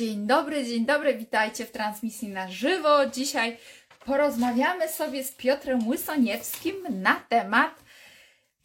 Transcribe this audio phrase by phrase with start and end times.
[0.00, 3.06] Dzień dobry, dzień dobry, witajcie w transmisji na żywo.
[3.06, 3.56] Dzisiaj
[4.04, 7.84] porozmawiamy sobie z Piotrem Łysoniewskim na temat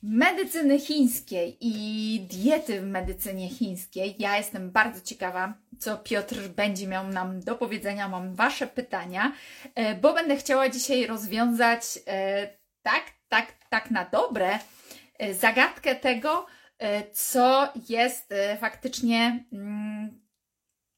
[0.01, 4.15] medycyny chińskiej i diety w medycynie chińskiej.
[4.19, 8.09] Ja jestem bardzo ciekawa, co Piotr będzie miał nam do powiedzenia.
[8.09, 9.31] Mam Wasze pytania,
[9.75, 12.47] e, bo będę chciała dzisiaj rozwiązać e,
[12.81, 14.59] tak, tak, tak na dobre
[15.19, 16.45] e, zagadkę tego,
[17.13, 20.24] co jest faktycznie mm,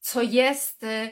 [0.07, 1.11] co jest y,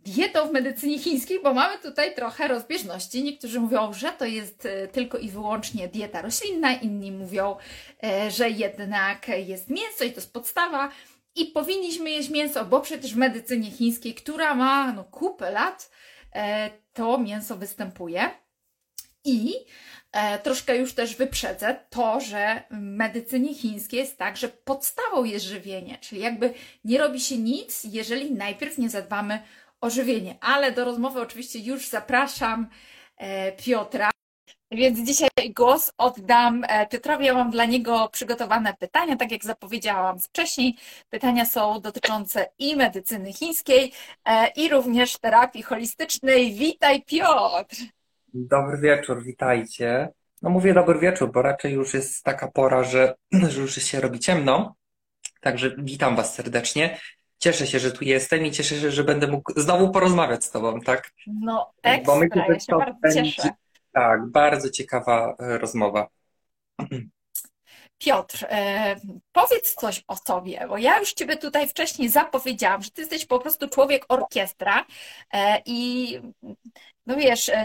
[0.00, 3.22] dietą w medycynie chińskiej, bo mamy tutaj trochę rozbieżności.
[3.22, 7.56] Niektórzy mówią, że to jest y, tylko i wyłącznie dieta roślinna, inni mówią,
[8.26, 10.90] y, że jednak jest mięso i to jest podstawa.
[11.34, 15.90] I powinniśmy jeść mięso, bo przecież w medycynie chińskiej, która ma no, kupę lat,
[16.92, 18.30] to mięso występuje.
[19.24, 19.54] I
[20.42, 25.98] troszkę już też wyprzedzę to, że w medycynie chińskiej jest tak, że podstawą jest żywienie,
[26.00, 29.42] czyli jakby nie robi się nic, jeżeli najpierw nie zadbamy
[29.80, 30.36] o żywienie.
[30.40, 32.68] Ale do rozmowy oczywiście już zapraszam
[33.16, 34.10] e, Piotra.
[34.70, 37.26] Więc dzisiaj głos oddam e, Piotrowi.
[37.26, 40.76] Ja mam dla niego przygotowane pytania, tak jak zapowiedziałam wcześniej.
[41.10, 43.92] Pytania są dotyczące i medycyny chińskiej,
[44.24, 46.54] e, i również terapii holistycznej.
[46.54, 47.76] Witaj, Piotr!
[48.34, 50.08] Dobry wieczór, witajcie.
[50.42, 53.14] No mówię dobry wieczór, bo raczej już jest taka pora, że,
[53.50, 54.74] że już się robi ciemno.
[55.40, 56.98] Także witam Was serdecznie.
[57.38, 60.80] Cieszę się, że tu jestem i cieszę się, że będę mógł znowu porozmawiać z Tobą,
[60.80, 61.10] tak?
[61.26, 63.50] No ekstra, bo myślę, ja się bardzo będzie, cieszę.
[63.92, 66.08] Tak, bardzo ciekawa e, rozmowa.
[67.98, 68.96] Piotr, e,
[69.32, 73.38] powiedz coś o sobie, bo ja już Ciebie tutaj wcześniej zapowiedziałam, że Ty jesteś po
[73.38, 74.86] prostu człowiek orkiestra
[75.32, 76.18] e, i
[77.06, 77.64] no wiesz, e,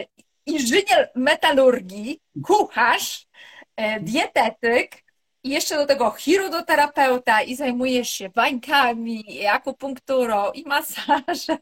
[0.49, 3.27] inżynier metalurgii, kucharz,
[3.75, 5.03] e, dietetyk
[5.43, 11.57] i jeszcze do tego chirodoterapeuta i zajmujesz się bańkami, i akupunkturą i masażem.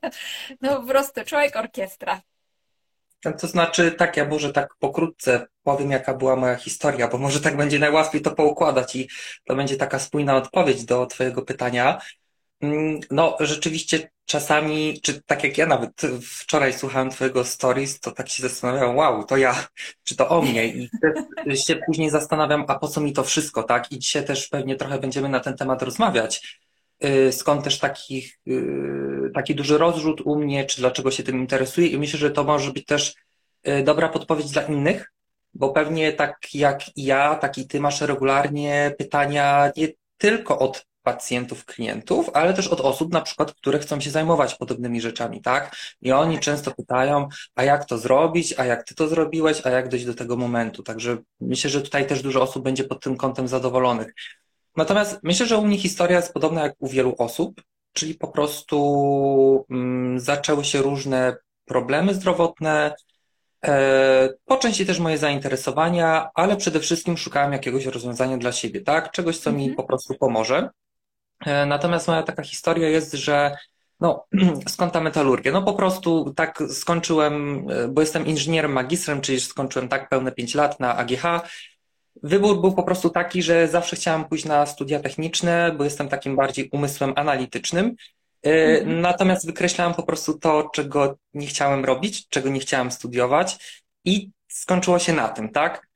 [0.61, 2.21] No po prostu człowiek orkiestra.
[3.39, 7.57] To znaczy, tak, ja może tak pokrótce powiem, jaka była moja historia, bo może tak
[7.57, 9.09] będzie najłatwiej to poukładać i
[9.45, 12.01] to będzie taka spójna odpowiedź do Twojego pytania.
[12.61, 18.29] Mm, no, rzeczywiście czasami, czy tak jak ja nawet wczoraj słuchałem Twojego stories, to tak
[18.29, 19.67] się zastanawiam, wow, to ja,
[20.03, 20.67] czy to o mnie?
[20.67, 20.89] I
[21.57, 23.91] się później zastanawiam, a po co mi to wszystko, tak?
[23.91, 26.59] I dzisiaj też pewnie trochę będziemy na ten temat rozmawiać.
[27.03, 31.87] Y, skąd też takich, y, taki duży rozrzut u mnie, czy dlaczego się tym interesuję?
[31.87, 33.15] I myślę, że to może być też
[33.67, 35.11] y, dobra podpowiedź dla innych,
[35.53, 41.65] bo pewnie tak jak ja, tak i ty masz regularnie pytania nie tylko od pacjentów,
[41.65, 45.75] klientów, ale też od osób na przykład, które chcą się zajmować podobnymi rzeczami, tak?
[46.01, 49.89] I oni często pytają, a jak to zrobić, a jak ty to zrobiłeś, a jak
[49.89, 50.83] dojść do tego momentu.
[50.83, 54.13] Także myślę, że tutaj też dużo osób będzie pod tym kątem zadowolonych.
[54.75, 57.61] Natomiast myślę, że u mnie historia jest podobna jak u wielu osób,
[57.93, 62.95] czyli po prostu mm, zaczęły się różne problemy zdrowotne,
[63.65, 69.11] e, po części też moje zainteresowania, ale przede wszystkim szukałem jakiegoś rozwiązania dla siebie, tak?
[69.11, 69.75] Czegoś, co mi mhm.
[69.75, 70.69] po prostu pomoże.
[71.45, 73.57] E, natomiast moja taka historia jest, że
[73.99, 74.25] no,
[74.67, 75.51] skąd ta metalurgia?
[75.51, 80.55] No po prostu tak skończyłem, e, bo jestem inżynierem magistrem, czyli skończyłem tak pełne 5
[80.55, 81.23] lat na AGH.
[82.23, 86.35] Wybór był po prostu taki, że zawsze chciałem pójść na studia techniczne, bo jestem takim
[86.35, 87.95] bardziej umysłem analitycznym.
[88.45, 89.01] E, mhm.
[89.01, 93.57] Natomiast wykreślałem po prostu to, czego nie chciałem robić, czego nie chciałem studiować
[94.05, 95.86] i skończyło się na tym, tak?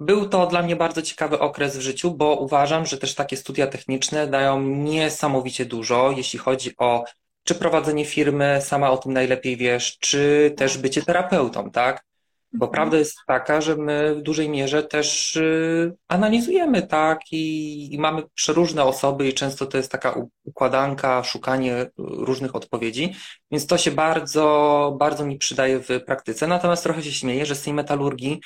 [0.00, 3.66] Był to dla mnie bardzo ciekawy okres w życiu, bo uważam, że też takie studia
[3.66, 7.04] techniczne dają niesamowicie dużo, jeśli chodzi o
[7.44, 12.04] czy prowadzenie firmy, sama o tym najlepiej wiesz, czy też bycie terapeutą, tak?
[12.52, 12.72] Bo mhm.
[12.72, 18.22] prawda jest taka, że my w dużej mierze też y, analizujemy, tak, i, i mamy
[18.34, 23.14] przeróżne osoby, i często to jest taka układanka, szukanie różnych odpowiedzi,
[23.50, 26.46] więc to się bardzo, bardzo mi przydaje w praktyce.
[26.46, 28.40] Natomiast trochę się śmieję, że z tej metalurgii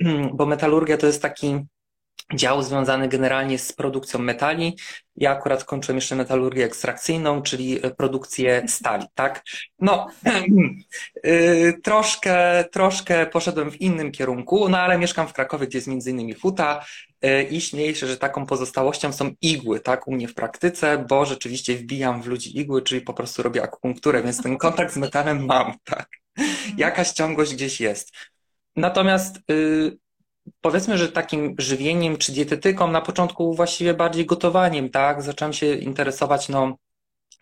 [0.34, 1.60] bo metalurgia to jest taki
[2.34, 4.76] dział związany generalnie z produkcją metali.
[5.16, 9.42] Ja akurat kończyłem jeszcze metalurgię ekstrakcyjną, czyli produkcję stali, tak?
[9.78, 10.06] No,
[11.26, 16.10] y, troszkę, troszkę poszedłem w innym kierunku, no ale mieszkam w Krakowie, gdzie jest między
[16.10, 16.84] innymi futa
[17.24, 21.24] y, i śmieję się, że taką pozostałością są igły, tak, u mnie w praktyce, bo
[21.24, 25.46] rzeczywiście wbijam w ludzi igły, czyli po prostu robię akupunkturę, więc ten kontakt z metalem
[25.46, 26.08] mam, tak?
[26.76, 28.12] Jakaś ciągłość gdzieś jest.
[28.76, 29.98] Natomiast y,
[30.60, 35.22] powiedzmy, że takim żywieniem czy dietetyką na początku właściwie bardziej gotowaniem, tak?
[35.22, 36.76] Zacząłem się interesować, no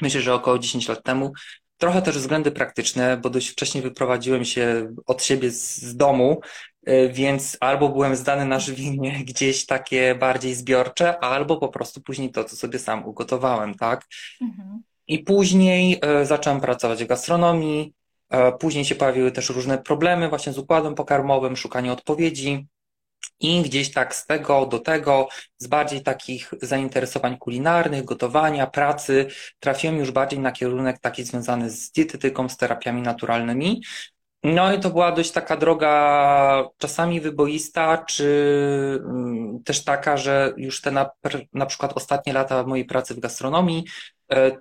[0.02, 1.32] myślę, że około 10 lat temu.
[1.78, 6.40] Trochę też względy praktyczne, bo dość wcześnie wyprowadziłem się od siebie z, z domu,
[6.88, 12.30] y, więc albo byłem zdany na żywienie gdzieś takie bardziej zbiorcze, albo po prostu później
[12.30, 14.06] to, co sobie sam ugotowałem, tak?
[14.40, 14.82] Mhm.
[15.08, 17.92] I później e, zacząłem pracować w gastronomii.
[18.30, 22.66] E, później się pojawiły też różne problemy właśnie z układem pokarmowym, szukanie odpowiedzi.
[23.40, 25.28] I gdzieś tak z tego do tego,
[25.58, 29.26] z bardziej takich zainteresowań kulinarnych, gotowania, pracy,
[29.60, 33.82] trafiłem już bardziej na kierunek taki związany z dietetyką, z terapiami naturalnymi.
[34.42, 40.80] No i to była dość taka droga, czasami wyboista, czy mm, też taka, że już
[40.80, 41.10] te na,
[41.52, 43.84] na przykład ostatnie lata mojej pracy w gastronomii,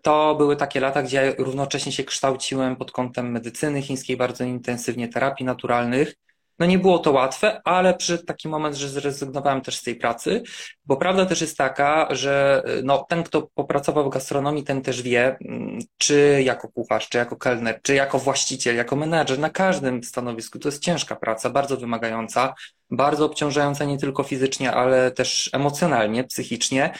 [0.01, 5.45] to były takie lata, gdzie równocześnie się kształciłem pod kątem medycyny chińskiej, bardzo intensywnie terapii
[5.45, 6.13] naturalnych.
[6.59, 10.43] No nie było to łatwe, ale przyszedł taki moment, że zrezygnowałem też z tej pracy,
[10.85, 15.37] bo prawda też jest taka, że no, ten, kto popracował w gastronomii, ten też wie,
[15.41, 20.59] mm, czy jako kucharz, czy jako kelner, czy jako właściciel, jako menedżer, na każdym stanowisku
[20.59, 22.53] to jest ciężka praca, bardzo wymagająca,
[22.91, 26.93] bardzo obciążająca nie tylko fizycznie, ale też emocjonalnie, psychicznie.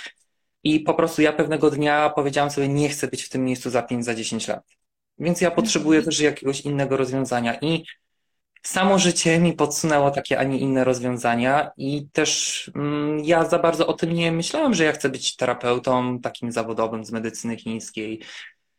[0.67, 3.81] I po prostu ja pewnego dnia powiedziałam sobie, nie chcę być w tym miejscu za
[3.81, 4.63] 5, za 10 lat.
[5.19, 7.57] Więc ja potrzebuję też jakiegoś innego rozwiązania.
[7.61, 7.83] I
[8.63, 13.87] samo życie mi podsunęło takie, a nie inne rozwiązania i też mm, ja za bardzo
[13.87, 18.21] o tym nie myślałem, że ja chcę być terapeutą takim zawodowym z medycyny chińskiej,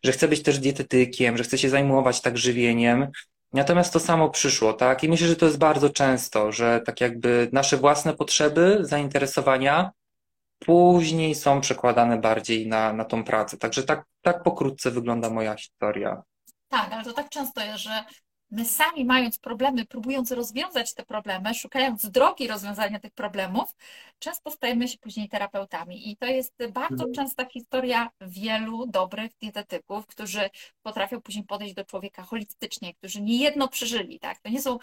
[0.04, 3.08] że chcę być też dietetykiem, że chcę się zajmować tak żywieniem.
[3.52, 5.04] Natomiast to samo przyszło, tak?
[5.04, 9.90] I myślę, że to jest bardzo często, że tak jakby nasze własne potrzeby, zainteresowania
[10.58, 13.58] później są przekładane bardziej na, na tą pracę.
[13.58, 16.22] Także tak, tak pokrótce wygląda moja historia.
[16.68, 18.04] Tak, ale to tak często jest, że
[18.50, 23.74] my sami mając problemy, próbując rozwiązać te problemy, szukając drogi rozwiązania tych problemów,
[24.18, 26.10] często stajemy się później terapeutami.
[26.10, 27.12] I to jest bardzo mhm.
[27.12, 30.50] częsta historia wielu dobrych dietetyków, którzy
[30.82, 34.20] potrafią później podejść do człowieka holistycznie, którzy niejedno przeżyli.
[34.20, 34.38] Tak?
[34.40, 34.78] To nie są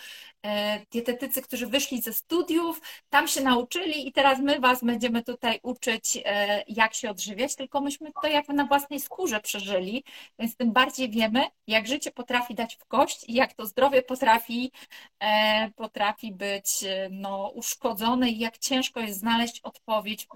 [0.46, 5.60] e, dietetycy, którzy wyszli ze studiów, tam się nauczyli i teraz my was będziemy tutaj
[5.64, 10.04] uczyć, e, jak się odżywiać, tylko myśmy to jakby na własnej skórze przeżyli,
[10.40, 14.72] więc tym bardziej wiemy, jak życie potrafi dać w kość i jak to zdrowie potrafi,
[15.20, 20.28] e, potrafi być e, no, uszkodzone i jak ciężko jest znaleźć odpowiedź.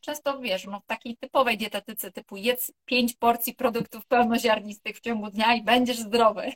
[0.00, 5.30] Często wiesz, no, w takiej typowej dietetyce typu jedz pięć porcji produktów pełnoziarnistych w ciągu
[5.30, 6.52] dnia i będziesz zdrowy.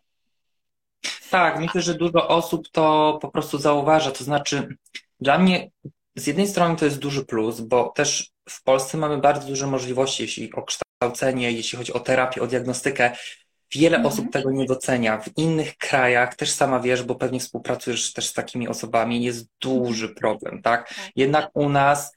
[1.30, 4.10] Tak, myślę, że dużo osób to po prostu zauważa.
[4.10, 4.76] To znaczy,
[5.20, 5.70] dla mnie
[6.16, 10.22] z jednej strony to jest duży plus, bo też w Polsce mamy bardzo duże możliwości,
[10.22, 13.16] jeśli o kształcenie, jeśli chodzi o terapię, o diagnostykę.
[13.72, 14.12] Wiele mhm.
[14.14, 15.18] osób tego nie docenia.
[15.20, 20.08] W innych krajach, też sama wiesz, bo pewnie współpracujesz też z takimi osobami, jest duży
[20.08, 20.74] problem, tak?
[20.88, 20.94] tak?
[21.16, 22.12] Jednak u nas,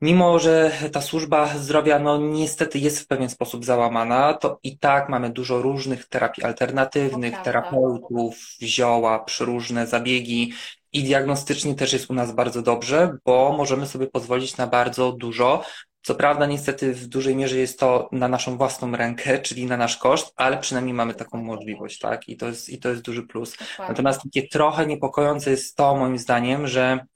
[0.00, 5.08] mimo że ta służba zdrowia, no niestety jest w pewien sposób załamana, to i tak
[5.08, 10.52] mamy dużo różnych terapii alternatywnych, terapeutów, zioła, przyróżne zabiegi.
[10.92, 15.64] I diagnostycznie też jest u nas bardzo dobrze, bo możemy sobie pozwolić na bardzo dużo,
[16.02, 19.96] co prawda, niestety w dużej mierze jest to na naszą własną rękę, czyli na nasz
[19.96, 22.28] koszt, ale przynajmniej mamy taką możliwość, tak?
[22.28, 23.50] I to jest, i to jest duży plus.
[23.50, 23.84] Dokładnie.
[23.88, 27.06] Natomiast takie trochę niepokojące jest to, moim zdaniem, że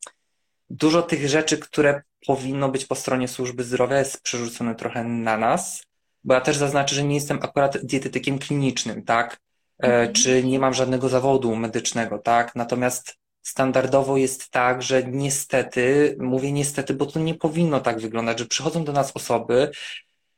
[0.70, 5.82] dużo tych rzeczy, które powinno być po stronie służby zdrowia, jest przerzucone trochę na nas,
[6.24, 9.40] bo ja też zaznaczę, że nie jestem akurat dietetykiem klinicznym, tak?
[9.82, 10.12] E, mhm.
[10.12, 12.54] Czy nie mam żadnego zawodu medycznego, tak?
[12.54, 13.16] Natomiast
[13.46, 18.84] standardowo jest tak, że niestety, mówię niestety, bo to nie powinno tak wyglądać, że przychodzą
[18.84, 19.70] do nas osoby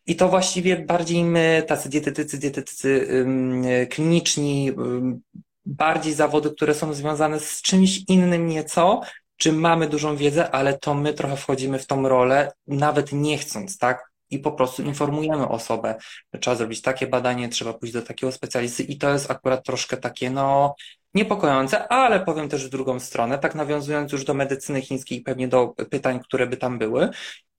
[0.07, 3.09] i to właściwie bardziej my, tacy dietetycy, dietetycy
[3.91, 4.73] kliniczni,
[5.67, 9.00] bardziej zawody, które są związane z czymś innym nieco,
[9.37, 13.79] czy mamy dużą wiedzę, ale to my trochę wchodzimy w tą rolę, nawet nie chcąc,
[13.79, 14.11] tak?
[14.31, 15.95] I po prostu informujemy osobę,
[16.41, 20.31] trzeba zrobić takie badanie, trzeba pójść do takiego specjalisty i to jest akurat troszkę takie,
[20.31, 20.75] no,
[21.15, 25.75] niepokojące, ale powiem też w drugą stronę, tak nawiązując już do medycyny chińskiej, pewnie do
[25.91, 27.11] pytań, które by tam były,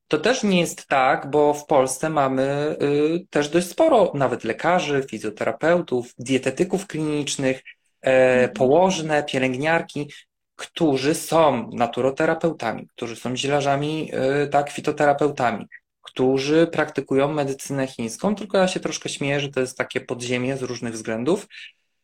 [0.10, 5.06] to też nie jest tak, bo w Polsce mamy y, też dość sporo nawet lekarzy,
[5.10, 7.63] fizjoterapeutów, dietetyków klinicznych,
[8.01, 8.53] e, mhm.
[8.53, 10.12] położne, pielęgniarki,
[10.56, 14.12] którzy są naturoterapeutami, którzy są zielarzami,
[14.44, 15.65] y, tak, fitoterapeutami,
[16.01, 20.62] którzy praktykują medycynę chińską, tylko ja się troszkę śmieję, że to jest takie podziemie z
[20.62, 21.48] różnych względów,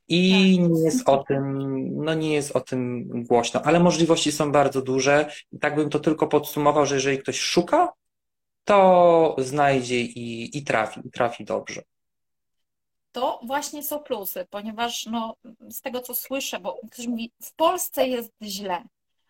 [0.07, 0.71] i tak.
[0.71, 1.65] nie jest o tym,
[2.03, 5.31] no nie jest o tym głośno, ale możliwości są bardzo duże.
[5.51, 7.93] I tak bym to tylko podsumował, że jeżeli ktoś szuka,
[8.63, 11.81] to znajdzie i, i trafi, i trafi dobrze.
[13.11, 15.35] To właśnie są plusy, ponieważ no,
[15.69, 18.83] z tego co słyszę, bo ktoś mówi, w Polsce jest źle,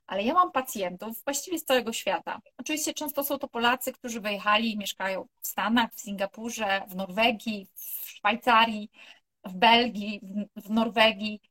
[0.08, 2.40] ale ja mam pacjentów właściwie z całego świata.
[2.58, 7.68] Oczywiście często są to Polacy, którzy wyjechali i mieszkają w Stanach, w Singapurze, w Norwegii,
[7.76, 8.90] w Szwajcarii,
[9.46, 10.22] w Belgii,
[10.56, 11.42] w Norwegii.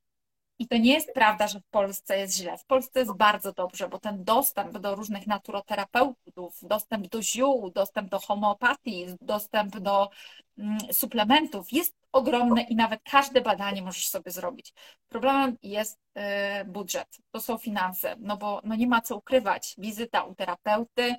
[0.59, 2.59] I to nie jest prawda, że w Polsce jest źle.
[2.59, 8.11] W Polsce jest bardzo dobrze, bo ten dostęp do różnych naturoterapeutów, dostęp do ziół, dostęp
[8.11, 10.11] do homeopatii, dostęp do
[10.59, 14.73] mm, suplementów jest ogromny i nawet każde badanie możesz sobie zrobić.
[15.09, 16.01] Problemem jest
[16.63, 19.75] y, budżet, to są finanse, no bo no nie ma co ukrywać.
[19.79, 21.15] Wizyta u terapeuty,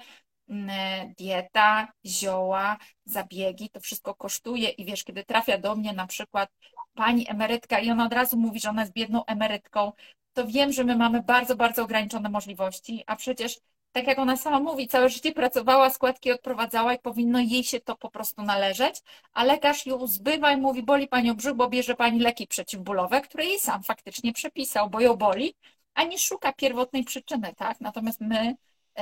[1.18, 6.50] dieta, zioła, zabiegi, to wszystko kosztuje i wiesz, kiedy trafia do mnie na przykład
[6.94, 9.92] pani emerytka i ona od razu mówi, że ona jest biedną emerytką,
[10.34, 13.60] to wiem, że my mamy bardzo, bardzo ograniczone możliwości, a przecież
[13.92, 17.96] tak jak ona sama mówi, całe życie pracowała, składki odprowadzała i powinno jej się to
[17.96, 19.02] po prostu należeć,
[19.34, 23.46] a lekarz ją zbywa i mówi, boli panią brzuch, bo bierze pani leki przeciwbólowe, które
[23.46, 25.56] jej sam faktycznie przepisał, bo ją boli,
[25.94, 27.82] a nie szuka pierwotnej przyczyny, tak?
[27.82, 28.56] Natomiast my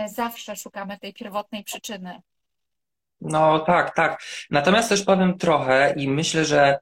[0.08, 2.22] zawsze szukamy tej pierwotnej przyczyny.
[3.22, 4.24] No tak, tak.
[4.52, 6.80] Natomiast też powiem trochę i myślę, że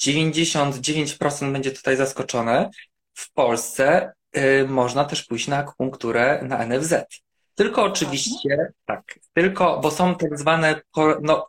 [0.00, 2.70] 99% będzie tutaj zaskoczone.
[3.14, 6.94] W Polsce y, można też pójść na akupunkturę na NFZ.
[7.54, 10.80] Tylko oczywiście, tak, tylko, bo są tak zwane,
[11.22, 11.48] no,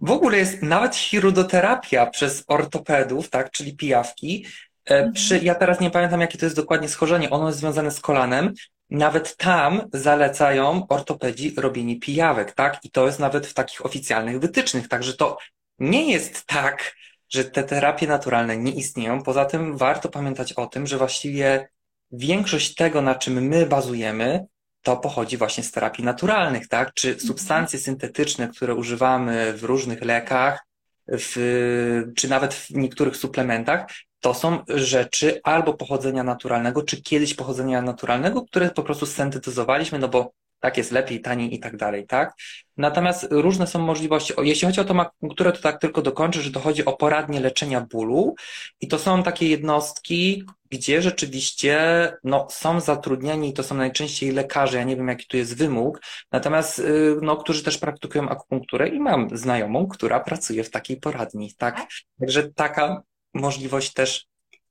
[0.00, 4.46] w ogóle jest nawet chirurgoterapia przez ortopedów, tak, czyli pijawki.
[4.90, 5.12] E, mhm.
[5.12, 8.54] Przy, ja teraz nie pamiętam, jakie to jest dokładnie schorzenie, ono jest związane z kolanem.
[8.92, 12.84] Nawet tam zalecają ortopedzi robienie pijawek, tak?
[12.84, 14.88] I to jest nawet w takich oficjalnych wytycznych.
[14.88, 15.38] Także to
[15.78, 16.94] nie jest tak,
[17.28, 19.22] że te terapie naturalne nie istnieją.
[19.22, 21.68] Poza tym warto pamiętać o tym, że właściwie
[22.10, 24.46] większość tego, na czym my bazujemy,
[24.82, 26.94] to pochodzi właśnie z terapii naturalnych, tak?
[26.94, 27.26] Czy mhm.
[27.26, 30.66] substancje syntetyczne, które używamy w różnych lekach,
[31.08, 33.86] w, czy nawet w niektórych suplementach,
[34.22, 40.08] to są rzeczy albo pochodzenia naturalnego, czy kiedyś pochodzenia naturalnego, które po prostu syntetyzowaliśmy, no
[40.08, 42.34] bo tak jest lepiej, taniej i tak dalej, tak?
[42.76, 44.34] Natomiast różne są możliwości.
[44.42, 47.80] Jeśli chodzi o tą akupunkturę, to tak tylko dokończę, że to chodzi o poradnie leczenia
[47.80, 48.34] bólu
[48.80, 51.76] i to są takie jednostki, gdzie rzeczywiście
[52.24, 56.00] no, są zatrudnieni i to są najczęściej lekarze, ja nie wiem jaki tu jest wymóg,
[56.32, 61.54] natomiast y, no, którzy też praktykują akupunkturę i mam znajomą, która pracuje w takiej poradni,
[61.58, 61.86] tak?
[62.20, 63.02] Także taka
[63.34, 64.26] możliwość też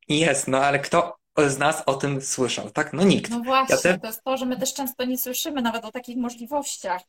[0.07, 1.15] jest, no ale kto
[1.47, 2.93] z nas o tym słyszał, tak?
[2.93, 3.31] No nikt.
[3.31, 3.99] No właśnie, ja te...
[3.99, 7.01] to jest to, że my też często nie słyszymy nawet o takich możliwościach.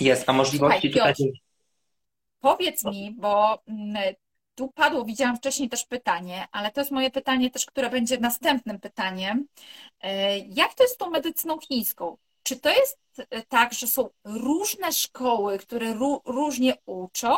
[0.00, 1.32] Jest, a możliwości Słuchaj, tutaj...
[2.40, 4.14] Powiedz mi, bo mm,
[4.54, 8.80] tu padło, widziałam wcześniej też pytanie, ale to jest moje pytanie też, które będzie następnym
[8.80, 9.46] pytaniem.
[10.00, 12.16] E, jak to jest z tą medycyną chińską?
[12.42, 15.94] Czy to jest e, tak, że są różne szkoły, które
[16.24, 17.36] różnie uczą,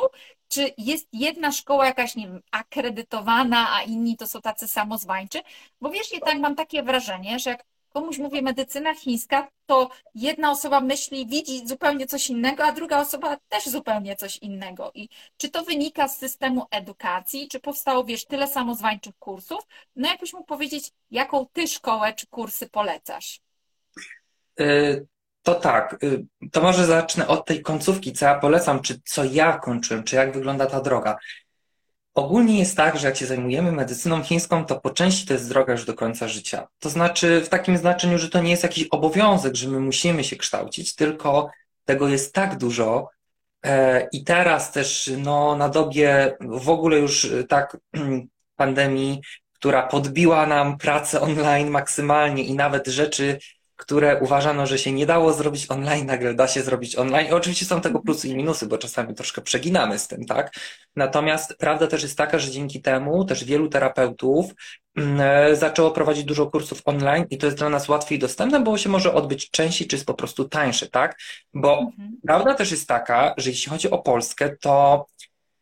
[0.53, 5.41] czy jest jedna szkoła jakaś, nie wiem, akredytowana, a inni to są tacy samozwańczy?
[5.81, 10.81] Bo wiesz, tak mam takie wrażenie, że jak komuś mówię medycyna chińska, to jedna osoba
[10.81, 14.91] myśli, widzi zupełnie coś innego, a druga osoba też zupełnie coś innego.
[14.95, 19.61] I czy to wynika z systemu edukacji, czy powstało, wiesz, tyle samozwańczych kursów?
[19.97, 23.41] No jakbyś mógł powiedzieć, jaką ty szkołę czy kursy polecasz?
[25.43, 29.59] To tak, y, to może zacznę od tej końcówki, co ja polecam, czy co ja
[29.59, 31.19] kończyłem, czy jak wygląda ta droga.
[32.15, 35.73] Ogólnie jest tak, że jak się zajmujemy medycyną chińską, to po części to jest droga
[35.73, 36.69] już do końca życia.
[36.79, 40.37] To znaczy w takim znaczeniu, że to nie jest jakiś obowiązek, że my musimy się
[40.37, 41.51] kształcić, tylko
[41.85, 43.09] tego jest tak dużo.
[43.65, 47.77] E, I teraz też no, na dobie w ogóle już y, tak
[48.57, 49.21] pandemii,
[49.53, 53.39] która podbiła nam pracę online maksymalnie i nawet rzeczy,
[53.83, 57.29] które uważano, że się nie dało zrobić online, nagle da się zrobić online.
[57.29, 60.55] I oczywiście są tego plusy i minusy, bo czasami troszkę przeginamy z tym, tak?
[60.97, 64.47] Natomiast prawda też jest taka, że dzięki temu też wielu terapeutów
[64.97, 68.79] mm, e, zaczęło prowadzić dużo kursów online i to jest dla nas łatwiej dostępne, bo
[68.79, 71.19] się może odbyć częściej, czy jest po prostu tańsze, tak?
[71.55, 72.17] Bo mhm.
[72.27, 75.07] prawda też jest taka, że jeśli chodzi o Polskę, to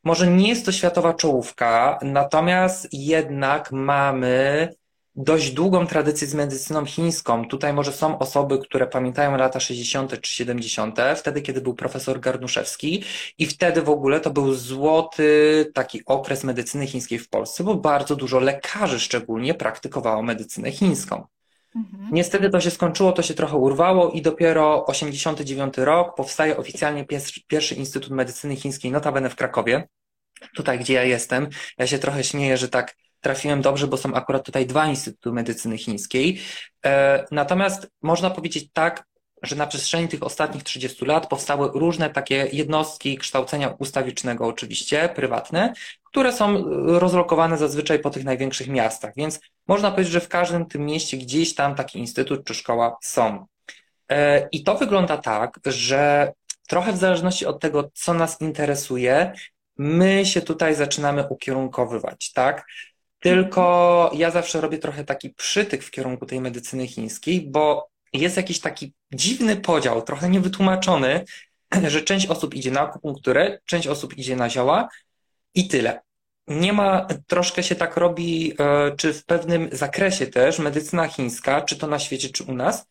[0.04, 4.68] może nie jest to światowa czołówka, natomiast jednak mamy
[5.16, 7.48] dość długą tradycję z medycyną chińską.
[7.48, 10.20] Tutaj może są osoby, które pamiętają lata 60.
[10.20, 13.04] czy 70., wtedy, kiedy był profesor Garnuszewski
[13.38, 18.16] i wtedy w ogóle to był złoty taki okres medycyny chińskiej w Polsce, bo bardzo
[18.16, 21.26] dużo lekarzy szczególnie praktykowało medycynę chińską.
[21.76, 22.08] Mhm.
[22.12, 27.06] Niestety to się skończyło, to się trochę urwało i dopiero 89 rok powstaje oficjalnie
[27.48, 29.88] pierwszy, Instytut Medycyny Chińskiej, notabene w Krakowie,
[30.54, 31.48] tutaj gdzie ja jestem.
[31.78, 35.78] Ja się trochę śmieję, że tak trafiłem dobrze, bo są akurat tutaj dwa Instytuty Medycyny
[35.78, 36.40] Chińskiej.
[36.84, 39.10] E, natomiast można powiedzieć tak,
[39.42, 45.72] że na przestrzeni tych ostatnich 30 lat powstały różne takie jednostki kształcenia ustawicznego, oczywiście, prywatne,
[46.04, 46.64] które są
[46.98, 49.12] rozlokowane zazwyczaj po tych największych miastach.
[49.16, 53.46] Więc można powiedzieć, że w każdym tym mieście gdzieś tam taki instytut czy szkoła są.
[54.08, 56.32] E, I to wygląda tak, że
[56.68, 59.32] trochę w zależności od tego, co nas interesuje,
[59.78, 62.66] my się tutaj zaczynamy ukierunkowywać, tak?
[63.20, 68.60] Tylko ja zawsze robię trochę taki przytyk w kierunku tej medycyny chińskiej, bo jest jakiś
[68.60, 71.24] taki dziwny podział, trochę niewytłumaczony,
[71.88, 74.88] że część osób idzie na akupunkturę, część osób idzie na zioła
[75.54, 76.00] i tyle.
[76.46, 81.76] Nie ma, troszkę się tak robi, e, czy w pewnym zakresie też medycyna chińska, czy
[81.76, 82.86] to na świecie, czy u nas,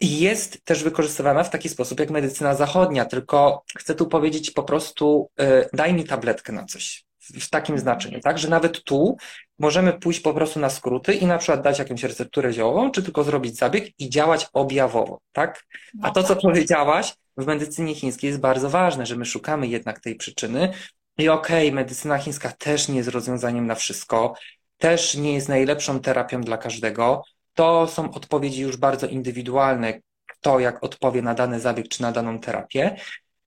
[0.00, 5.30] jest też wykorzystywana w taki sposób jak medycyna zachodnia, tylko chcę tu powiedzieć po prostu,
[5.38, 8.38] e, daj mi tabletkę na coś w takim znaczeniu, tak?
[8.38, 9.16] Że nawet tu
[9.58, 13.24] możemy pójść po prostu na skróty i na przykład dać jakąś recepturę ziołową, czy tylko
[13.24, 15.64] zrobić zabieg i działać objawowo, tak?
[16.02, 20.14] A to, co powiedziałaś, w medycynie chińskiej jest bardzo ważne, że my szukamy jednak tej
[20.14, 20.72] przyczyny
[21.18, 24.34] i okej, okay, medycyna chińska też nie jest rozwiązaniem na wszystko,
[24.78, 27.22] też nie jest najlepszą terapią dla każdego.
[27.54, 32.38] To są odpowiedzi już bardzo indywidualne, kto jak odpowie na dany zabieg czy na daną
[32.38, 32.96] terapię.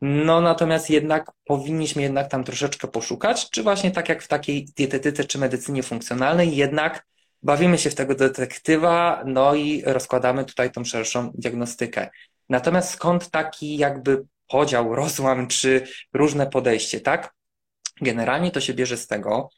[0.01, 5.23] No natomiast jednak powinniśmy jednak tam troszeczkę poszukać, czy właśnie tak jak w takiej dietetyce
[5.23, 7.05] czy medycynie funkcjonalnej, jednak
[7.43, 12.09] bawimy się w tego detektywa, no i rozkładamy tutaj tą szerszą diagnostykę.
[12.49, 17.33] Natomiast skąd taki jakby podział, rozłam czy różne podejście, tak?
[18.01, 19.49] Generalnie to się bierze z tego,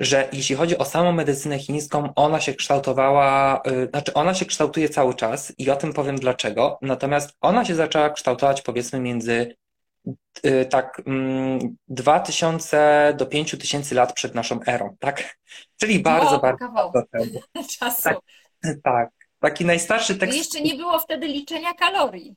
[0.00, 4.88] że jeśli chodzi o samą medycynę chińską, ona się kształtowała, yy, znaczy ona się kształtuje
[4.88, 6.78] cały czas i o tym powiem dlaczego.
[6.82, 9.56] Natomiast ona się zaczęła kształtować powiedzmy między
[10.42, 15.36] yy, tak yy, 2000 do 5000 lat przed naszą erą, tak?
[15.76, 17.40] Czyli bardzo, o, bardzo dawno temu.
[17.78, 18.02] Czasu.
[18.02, 18.20] Tak,
[18.82, 19.10] tak.
[19.40, 20.38] Taki najstarszy tekst.
[20.38, 22.34] Jeszcze nie było wtedy liczenia kalorii,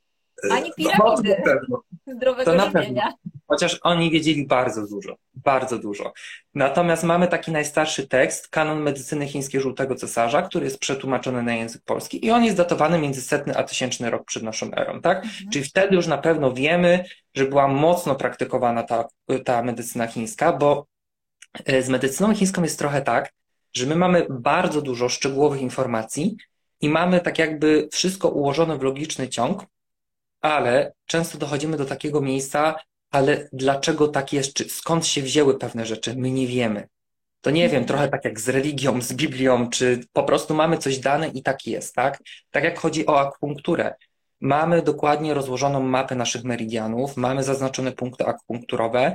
[0.50, 1.82] ani No, piramidy na pewno.
[2.16, 3.12] zdrowego To na żywienia.
[3.48, 6.12] Chociaż oni wiedzieli bardzo dużo, bardzo dużo.
[6.54, 11.82] Natomiast mamy taki najstarszy tekst, kanon medycyny chińskiej żółtego cesarza, który jest przetłumaczony na język
[11.84, 15.16] polski i on jest datowany między setny a tysięczny rok przed naszą erą, tak?
[15.24, 15.50] Mhm.
[15.52, 19.08] Czyli wtedy już na pewno wiemy, że była mocno praktykowana ta,
[19.44, 20.86] ta medycyna chińska, bo
[21.64, 23.32] e, z medycyną chińską jest trochę tak,
[23.72, 26.36] że my mamy bardzo dużo szczegółowych informacji
[26.80, 29.66] i mamy tak jakby wszystko ułożone w logiczny ciąg,
[30.40, 32.74] ale często dochodzimy do takiego miejsca,
[33.12, 36.88] ale dlaczego tak jest, czy skąd się wzięły pewne rzeczy, my nie wiemy.
[37.40, 40.98] To nie wiem, trochę tak jak z religią, z Biblią, czy po prostu mamy coś
[40.98, 42.22] dane i tak jest, tak?
[42.50, 43.94] Tak jak chodzi o akupunkturę.
[44.40, 49.14] Mamy dokładnie rozłożoną mapę naszych meridianów, mamy zaznaczone punkty akupunkturowe,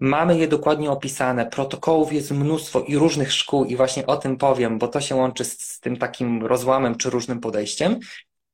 [0.00, 4.78] mamy je dokładnie opisane, protokołów jest mnóstwo i różnych szkół i właśnie o tym powiem,
[4.78, 7.98] bo to się łączy z, z tym takim rozłamem czy różnym podejściem.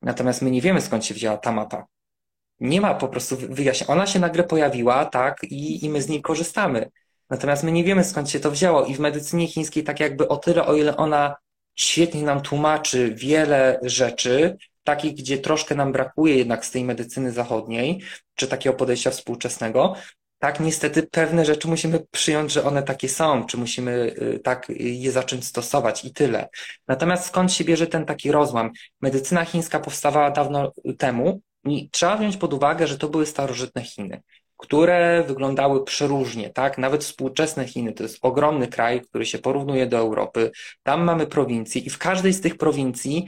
[0.01, 1.85] Natomiast my nie wiemy skąd się wzięła ta mapa
[2.59, 3.93] nie ma po prostu wyjaśnienia.
[3.93, 6.89] Ona się nagle pojawiła, tak, i, i my z niej korzystamy.
[7.29, 10.37] Natomiast my nie wiemy skąd się to wzięło i w medycynie chińskiej tak jakby o
[10.37, 11.35] tyle, o ile ona
[11.75, 18.01] świetnie nam tłumaczy wiele rzeczy, takich, gdzie troszkę nam brakuje jednak z tej medycyny zachodniej,
[18.35, 19.95] czy takiego podejścia współczesnego,
[20.39, 23.91] tak niestety pewne rzeczy musimy przyjąć, że one takie są, czy musimy
[24.21, 26.49] y, tak je zacząć stosować i tyle.
[26.87, 28.71] Natomiast skąd się bierze ten taki rozłam?
[29.01, 31.41] Medycyna chińska powstawała dawno temu,
[31.71, 34.21] i trzeba wziąć pod uwagę, że to były starożytne Chiny,
[34.57, 36.77] które wyglądały przeróżnie, tak?
[36.77, 40.51] Nawet współczesne Chiny to jest ogromny kraj, który się porównuje do Europy.
[40.83, 43.25] Tam mamy prowincje i w każdej z tych prowincji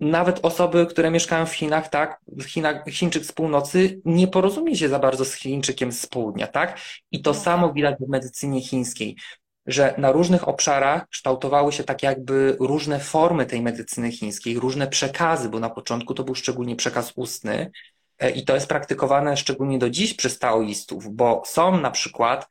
[0.00, 4.88] nawet osoby, które mieszkają w Chinach, tak, w Chinach, Chińczyk z północy nie porozumie się
[4.88, 6.80] za bardzo z Chińczykiem z południa, tak?
[7.10, 7.74] I to No samo tak.
[7.76, 9.16] widać w medycynie chińskiej
[9.66, 15.48] że na różnych obszarach kształtowały się tak jakby różne formy tej medycyny chińskiej, różne przekazy,
[15.48, 17.70] bo na początku to był szczególnie przekaz ustny
[18.18, 22.46] e, i to jest praktykowane szczególnie do dziś przez taoistów, bo są na przykład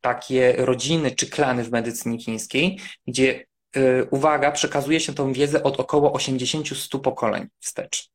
[0.00, 3.44] takie rodziny czy klany w medycynie chińskiej, gdzie
[3.76, 8.10] e, uwaga, przekazuje się tą wiedzę od około 80-100 pokoleń wstecz.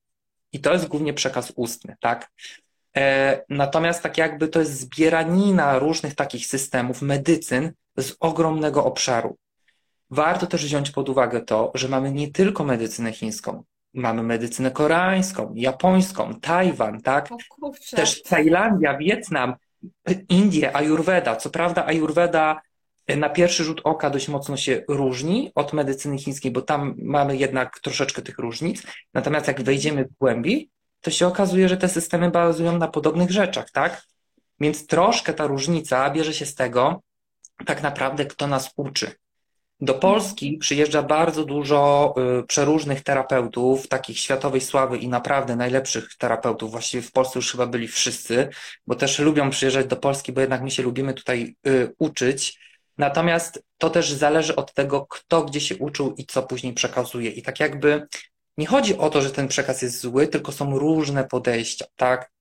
[0.51, 2.31] I to jest głównie przekaz ustny, tak?
[2.97, 9.37] E, Natomiast tak jakby to jest zbieranina różnych takich systemów, medycyn z ogromnego obszaru.
[10.09, 15.53] Warto też wziąć pod uwagę to, że mamy nie tylko medycynę chińską, mamy medycynę koreańską,
[15.55, 17.29] japońską, Tajwan, tak?
[17.95, 19.55] Też Tajlandia, Wietnam,
[20.29, 21.35] Indie, Ayurveda.
[21.35, 22.61] Co prawda Ayurveda
[23.17, 27.79] na pierwszy rzut oka dość mocno się różni od medycyny chińskiej, bo tam mamy jednak
[27.79, 28.83] troszeczkę tych różnic.
[29.13, 30.69] Natomiast jak wejdziemy głębiej,
[31.01, 34.03] to się okazuje, że te systemy bazują na podobnych rzeczach, tak?
[34.59, 37.01] Więc troszkę ta różnica bierze się z tego,
[37.65, 39.11] tak naprawdę, kto nas uczy.
[39.79, 46.71] Do Polski przyjeżdża bardzo dużo y, przeróżnych terapeutów, takich światowej sławy i naprawdę najlepszych terapeutów.
[46.71, 48.49] Właściwie w Polsce już chyba byli wszyscy,
[48.87, 52.59] bo też lubią przyjeżdżać do Polski, bo jednak my się lubimy tutaj y, uczyć.
[52.97, 57.29] Natomiast to też zależy od tego, kto gdzie się uczył i co później przekazuje.
[57.29, 58.07] I tak jakby
[58.57, 62.31] nie chodzi o to, że ten przekaz jest zły, tylko są różne podejścia, tak?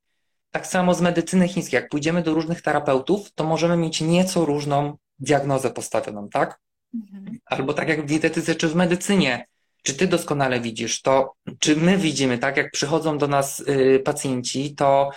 [0.50, 1.81] Tak samo z medycyny chińskiej.
[1.81, 6.61] Jak pójdziemy do różnych terapeutów, to możemy mieć nieco różną diagnozę postawioną, tak?
[6.94, 7.38] Mhm.
[7.46, 9.46] Albo tak jak w dietetyce czy w medycynie.
[9.83, 14.74] Czy ty doskonale widzisz to, czy my widzimy, tak jak przychodzą do nas y, pacjenci,
[14.74, 15.11] to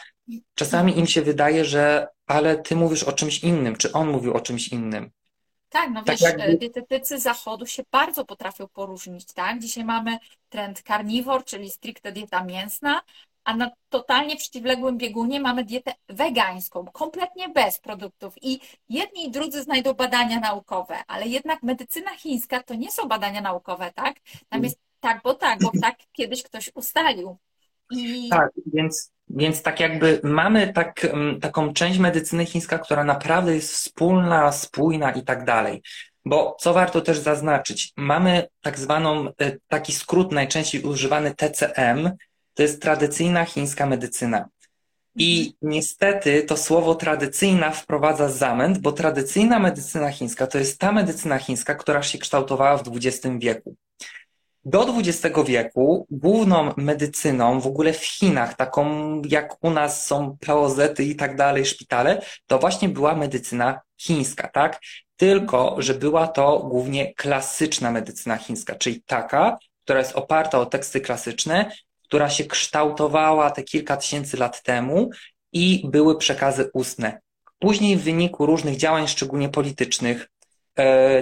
[0.55, 4.39] czasami im się wydaje, że ale ty mówisz o czymś innym, czy on mówił o
[4.39, 5.11] czymś innym.
[5.69, 6.57] Tak, no wiesz, tak jakby...
[6.57, 9.59] dietetycy zachodu się bardzo potrafią poróżnić, tak?
[9.59, 10.17] Dzisiaj mamy
[10.49, 13.01] trend carnivore, czyli stricte dieta mięsna,
[13.43, 18.33] a na totalnie przeciwległym biegunie mamy dietę wegańską, kompletnie bez produktów.
[18.41, 23.41] I jedni i drudzy znajdą badania naukowe, ale jednak medycyna chińska to nie są badania
[23.41, 24.15] naukowe, tak?
[24.49, 27.37] Tam jest tak, bo tak, bo tak kiedyś ktoś ustalił.
[27.91, 28.29] I...
[28.29, 33.73] Tak, więc, więc tak jakby mamy tak, mm, taką część medycyny chińska, która naprawdę jest
[33.73, 35.81] wspólna, spójna i tak dalej.
[36.25, 42.09] Bo co warto też zaznaczyć, mamy tak zwaną, e, taki skrót najczęściej używany TCM,
[42.53, 44.49] to jest tradycyjna chińska medycyna.
[45.15, 45.71] I mhm.
[45.73, 51.75] niestety to słowo tradycyjna wprowadza zamęt, bo tradycyjna medycyna chińska to jest ta medycyna chińska,
[51.75, 53.75] która się kształtowała w XX wieku.
[54.69, 60.79] Do XX wieku główną medycyną w ogóle w Chinach, taką jak u nas są POZ
[60.99, 64.79] i tak dalej, szpitale, to właśnie była medycyna chińska, tak?
[65.15, 71.01] Tylko, że była to głównie klasyczna medycyna chińska, czyli taka, która jest oparta o teksty
[71.01, 71.71] klasyczne,
[72.03, 75.09] która się kształtowała te kilka tysięcy lat temu
[75.53, 77.19] i były przekazy ustne.
[77.59, 80.29] Później w wyniku różnych działań, szczególnie politycznych,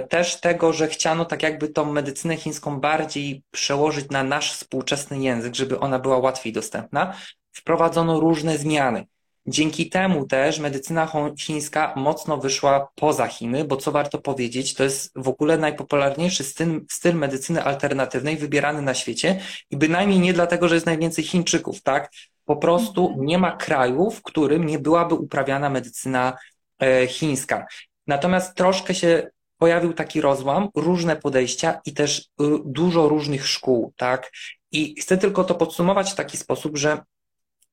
[0.08, 5.54] też tego, że chciano tak jakby tą medycynę chińską bardziej przełożyć na nasz współczesny język,
[5.54, 7.14] żeby ona była łatwiej dostępna,
[7.52, 9.06] wprowadzono różne zmiany.
[9.48, 15.12] Dzięki temu też medycyna chińska mocno wyszła poza Chiny, bo co warto powiedzieć, to jest
[15.16, 19.40] w ogóle najpopularniejszy styl, styl medycyny alternatywnej wybierany na świecie
[19.70, 22.10] i bynajmniej nie dlatego, że jest najwięcej Chińczyków, tak?
[22.44, 26.38] Po prostu nie ma kraju, w którym nie byłaby uprawiana medycyna
[26.82, 27.66] e, chińska.
[28.06, 32.28] Natomiast troszkę się pojawił taki rozłam, różne podejścia i też
[32.64, 34.32] dużo różnych szkół, tak?
[34.72, 36.98] I chcę tylko to podsumować w taki sposób, że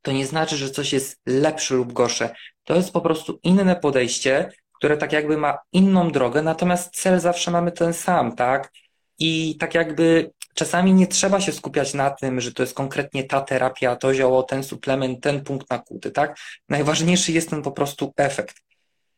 [0.01, 2.35] to nie znaczy, że coś jest lepsze lub gorsze.
[2.63, 7.51] To jest po prostu inne podejście, które tak jakby ma inną drogę, natomiast cel zawsze
[7.51, 8.71] mamy ten sam, tak?
[9.19, 13.41] I tak jakby czasami nie trzeba się skupiać na tym, że to jest konkretnie ta
[13.41, 16.37] terapia, to zioło, ten suplement, ten punkt nakuty, tak?
[16.69, 18.55] Najważniejszy jest ten po prostu efekt.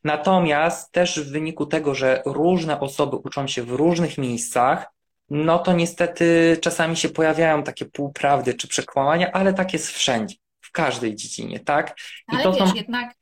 [0.06, 4.92] Natomiast też w wyniku tego, że różne osoby uczą się w różnych miejscach,
[5.30, 10.36] no to niestety czasami się pojawiają takie półprawdy czy przekłamania, ale tak jest wszędzie
[10.76, 11.98] każdej dziedzinie, tak?
[12.32, 12.76] I Ale to wiesz, są...
[12.76, 13.16] jednak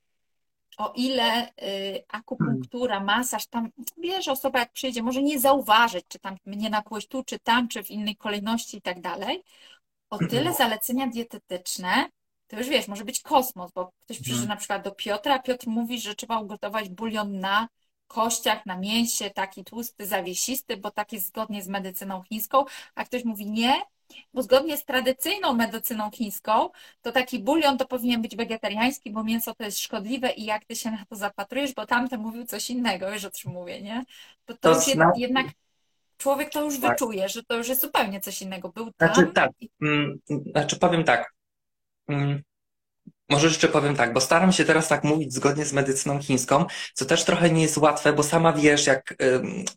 [0.77, 6.37] o ile y, akupunktura, masaż, tam wiesz, osoba jak przyjdzie, może nie zauważyć, czy tam
[6.45, 9.43] mnie nakłuć tu, czy tam, czy w innej kolejności i tak dalej.
[10.09, 10.55] O tyle mhm.
[10.55, 12.09] zalecenia dietetyczne,
[12.53, 14.49] to już wiesz, może być kosmos, bo ktoś przyjdzie mhm.
[14.49, 17.67] na przykład do Piotra, Piotr mówi, że trzeba ugotować bulion na
[18.07, 23.23] kościach, na mięsie, taki tłusty, zawiesisty, bo tak jest zgodnie z medycyną chińską, a ktoś
[23.23, 23.81] mówi nie,
[24.33, 26.69] bo zgodnie z tradycyjną medycyną chińską,
[27.01, 30.75] to taki bulion to powinien być wegetariański, bo mięso to jest szkodliwe i jak ty
[30.75, 34.05] się na to zapatrujesz, bo tamten mówił coś innego, wiesz o czym mówię, nie?
[34.45, 35.11] To, to, to już zna...
[35.15, 35.47] jednak
[36.17, 36.91] człowiek to już tak.
[36.91, 38.69] wyczuje, że to już jest zupełnie coś innego.
[38.69, 40.19] Był tam znaczy, tak, mm,
[40.51, 41.32] znaczy powiem tak,
[43.29, 47.05] może jeszcze powiem tak, bo staram się teraz tak mówić zgodnie z medycyną chińską, co
[47.05, 49.15] też trochę nie jest łatwe, bo sama wiesz, jak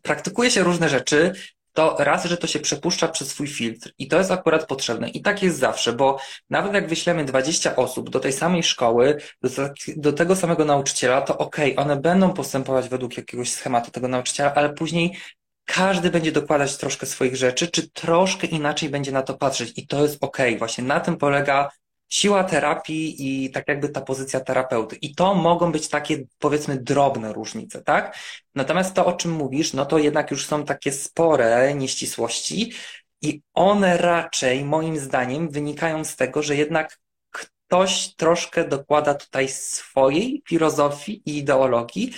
[0.01, 1.33] praktykuje się różne rzeczy,
[1.77, 5.09] to raz, że to się przepuszcza przez swój filtr i to jest akurat potrzebne.
[5.09, 9.49] I tak jest zawsze, bo nawet jak wyślemy 20 osób do tej samej szkoły, do,
[9.95, 14.53] do tego samego nauczyciela, to okej, okay, one będą postępować według jakiegoś schematu tego nauczyciela,
[14.53, 15.17] ale później
[15.65, 20.03] każdy będzie dokładać troszkę swoich rzeczy, czy troszkę inaczej będzie na to patrzeć i to
[20.03, 20.49] jest okej.
[20.49, 20.59] Okay.
[20.59, 21.69] Właśnie na tym polega
[22.09, 24.95] siła terapii i tak jakby ta pozycja terapeuty.
[24.95, 28.17] I to mogą być takie, powiedzmy, drobne różnice, tak?
[28.55, 32.73] Natomiast to, o czym mówisz, no to jednak już są takie spore nieścisłości
[33.21, 36.99] i one raczej, moim zdaniem, wynikają z tego, że jednak
[37.31, 42.13] ktoś troszkę dokłada tutaj swojej filozofii i ideologii,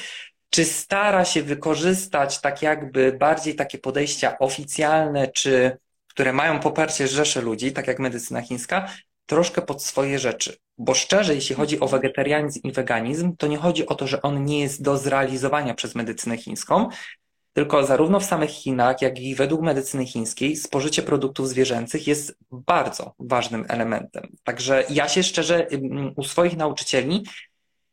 [0.50, 7.42] czy stara się wykorzystać tak jakby bardziej takie podejścia oficjalne, czy które mają poparcie rzeszy
[7.42, 8.90] ludzi, tak jak medycyna chińska,
[9.30, 10.58] troszkę pod swoje rzeczy.
[10.78, 14.46] Bo szczerze, jeśli chodzi o wegetarianizm i weganizm, to nie chodzi o to, że on
[14.46, 16.90] nie jest do zrealizowania przez medycynę chińską,
[17.54, 23.14] tylko zarówno w samych Chinach, jak i według medycyny chińskiej spożycie produktów zwierzęcych jest bardzo
[23.20, 24.36] ważnym elementem.
[24.44, 25.68] Także ja się szczerze
[26.16, 27.24] u swoich nauczycieli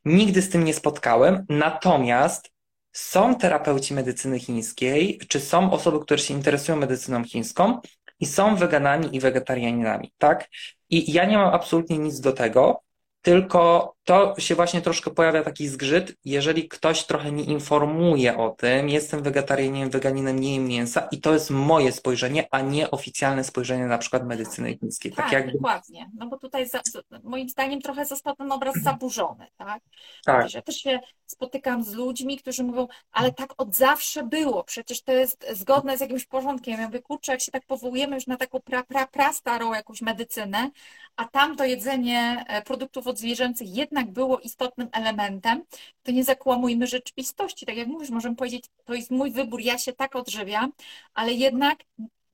[0.04, 2.50] nigdy z tym nie spotkałem, natomiast
[2.92, 7.80] są terapeuci medycyny chińskiej, czy są osoby, które się interesują medycyną chińską
[8.20, 10.48] i są weganami i wegetarianinami, tak?
[10.90, 12.80] I ja nie mam absolutnie nic do tego,
[13.22, 18.88] tylko to się właśnie troszkę pojawia taki zgrzyt, jeżeli ktoś trochę nie informuje o tym,
[18.88, 23.86] jestem wegetarianinem, weganinem, nie jem mięsa i to jest moje spojrzenie, a nie oficjalne spojrzenie
[23.86, 25.12] na przykład medycyny chińskiej.
[25.12, 25.52] Tak, tak jakby...
[25.52, 26.80] dokładnie, no bo tutaj za,
[27.22, 29.82] moim zdaniem trochę został ten obraz zaburzony, tak?
[30.24, 30.54] tak.
[30.54, 35.12] Ja też się spotykam z ludźmi, którzy mówią, ale tak od zawsze było, przecież to
[35.12, 36.80] jest zgodne z jakimś porządkiem.
[36.80, 40.02] Ja mówię, kurczę, jak się tak powołujemy już na taką pra, pra, pra starą jakąś
[40.02, 40.70] medycynę,
[41.16, 45.64] a tam to jedzenie e, produktów odzwierzęcych jednak było istotnym elementem,
[46.02, 47.66] to nie zakłamujmy rzeczywistości.
[47.66, 50.72] Tak jak mówisz, możemy powiedzieć, to jest mój wybór, ja się tak odżywiam,
[51.14, 51.78] ale jednak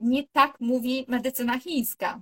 [0.01, 2.21] nie tak mówi medycyna chińska.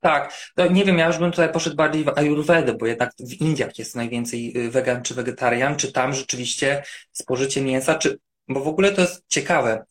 [0.00, 3.40] Tak, no nie wiem, ja już bym tutaj poszedł bardziej w Ayurvedę, bo jednak w
[3.40, 8.68] Indiach jest najwięcej y, wegan czy wegetarian, czy tam rzeczywiście spożycie mięsa, czy, bo w
[8.68, 9.84] ogóle to jest ciekawe.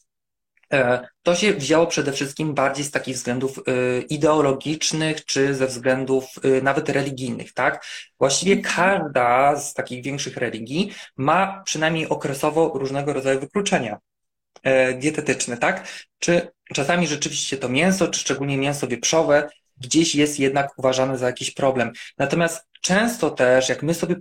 [0.73, 6.25] E, to się wzięło przede wszystkim bardziej z takich względów y, ideologicznych, czy ze względów
[6.45, 7.86] y, nawet religijnych, tak?
[8.19, 8.75] Właściwie mhm.
[8.75, 13.97] każda z takich większych religii ma przynajmniej okresowo różnego rodzaju wykluczenia
[14.63, 15.88] e, dietetyczne, tak?
[16.19, 21.51] Czy czasami rzeczywiście to mięso, czy szczególnie mięso wieprzowe, gdzieś jest jednak uważane za jakiś
[21.51, 21.91] problem.
[22.17, 24.15] Natomiast często też, jak my sobie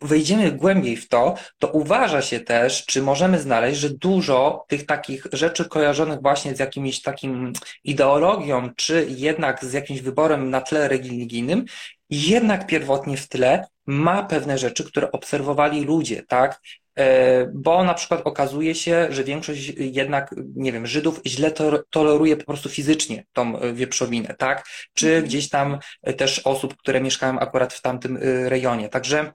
[0.00, 5.26] wejdziemy głębiej w to, to uważa się też, czy możemy znaleźć, że dużo tych takich
[5.32, 7.52] rzeczy kojarzonych właśnie z jakimś takim
[7.84, 11.64] ideologią, czy jednak z jakimś wyborem na tle religijnym,
[12.10, 16.60] jednak pierwotnie w tle ma pewne rzeczy, które obserwowali ludzie, tak?
[16.98, 22.36] E, bo na przykład okazuje się, że większość jednak, nie wiem, Żydów źle to, toleruje
[22.36, 24.66] po prostu fizycznie tą e, wieprzowinę, tak?
[24.94, 25.24] Czy mhm.
[25.24, 25.78] gdzieś tam
[26.16, 28.88] też osób, które mieszkają akurat w tamtym e, rejonie.
[28.88, 29.32] Także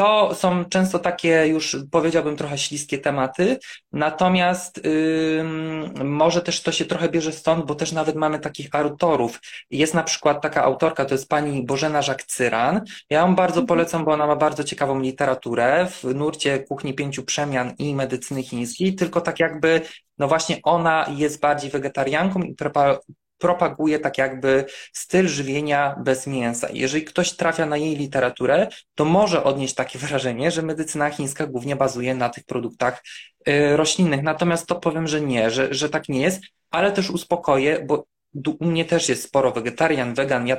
[0.00, 3.58] to są często takie już powiedziałbym trochę śliskie tematy,
[3.92, 9.40] natomiast yy, może też to się trochę bierze stąd, bo też nawet mamy takich autorów.
[9.70, 12.80] Jest na przykład taka autorka, to jest pani Bożena Żak-Cyran.
[13.10, 13.66] Ja ją bardzo mhm.
[13.66, 18.94] polecam, bo ona ma bardzo ciekawą literaturę w nurcie kuchni pięciu przemian i medycyny chińskiej,
[18.94, 19.80] tylko tak jakby
[20.18, 22.54] no właśnie ona jest bardziej wegetarianką i
[23.40, 26.68] propaguje tak jakby styl żywienia bez mięsa.
[26.72, 31.76] Jeżeli ktoś trafia na jej literaturę, to może odnieść takie wrażenie, że medycyna chińska głównie
[31.76, 33.02] bazuje na tych produktach
[33.48, 34.22] y, roślinnych.
[34.22, 38.04] Natomiast to powiem, że nie, że, że tak nie jest, ale też uspokoję, bo
[38.60, 40.46] u mnie też jest sporo wegetarian, wegan.
[40.46, 40.56] Ja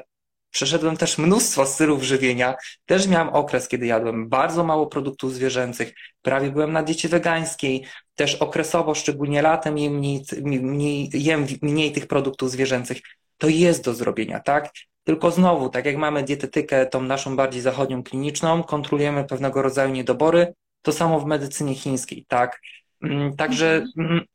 [0.52, 2.56] Przeszedłem też mnóstwo stylów żywienia.
[2.86, 5.94] Też miałem okres, kiedy jadłem bardzo mało produktów zwierzęcych.
[6.22, 7.86] Prawie byłem na diecie wegańskiej.
[8.16, 13.02] Też okresowo, szczególnie latem, jem mniej, mniej, jem mniej tych produktów zwierzęcych.
[13.38, 14.70] To jest do zrobienia, tak?
[15.04, 20.54] Tylko znowu, tak jak mamy dietetykę, tą naszą bardziej zachodnią kliniczną, kontrolujemy pewnego rodzaju niedobory.
[20.82, 22.62] To samo w medycynie chińskiej, tak?
[23.04, 24.10] Mm, także mhm.
[24.12, 24.26] mm,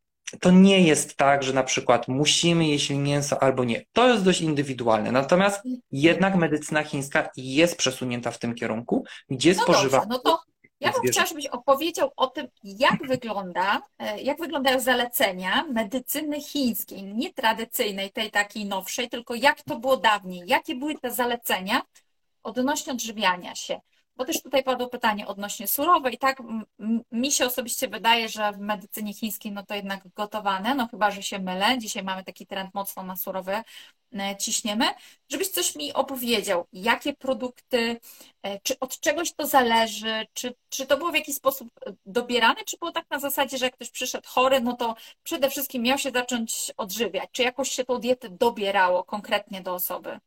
[0.41, 3.85] to nie jest tak, że na przykład musimy jeść mięso albo nie.
[3.93, 5.13] To jest dość indywidualne.
[5.13, 9.99] Natomiast jednak medycyna chińska jest przesunięta w tym kierunku, gdzie no spożywa.
[9.99, 10.43] Dobrze, no to
[10.81, 17.03] ja bym chciała, żebyś opowiedział o tym, jak wygląda, e, jak wyglądają zalecenia medycyny chińskiej,
[17.03, 21.83] nie tradycyjnej, tej takiej nowszej, tylko jak to było dawniej, jakie były te zalecenia
[22.43, 23.81] odnośnie odżywiania się.
[24.17, 26.19] Bo też tutaj padło pytanie odnośnie surowej.
[26.19, 26.43] Tak,
[27.13, 31.23] mi się osobiście wydaje, że w medycynie chińskiej no to jednak gotowane, no chyba, że
[31.23, 31.79] się mylę.
[31.79, 33.65] Dzisiaj mamy taki trend mocno na surowe
[34.19, 34.85] e, ciśniemy.
[35.29, 38.01] Żebyś coś mi opowiedział, jakie produkty,
[38.43, 42.65] e, czy od czegoś to zależy, czy, czy to było w jakiś sposób e, dobierane,
[42.65, 45.99] czy było tak na zasadzie, że jak ktoś przyszedł chory, no to przede wszystkim miał
[45.99, 50.21] się zacząć odżywiać, czy jakoś się tą dietę dobierało konkretnie do osoby?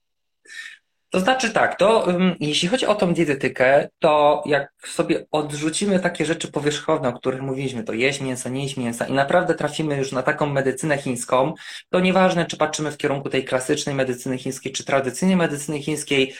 [1.10, 6.26] To znaczy tak, to um, jeśli chodzi o tą dietetykę, to jak sobie odrzucimy takie
[6.26, 10.12] rzeczy powierzchowne, o których mówiliśmy, to jeść mięsa, nie jeść mięsa i naprawdę trafimy już
[10.12, 11.54] na taką medycynę chińską,
[11.89, 16.36] to nieważne, czy patrzymy w kierunku tej klasycznej medycyny chińskiej, czy tradycyjnej medycyny chińskiej,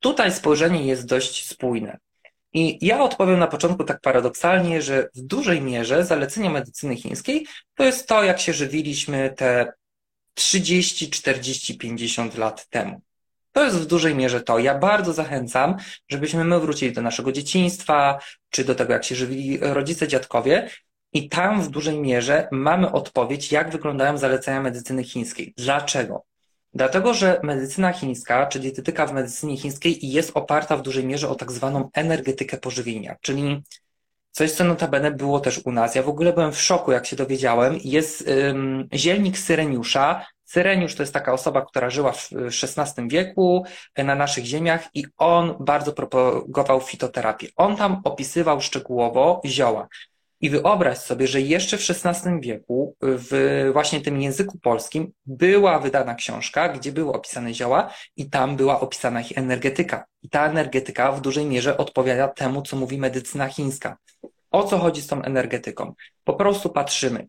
[0.00, 1.98] tutaj spojrzenie jest dość spójne.
[2.52, 7.84] I ja odpowiem na początku tak paradoksalnie, że w dużej mierze zalecenie medycyny chińskiej to
[7.84, 9.72] jest to, jak się żywiliśmy te
[10.34, 13.05] 30, 40, 50 lat temu.
[13.56, 14.58] To jest w dużej mierze to.
[14.58, 15.76] Ja bardzo zachęcam,
[16.08, 18.18] żebyśmy my wrócili do naszego dzieciństwa,
[18.50, 20.70] czy do tego, jak się żywili rodzice, dziadkowie.
[21.12, 25.54] I tam w dużej mierze mamy odpowiedź, jak wyglądają zalecenia medycyny chińskiej.
[25.56, 26.24] Dlaczego?
[26.74, 31.34] Dlatego, że medycyna chińska, czy dietetyka w medycynie chińskiej jest oparta w dużej mierze o
[31.34, 33.62] tak zwaną energetykę pożywienia, czyli
[34.30, 35.94] coś, co notabene było też u nas.
[35.94, 37.78] Ja w ogóle byłem w szoku, jak się dowiedziałem.
[37.84, 43.64] Jest um, zielnik syreniusza, Syreniusz to jest taka osoba, która żyła w XVI wieku
[43.98, 47.48] na naszych ziemiach i on bardzo propagował fitoterapię.
[47.56, 49.88] On tam opisywał szczegółowo zioła.
[50.40, 53.30] I wyobraź sobie, że jeszcze w XVI wieku w
[53.72, 59.20] właśnie tym języku polskim była wydana książka, gdzie były opisane zioła i tam była opisana
[59.20, 60.04] ich energetyka.
[60.22, 63.96] I ta energetyka w dużej mierze odpowiada temu, co mówi medycyna chińska.
[64.50, 65.94] O co chodzi z tą energetyką?
[66.24, 67.26] Po prostu patrzymy,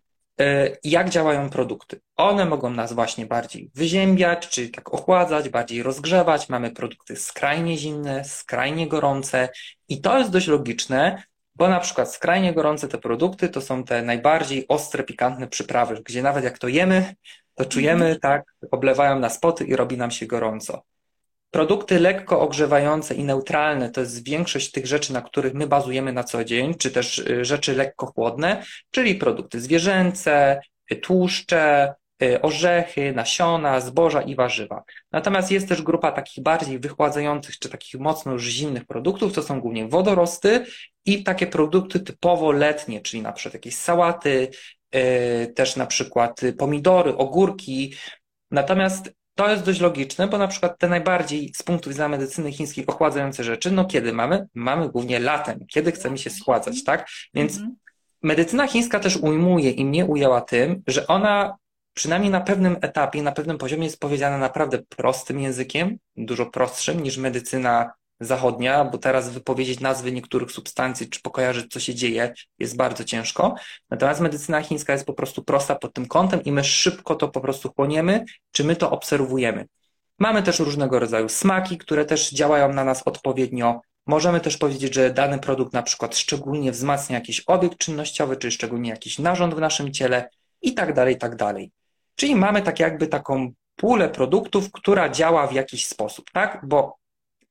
[0.84, 2.02] jak działają produkty.
[2.16, 6.50] One mogą nas właśnie bardziej wyziębiać, czy tak ochładzać, bardziej rozgrzewać.
[6.50, 9.50] Mamy produkty skrajnie zimne, skrajnie gorące
[9.90, 11.24] i to jest dość logiczne,
[11.56, 16.22] bo na przykład skrajnie gorące te produkty to są te najbardziej ostre, pikantne przyprawy, gdzie
[16.22, 17.16] nawet jak to jemy,
[17.56, 18.20] to czujemy, mm.
[18.20, 20.84] tak, oblewają nas poty i robi nam się gorąco.
[21.52, 26.24] Produkty lekko ogrzewające i neutralne to jest większość tych rzeczy, na których my bazujemy na
[26.24, 33.14] co dzień, czy też y, rzeczy lekko chłodne, czyli produkty zwierzęce, y, tłuszcze, y, orzechy,
[33.14, 34.84] nasiona, zboża i warzywa.
[35.12, 39.62] Natomiast jest też grupa takich bardziej wychładzających, czy takich mocno już zimnych produktów, to są
[39.62, 40.66] głównie wodorosty
[41.06, 44.50] i takie produkty typowo letnie, czyli na przykład jakieś sałaty,
[45.56, 47.94] też na przykład pomidory, ogórki.
[48.52, 52.86] Natomiast to jest dość logiczne, bo na przykład te najbardziej z punktu widzenia medycyny chińskiej
[52.86, 54.48] ochładzające rzeczy, no kiedy mamy?
[54.54, 57.08] Mamy głównie latem, kiedy chcemy się schładzać, tak?
[57.34, 57.76] Więc mhm.
[58.24, 61.58] medycyna chińska też ujmuje i mnie ujęła tym, że ona
[61.94, 67.18] przynajmniej na pewnym etapie, na pewnym poziomie jest powiedziana naprawdę prostym językiem, dużo prostszym niż
[67.18, 73.04] medycyna zachodnia, bo teraz wypowiedzieć nazwy niektórych substancji, czy pokojarzyć, co się dzieje, jest bardzo
[73.04, 73.56] ciężko.
[73.90, 77.42] Natomiast medycyna chińska jest po prostu prosta pod tym kątem i my szybko to po
[77.42, 79.66] prostu chłoniemy, czy my to obserwujemy.
[80.20, 83.82] Mamy też różnego rodzaju smaki, które też działają na nas odpowiednio.
[84.08, 88.90] Możemy też powiedzieć, że dany produkt na przykład szczególnie wzmacnia jakiś obiekt czynnościowy, czy szczególnie
[88.90, 90.30] jakiś narząd w naszym ciele
[90.62, 91.72] i tak dalej, i tak dalej.
[92.16, 96.62] Czyli mamy tak jakby taką pulę produktów, która działa w jakiś sposób, tak?
[96.64, 96.98] Bo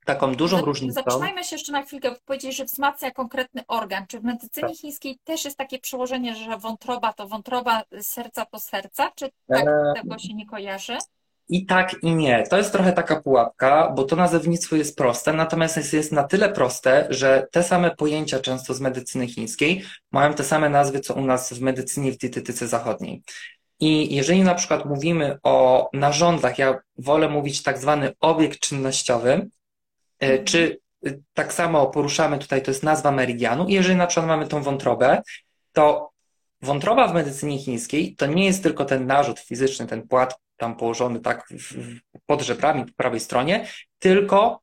[0.06, 0.94] taką dużą różnicą.
[0.94, 4.06] Zatrzymajmy się jeszcze na chwilkę, powiedzieć, że wzmacnia konkretny organ.
[4.06, 4.76] Czy w medycynie tak.
[4.76, 9.10] chińskiej też jest takie przełożenie, że wątroba to wątroba, serca to serca?
[9.14, 9.92] Czy tak e...
[9.96, 10.98] tego się nie kojarzy?
[11.48, 12.44] I tak, i nie.
[12.50, 16.48] To jest trochę taka pułapka, bo to nazewnictwo jest proste, natomiast jest, jest na tyle
[16.48, 21.24] proste, że te same pojęcia często z medycyny chińskiej mają te same nazwy, co u
[21.24, 23.22] nas w medycynie w dietetyce zachodniej.
[23.80, 29.48] I jeżeli na przykład mówimy o narządach, ja wolę mówić tak zwany obiekt czynnościowy.
[30.44, 34.46] Czy y, tak samo poruszamy tutaj, to jest nazwa meridianu, i jeżeli na przykład mamy
[34.46, 35.22] tą wątrobę,
[35.72, 36.10] to
[36.62, 41.20] wątroba w medycynie chińskiej to nie jest tylko ten narzut fizyczny, ten płat tam położony
[41.20, 41.48] tak
[42.26, 43.66] pod żebrami po prawej stronie,
[43.98, 44.60] tylko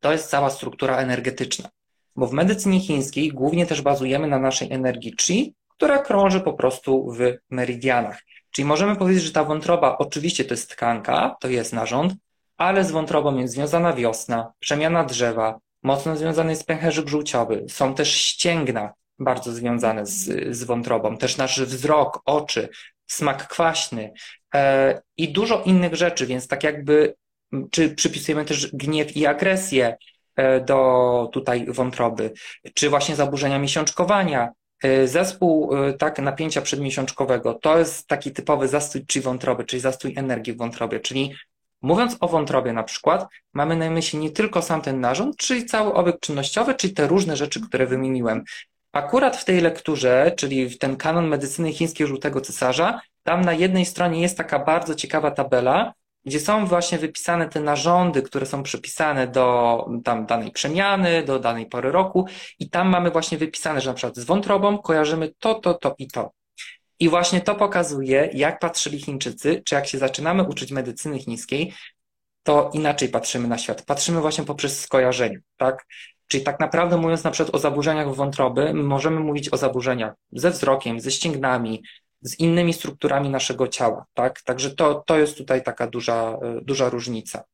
[0.00, 1.68] to jest cała struktura energetyczna.
[2.16, 7.12] Bo w medycynie chińskiej głównie też bazujemy na naszej energii chi, która krąży po prostu
[7.12, 7.18] w
[7.50, 8.20] meridianach.
[8.50, 12.14] Czyli możemy powiedzieć, że ta wątroba oczywiście to jest tkanka, to jest narząd,
[12.60, 18.14] ale z wątrobą jest związana wiosna, przemiana drzewa, mocno związany jest pęcherzyk żółciowy, są też
[18.14, 22.68] ścięgna bardzo związane z, z wątrobą, też nasz wzrok, oczy,
[23.06, 24.12] smak kwaśny
[24.54, 27.14] e, i dużo innych rzeczy, więc tak jakby,
[27.70, 29.96] czy przypisujemy też gniew i agresję
[30.36, 32.32] e, do tutaj wątroby,
[32.74, 34.48] czy właśnie zaburzenia miesiączkowania,
[34.82, 40.14] e, Zespół e, tak, napięcia przedmiesiączkowego to jest taki typowy zastój czy wątroby, czyli zastój
[40.16, 41.34] energii w wątrobie, czyli
[41.82, 45.94] Mówiąc o wątrobie na przykład, mamy na myśli nie tylko sam ten narząd, czyli cały
[45.94, 48.44] obiekt czynnościowy, czyli te różne rzeczy, które wymieniłem.
[48.92, 53.86] Akurat w tej lekturze, czyli w ten kanon medycyny chińskiej żółtego cesarza, tam na jednej
[53.86, 59.26] stronie jest taka bardzo ciekawa tabela, gdzie są właśnie wypisane te narządy, które są przypisane
[59.26, 62.26] do tam danej przemiany, do danej pory roku
[62.58, 66.08] i tam mamy właśnie wypisane, że na przykład z wątrobą kojarzymy to, to, to i
[66.08, 66.39] to.
[67.00, 71.74] I właśnie to pokazuje, jak patrzyli Chińczycy, czy jak się zaczynamy uczyć medycyny chińskiej,
[72.42, 73.82] to inaczej patrzymy na świat.
[73.82, 75.86] Patrzymy właśnie poprzez skojarzenie, tak?
[76.26, 81.00] Czyli tak naprawdę mówiąc na przykład o zaburzeniach wątroby, możemy mówić o zaburzeniach ze wzrokiem,
[81.00, 81.82] ze ścięgnami,
[82.22, 84.42] z innymi strukturami naszego ciała, tak?
[84.42, 87.44] Także to, to jest tutaj taka duża, duża różnica.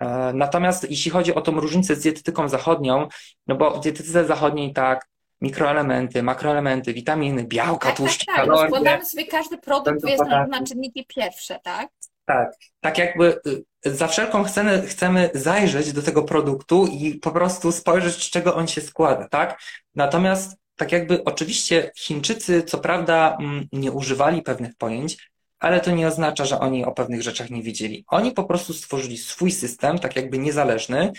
[0.00, 3.08] E, natomiast jeśli chodzi o tą różnicę z dietetyką zachodnią,
[3.46, 5.08] no bo w dietetyce zachodniej tak,
[5.42, 8.44] mikroelementy, makroelementy, witaminy, białka, tak, tłuszcze, tak, tak.
[8.44, 8.62] kalorie.
[8.62, 11.88] Rozkładamy sobie każdy produkt, jest na, na czynniki pierwsze, tak?
[12.24, 13.40] Tak, tak jakby
[13.86, 18.54] y, za wszelką chcemy, chcemy zajrzeć do tego produktu i po prostu spojrzeć, z czego
[18.54, 19.60] on się składa, tak?
[19.94, 26.08] Natomiast tak jakby oczywiście Chińczycy co prawda mm, nie używali pewnych pojęć, ale to nie
[26.08, 28.04] oznacza, że oni o pewnych rzeczach nie wiedzieli.
[28.08, 31.12] Oni po prostu stworzyli swój system, tak jakby niezależny,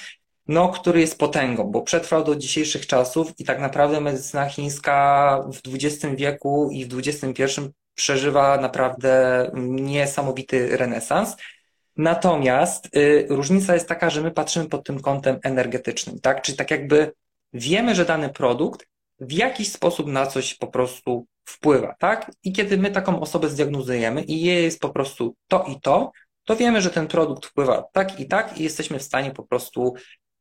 [0.48, 5.74] no, który jest potęgą, bo przetrwał do dzisiejszych czasów i tak naprawdę medycyna chińska w
[5.74, 7.44] XX wieku i w XXI
[7.96, 11.36] przeżywa naprawdę niesamowity renesans.
[11.98, 16.42] Natomiast y, różnica jest taka, że my patrzymy pod tym kątem energetycznym, tak?
[16.42, 17.14] Czyli tak jakby
[17.54, 18.88] wiemy, że dany produkt
[19.20, 22.32] w jakiś sposób na coś po prostu wpływa, tak?
[22.44, 26.12] I kiedy my taką osobę zdiagnozujemy i jest po prostu to i to,
[26.46, 29.94] to wiemy, że ten produkt wpływa tak i tak i jesteśmy w stanie po prostu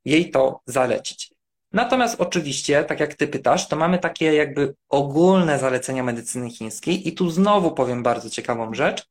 [0.04, 1.32] jej to zalecić.
[1.72, 7.12] Natomiast oczywiście, tak jak ty pytasz, to mamy takie jakby ogólne zalecenia medycyny chińskiej i
[7.12, 9.06] tu znowu powiem bardzo ciekawą rzecz,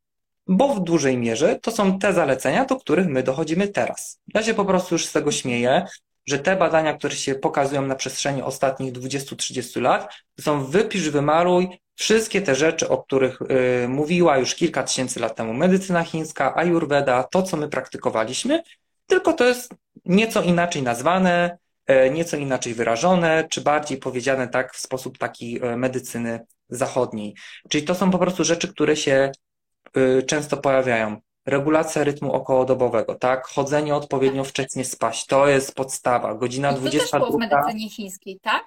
[0.48, 4.20] bo w dużej mierze to są te zalecenia, do których my dochodzimy teraz.
[4.34, 5.86] Ja się po prostu już z tego śmieję,
[6.26, 11.70] że te badania, które się pokazują na przestrzeni ostatnich 20-30 lat, to są wypisz, wymaluj
[11.96, 17.24] wszystkie te rzeczy, o których y, mówiła już kilka tysięcy lat temu medycyna chińska, ayurveda,
[17.24, 18.64] to co my praktykowaliśmy,
[19.08, 19.74] tylko to jest
[20.06, 21.58] nieco inaczej nazwane,
[21.90, 26.40] y, nieco inaczej wyrażone, czy bardziej powiedziane tak w sposób taki y, medycyny
[26.70, 27.36] zachodniej.
[27.70, 29.32] Czyli to są po prostu rzeczy, które się
[29.98, 33.48] y, często pojawiają regulacja rytmu okołodobowego, tak?
[33.48, 36.36] Chodzenie odpowiednio wcześnie spać, to jest podstawa.
[36.36, 37.20] Godzina I to 22.
[37.20, 38.64] też było w medycynie chińskiej, tak?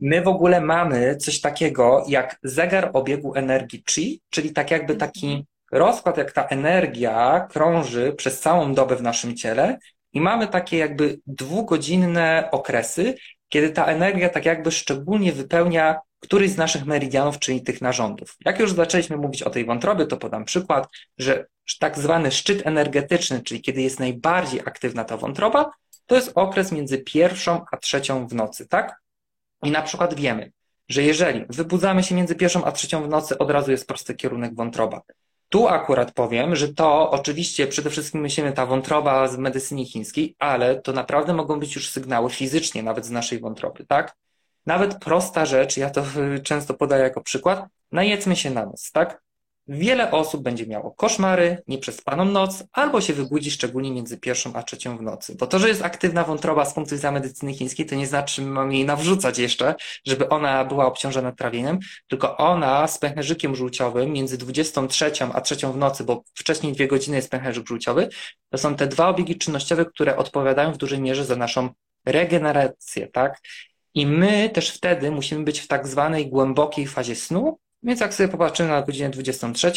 [0.00, 5.10] My w ogóle mamy coś takiego jak zegar obiegu energii chi, czyli tak jakby Mhm.
[5.10, 9.78] taki rozkład, jak ta energia krąży przez całą dobę w naszym ciele
[10.14, 13.14] i mamy takie jakby dwugodzinne okresy,
[13.48, 18.36] kiedy ta energia tak jakby szczególnie wypełnia któryś z naszych meridianów, czyli tych narządów.
[18.44, 20.88] Jak już zaczęliśmy mówić o tej wątrobie, to podam przykład,
[21.18, 21.46] że
[21.78, 25.70] tak zwany szczyt energetyczny, czyli kiedy jest najbardziej aktywna ta wątroba,
[26.06, 29.00] to jest okres między pierwszą a trzecią w nocy, tak?
[29.62, 30.52] I na przykład wiemy,
[30.88, 34.54] że jeżeli wybudzamy się między pierwszą a trzecią w nocy, od razu jest prosty kierunek
[34.54, 35.00] wątroba.
[35.54, 40.80] Tu akurat powiem, że to oczywiście przede wszystkim myślimy ta wątroba z medycyny chińskiej, ale
[40.80, 44.16] to naprawdę mogą być już sygnały fizycznie, nawet z naszej wątroby, tak?
[44.66, 46.04] Nawet prosta rzecz, ja to
[46.44, 49.22] często podaję jako przykład, najedzmy się na noc, tak?
[49.68, 54.96] Wiele osób będzie miało koszmary, nieprzespaną noc, albo się wybudzi szczególnie między pierwszą a trzecią
[54.96, 55.36] w nocy.
[55.38, 58.48] Bo to, że jest aktywna wątroba z punktu widzenia medycyny chińskiej, to nie znaczy, że
[58.48, 59.74] mamy jej nawrzucać jeszcze,
[60.06, 65.76] żeby ona była obciążona trawieniem, tylko ona z pęcherzykiem żółciowym między 23 a trzecią w
[65.76, 68.08] nocy, bo wcześniej dwie godziny jest pęcherzyk żółciowy,
[68.50, 71.68] to są te dwa obiegi czynnościowe, które odpowiadają w dużej mierze za naszą
[72.06, 73.40] regenerację, tak?
[73.94, 78.28] I my też wtedy musimy być w tak zwanej głębokiej fazie snu, więc jak sobie
[78.28, 79.72] popatrzymy na godzinę 23,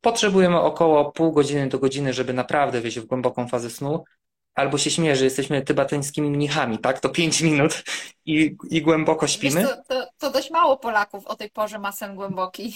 [0.00, 4.04] potrzebujemy około pół godziny do godziny, żeby naprawdę wejść w głęboką fazę snu.
[4.54, 7.00] Albo się śmieję, że jesteśmy tybetańskimi mnichami, tak?
[7.00, 7.84] To 5 minut
[8.24, 9.60] i, i głęboko śpimy.
[9.60, 12.74] Wiesz, to, to, to dość mało Polaków o tej porze ma sen głęboki.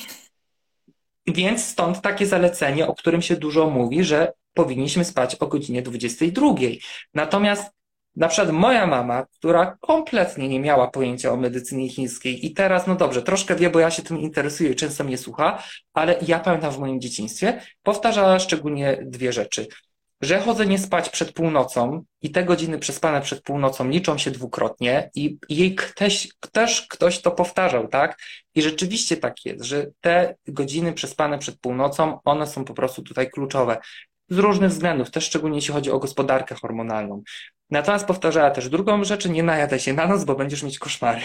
[1.27, 6.55] Więc stąd takie zalecenie, o którym się dużo mówi, że powinniśmy spać o godzinie 22.
[7.15, 7.71] Natomiast
[8.17, 12.95] na przykład moja mama, która kompletnie nie miała pojęcia o medycynie chińskiej i teraz, no
[12.95, 15.63] dobrze, troszkę wie, bo ja się tym interesuję i często mnie słucha,
[15.95, 19.67] ale ja pamiętam w moim dzieciństwie, powtarzała szczególnie dwie rzeczy.
[20.21, 25.39] Że chodzenie spać przed północą i te godziny przespane przed północą liczą się dwukrotnie i
[25.49, 28.19] jej ktoś, też ktoś to powtarzał, tak?
[28.55, 33.31] I rzeczywiście tak jest, że te godziny przespane przed północą, one są po prostu tutaj
[33.31, 33.79] kluczowe.
[34.33, 37.23] Z różnych względów, też szczególnie jeśli chodzi o gospodarkę hormonalną.
[37.71, 41.21] Natomiast powtarzała też drugą rzecz, nie najadaj się na noc, bo będziesz mieć koszmary.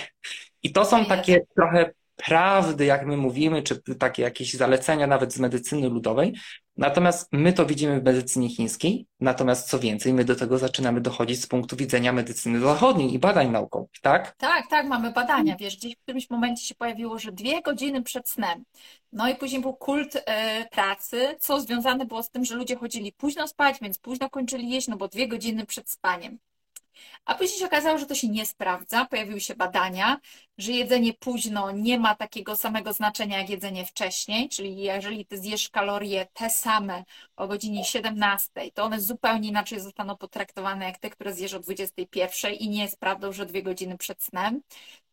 [0.64, 1.92] I to są takie trochę
[2.26, 6.34] prawdy, jak my mówimy, czy takie jakieś zalecenia nawet z medycyny ludowej.
[6.78, 11.42] Natomiast my to widzimy w medycynie chińskiej, natomiast co więcej, my do tego zaczynamy dochodzić
[11.42, 14.36] z punktu widzenia medycyny zachodniej i badań naukowych, tak?
[14.36, 15.56] Tak, tak, mamy badania.
[15.56, 18.64] Wiesz, gdzieś w którymś momencie się pojawiło, że dwie godziny przed snem.
[19.12, 23.12] No i później był kult e, pracy, co związane było z tym, że ludzie chodzili
[23.12, 26.38] późno spać, więc późno kończyli jeść, no bo dwie godziny przed spaniem.
[27.26, 29.06] A później się okazało, że to się nie sprawdza.
[29.06, 30.20] Pojawiły się badania,
[30.58, 35.70] że jedzenie późno nie ma takiego samego znaczenia jak jedzenie wcześniej, czyli jeżeli ty zjesz
[35.70, 37.04] kalorie te same
[37.36, 42.54] o godzinie 17, to one zupełnie inaczej zostaną potraktowane jak te, które zjesz o 21
[42.54, 44.62] i nie jest prawdą, że dwie godziny przed snem,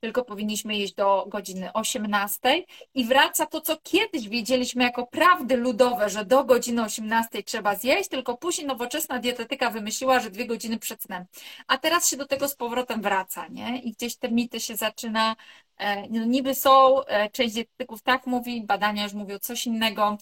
[0.00, 2.64] tylko powinniśmy jeść do godziny 18
[2.94, 8.08] i wraca to, co kiedyś wiedzieliśmy jako prawdy ludowe, że do godziny 18 trzeba zjeść,
[8.08, 11.24] tylko później nowoczesna dietetyka wymyśliła, że dwie godziny przed snem.
[11.66, 13.78] A teraz się do tego z powrotem wraca, nie?
[13.78, 15.33] I gdzieś te mity się zaczyna,
[15.78, 20.18] e, no niby są, e, część dietetyków tak mówi, badania już mówią coś innego,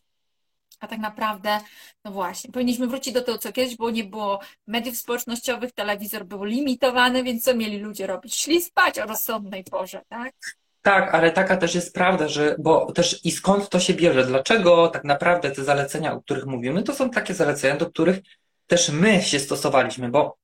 [0.80, 1.60] a tak naprawdę,
[2.04, 6.44] no właśnie, powinniśmy wrócić do tego, co kiedyś było, nie było mediów społecznościowych, telewizor był
[6.44, 8.34] limitowany, więc co mieli ludzie robić?
[8.34, 10.34] Szli spać o rozsądnej porze, tak?
[10.82, 14.26] Tak, ale taka też jest prawda, że, bo też i skąd to się bierze?
[14.26, 18.18] Dlaczego tak naprawdę te zalecenia, o których mówimy, to są takie zalecenia, do których
[18.66, 20.36] też my się stosowaliśmy, bo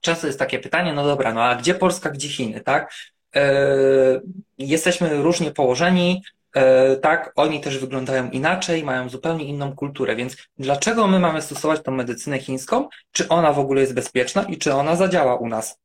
[0.00, 2.92] często jest takie pytanie, no dobra, no a gdzie Polska, gdzie Chiny, tak?
[3.34, 4.22] Yy,
[4.58, 6.22] jesteśmy różnie położeni,
[6.56, 6.62] yy,
[6.96, 11.92] tak, oni też wyglądają inaczej, mają zupełnie inną kulturę, więc dlaczego my mamy stosować tą
[11.92, 12.88] medycynę chińską?
[13.12, 15.78] Czy ona w ogóle jest bezpieczna i czy ona zadziała u nas?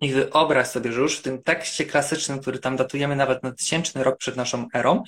[0.00, 4.04] I wyobraź sobie, że już w tym tekście klasycznym, który tam datujemy nawet na tysięczny
[4.04, 5.02] rok przed naszą erą,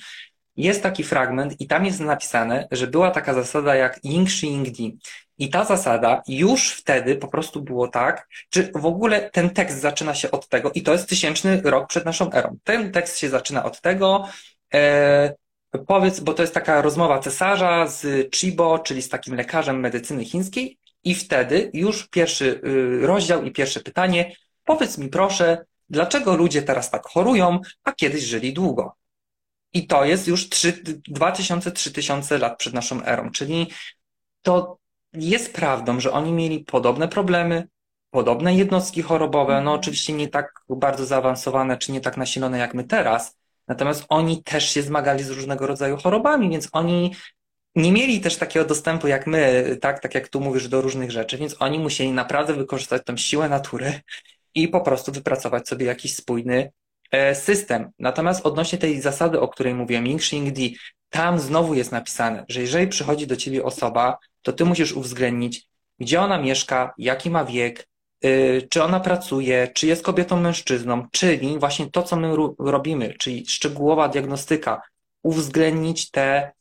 [0.55, 4.69] jest taki fragment i tam jest napisane, że była taka zasada jak Ying Shi Ying
[4.69, 4.97] Di.
[5.37, 10.15] I ta zasada już wtedy po prostu było tak, że w ogóle ten tekst zaczyna
[10.15, 12.57] się od tego, i to jest tysięczny rok przed naszą erą.
[12.63, 14.27] Ten tekst się zaczyna od tego,
[14.73, 15.33] e,
[15.87, 20.77] powiedz, bo to jest taka rozmowa cesarza z Chibo, czyli z takim lekarzem medycyny chińskiej,
[21.03, 26.91] i wtedy już pierwszy y, rozdział i pierwsze pytanie, powiedz mi proszę, dlaczego ludzie teraz
[26.91, 28.95] tak chorują, a kiedyś żyli długo?
[29.73, 33.67] I to jest już 2000-3000 lat przed naszą erą, czyli
[34.41, 34.77] to
[35.13, 37.67] jest prawdą, że oni mieli podobne problemy,
[38.09, 39.79] podobne jednostki chorobowe, no mhm.
[39.79, 44.69] oczywiście nie tak bardzo zaawansowane, czy nie tak nasilone jak my teraz, natomiast oni też
[44.69, 47.15] się zmagali z różnego rodzaju chorobami, więc oni
[47.75, 51.37] nie mieli też takiego dostępu jak my, tak, tak jak tu mówisz, do różnych rzeczy,
[51.37, 54.01] więc oni musieli naprawdę wykorzystać tą siłę natury
[54.55, 56.71] i po prostu wypracować sobie jakiś spójny
[57.33, 57.91] system.
[57.99, 60.77] Natomiast odnośnie tej zasady, o której mówiłem, Ying Xing Di,
[61.09, 65.67] tam znowu jest napisane, że jeżeli przychodzi do ciebie osoba, to ty musisz uwzględnić,
[65.99, 67.87] gdzie ona mieszka, jaki ma wiek,
[68.25, 73.45] y, czy ona pracuje, czy jest kobietą, mężczyzną, czyli właśnie to, co my robimy, czyli
[73.47, 74.81] szczegółowa diagnostyka,
[75.23, 76.51] uwzględnić te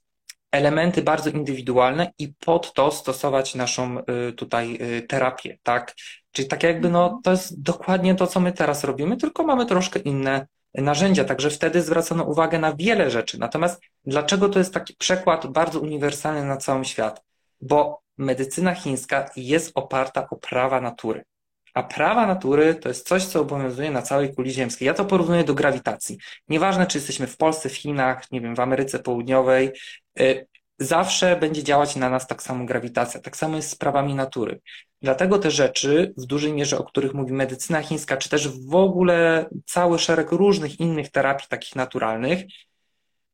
[0.53, 5.95] elementy bardzo indywidualne i pod to stosować naszą y, tutaj y, terapię, tak?
[6.33, 9.99] Czyli tak jakby no, to jest dokładnie to, co my teraz robimy, tylko mamy troszkę
[9.99, 13.39] inne narzędzia, także wtedy zwracano uwagę na wiele rzeczy.
[13.39, 17.23] Natomiast dlaczego to jest taki przekład bardzo uniwersalny na cały świat?
[17.61, 21.25] Bo medycyna chińska jest oparta o prawa natury.
[21.75, 24.87] A prawa natury to jest coś, co obowiązuje na całej kuli ziemskiej.
[24.87, 26.19] Ja to porównuję do grawitacji.
[26.49, 29.73] Nieważne, czy jesteśmy w Polsce, w Chinach, nie wiem, w Ameryce Południowej,
[30.79, 33.21] zawsze będzie działać na nas tak samo grawitacja.
[33.21, 34.61] Tak samo jest z prawami natury.
[35.03, 39.47] Dlatego te rzeczy, w dużej mierze, o których mówi medycyna chińska, czy też w ogóle
[39.67, 42.45] cały szereg różnych innych terapii takich naturalnych,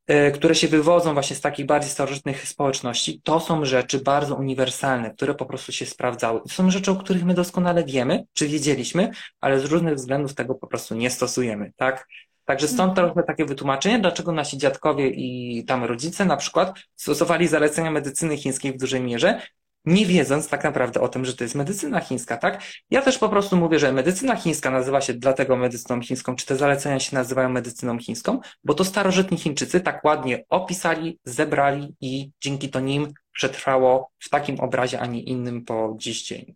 [0.06, 5.10] e, które się wywodzą właśnie z takich bardziej starożytnych społeczności, to są rzeczy bardzo uniwersalne,
[5.10, 6.40] które po prostu się sprawdzały.
[6.40, 9.10] To są rzeczy, o których my doskonale wiemy, czy wiedzieliśmy,
[9.40, 12.06] ale z różnych względów tego po prostu nie stosujemy, tak?
[12.48, 13.06] Także stąd mhm.
[13.06, 18.72] trochę takie wytłumaczenie, dlaczego nasi dziadkowie i tam rodzice na przykład stosowali zalecenia medycyny chińskiej
[18.72, 19.40] w dużej mierze,
[19.84, 22.62] nie wiedząc tak naprawdę o tym, że to jest medycyna chińska, tak?
[22.90, 26.56] Ja też po prostu mówię, że medycyna chińska nazywa się dlatego medycyną chińską, czy te
[26.56, 32.68] zalecenia się nazywają medycyną chińską, bo to starożytni Chińczycy tak ładnie opisali, zebrali i dzięki
[32.68, 36.54] to nim przetrwało w takim obrazie, a nie innym po dziś dzień.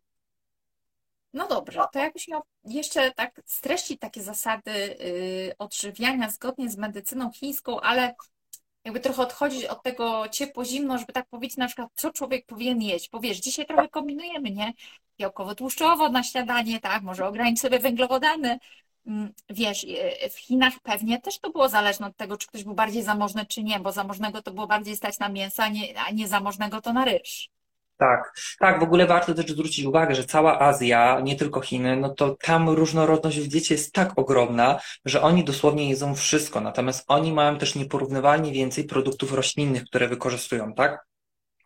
[1.32, 7.32] No dobrze, to jakbyś miał jeszcze tak streścić takie zasady yy, odżywiania zgodnie z medycyną
[7.32, 8.14] chińską, ale
[8.84, 13.10] jakby trochę odchodzić od tego ciepło-zimno, żeby tak powiedzieć na przykład, co człowiek powinien jeść.
[13.10, 14.72] Bo wiesz, dzisiaj trochę kombinujemy, nie?
[15.18, 17.02] Białkowo-tłuszczowo na śniadanie, tak?
[17.02, 18.58] Może ograniczyć sobie węglowodany.
[19.06, 22.74] Mm, wiesz, y, w Chinach pewnie też to było zależne od tego, czy ktoś był
[22.74, 26.10] bardziej zamożny, czy nie, bo zamożnego to było bardziej stać na mięso, a nie, a
[26.10, 27.51] nie zamożnego to na ryż.
[28.02, 32.08] Tak, tak, w ogóle warto też zwrócić uwagę, że cała Azja, nie tylko Chiny, no
[32.08, 37.32] to tam różnorodność w diecie jest tak ogromna, że oni dosłownie jedzą wszystko, natomiast oni
[37.32, 41.06] mają też nieporównywalnie więcej produktów roślinnych, które wykorzystują, tak?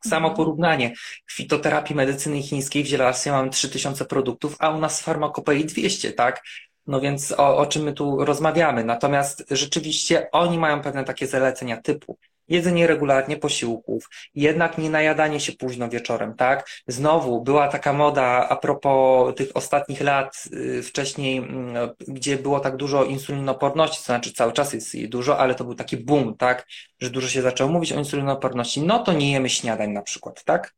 [0.04, 0.36] Samo mhm.
[0.36, 0.94] porównanie.
[1.26, 6.12] W fitoterapii medycyny chińskiej w zielarstwie mamy 3000 produktów, a u nas w farmakopei 200,
[6.12, 6.42] tak?
[6.86, 8.84] No więc o, o czym my tu rozmawiamy?
[8.84, 12.18] Natomiast rzeczywiście oni mają pewne takie zalecenia typu
[12.48, 16.68] jedzenie regularnie posiłków, jednak nie najadanie się późno wieczorem, tak?
[16.86, 22.76] Znowu była taka moda a propos tych ostatnich lat y, wcześniej, mm, gdzie było tak
[22.76, 26.66] dużo insulinoporności, to znaczy cały czas jest jej dużo, ale to był taki boom, tak?
[27.00, 30.74] Że dużo się zaczęło mówić o insulinoporności, no to nie jemy śniadań na przykład, tak?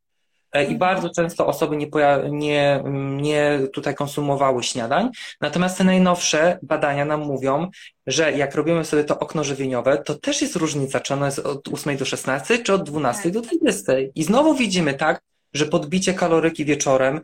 [0.53, 1.89] E, I bardzo często osoby nie,
[2.31, 2.83] nie,
[3.17, 5.11] nie tutaj konsumowały śniadań.
[5.41, 7.71] Natomiast te najnowsze badania nam mówią,
[8.07, 11.69] że jak robimy sobie to okno żywieniowe, to też jest różnica, czy ono jest od
[11.69, 13.33] 8 do 16, czy od 12 tak.
[13.33, 13.93] do 20.
[14.15, 15.21] I znowu widzimy tak,
[15.55, 17.21] że podbicie kaloryki wieczorem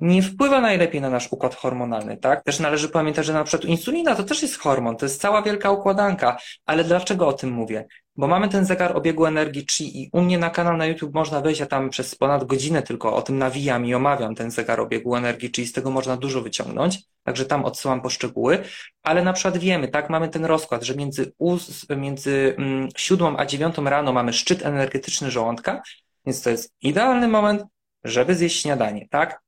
[0.00, 2.44] nie wpływa najlepiej na nasz układ hormonalny, tak?
[2.44, 5.70] Też należy pamiętać, że na przykład insulina to też jest hormon, to jest cała wielka
[5.70, 6.36] układanka.
[6.66, 7.86] Ale dlaczego o tym mówię?
[8.16, 11.40] Bo mamy ten zegar obiegu energii chi i u mnie na kanał na YouTube można
[11.40, 15.16] wejść, ja tam przez ponad godzinę tylko o tym nawijam i omawiam ten zegar obiegu
[15.16, 18.58] energii chi, z tego można dużo wyciągnąć, także tam odsyłam poszczegóły,
[19.02, 21.32] ale na przykład wiemy, tak, mamy ten rozkład, że między,
[21.96, 25.82] między mm, siódmą a dziewiątą rano mamy szczyt energetyczny żołądka,
[26.26, 27.62] więc to jest idealny moment,
[28.04, 29.45] żeby zjeść śniadanie, tak?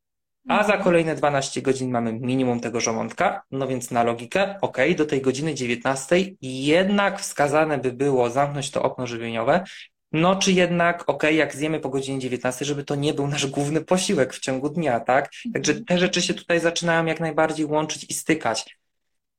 [0.48, 5.06] A za kolejne 12 godzin mamy minimum tego żołądka, no więc na logikę, ok, do
[5.06, 9.64] tej godziny 19 jednak wskazane by było zamknąć to okno żywieniowe
[10.12, 13.80] no czy jednak, ok, jak zjemy po godzinie 19, żeby to nie był nasz główny
[13.80, 15.30] posiłek w ciągu dnia, tak?
[15.52, 18.78] Także te rzeczy się tutaj zaczynają jak najbardziej łączyć i stykać.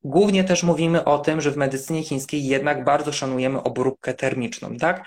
[0.03, 5.05] Głównie też mówimy o tym, że w medycynie chińskiej jednak bardzo szanujemy obróbkę termiczną, tak?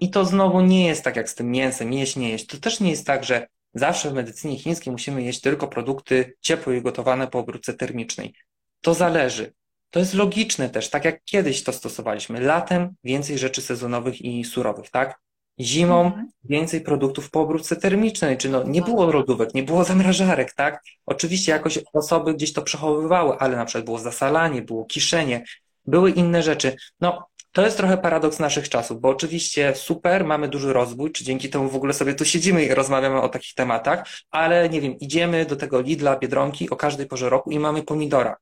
[0.00, 2.46] I to znowu nie jest tak jak z tym mięsem, jeść, nie jeść.
[2.46, 6.76] To też nie jest tak, że zawsze w medycynie chińskiej musimy jeść tylko produkty ciepłe
[6.76, 8.34] i gotowane po obróbce termicznej.
[8.80, 9.52] To zależy.
[9.90, 12.40] To jest logiczne też, tak jak kiedyś to stosowaliśmy.
[12.40, 15.20] Latem więcej rzeczy sezonowych i surowych, tak?
[15.60, 16.28] Zimą mhm.
[16.44, 20.82] więcej produktów po obróbce termicznej, czy no nie było lodówek, nie było zamrażarek, tak?
[21.06, 25.44] Oczywiście jakoś osoby gdzieś to przechowywały, ale na przykład było zasalanie, było kiszenie,
[25.86, 26.76] były inne rzeczy.
[27.00, 31.50] No, to jest trochę paradoks naszych czasów, bo oczywiście super, mamy duży rozwój, czy dzięki
[31.50, 35.46] temu w ogóle sobie tu siedzimy i rozmawiamy o takich tematach, ale nie wiem, idziemy
[35.46, 38.36] do tego Lidla, Biedronki o każdej porze roku i mamy pomidora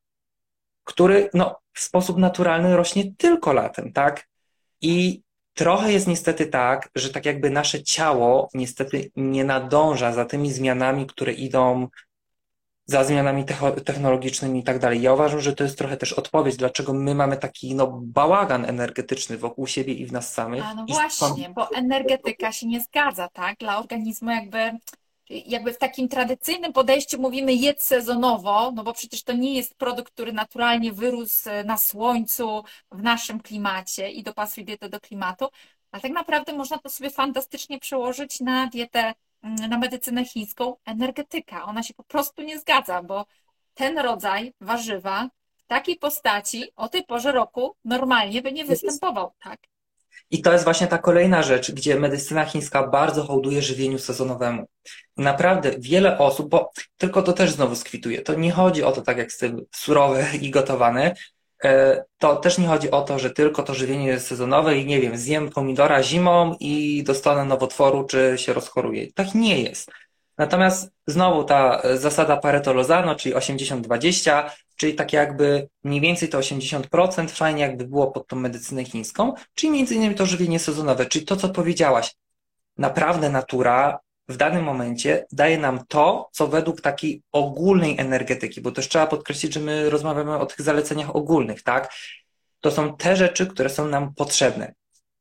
[0.89, 4.29] który no, w sposób naturalny rośnie tylko latem, tak?
[4.81, 5.23] I
[5.55, 11.07] trochę jest niestety tak, że tak jakby nasze ciało niestety nie nadąża za tymi zmianami,
[11.07, 11.89] które idą
[12.91, 13.45] za zmianami
[13.85, 15.03] technologicznymi i tak dalej.
[15.03, 19.39] Ja uważam, że to jest trochę też odpowiedź, dlaczego my mamy taki no, bałagan energetyczny
[19.39, 20.65] wokół siebie i w nas samych.
[20.67, 21.55] A no właśnie, stąd...
[21.55, 23.59] bo energetyka się nie zgadza, tak?
[23.59, 24.79] Dla organizmu jakby
[25.31, 30.13] jakby w takim tradycyjnym podejściu mówimy jedz sezonowo, no bo przecież to nie jest produkt,
[30.13, 35.49] który naturalnie wyrósł na słońcu, w naszym klimacie i dopasuje dietę do klimatu,
[35.93, 41.65] ale tak naprawdę można to sobie fantastycznie przełożyć na dietę, na medycynę chińską, energetyka.
[41.65, 43.27] Ona się po prostu nie zgadza, bo
[43.75, 49.61] ten rodzaj warzywa w takiej postaci o tej porze roku normalnie by nie występował, tak?
[50.31, 54.69] I to jest właśnie ta kolejna rzecz, gdzie medycyna chińska bardzo hołduje żywieniu sezonowemu.
[55.17, 59.19] Naprawdę wiele osób, bo tylko to też znowu skwituje, to nie chodzi o to tak
[59.19, 61.15] jak z tym surowe i gotowane, e,
[62.19, 65.17] to też nie chodzi o to, że tylko to żywienie jest sezonowe i nie wiem,
[65.17, 69.13] zjem pomidora zimą i dostanę nowotworu, czy się rozchoruję.
[69.13, 69.91] Tak nie jest.
[70.39, 77.63] Natomiast znowu ta zasada Pareto-Lozano, czyli 80-20, czyli tak jakby mniej więcej to 80% fajnie
[77.63, 81.49] jakby było pod tą medycynę chińską, czyli między innymi to żywienie sezonowe, czyli to, co
[81.49, 82.15] powiedziałaś.
[82.77, 83.99] Naprawdę natura
[84.29, 89.55] w danym momencie daje nam to, co według takiej ogólnej energetyki, bo też trzeba podkreślić,
[89.55, 91.93] że my rozmawiamy o tych zaleceniach ogólnych, tak?
[92.61, 94.75] To są te rzeczy, które są nam potrzebne.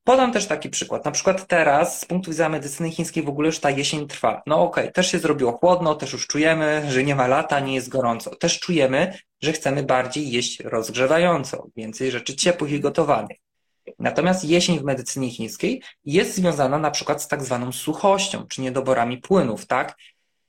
[0.04, 1.06] Podam też taki przykład.
[1.06, 4.42] Na przykład teraz z punktu widzenia medycyny chińskiej w ogóle już ta jesień trwa.
[4.46, 7.76] No okej, okay, też się zrobiło chłodno, też już czujemy, że nie ma lata, nie
[7.76, 8.36] jest gorąco.
[8.36, 13.38] Też czujemy, że chcemy bardziej jeść rozgrzewająco, więcej rzeczy ciepłych i gotowanych.
[14.00, 19.18] Natomiast jesień w medycynie chińskiej jest związana na przykład z tak zwaną suchością, czy niedoborami
[19.18, 19.98] płynów, tak?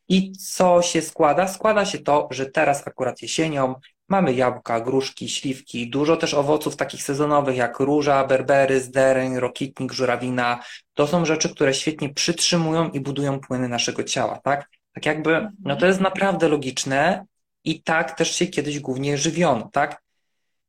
[0.09, 1.49] I co się składa?
[1.49, 3.75] Składa się to, że teraz akurat jesienią
[4.09, 10.61] Mamy jabłka, gruszki, śliwki, dużo też owoców takich sezonowych jak róża, berbery, zdereń, rokitnik, żurawina.
[10.95, 14.69] To są rzeczy, które świetnie przytrzymują i budują płyny naszego ciała, tak?
[14.93, 17.27] Tak jakby, no to jest naprawdę logiczne
[17.65, 20.03] i tak też się kiedyś głównie żywiono, tak?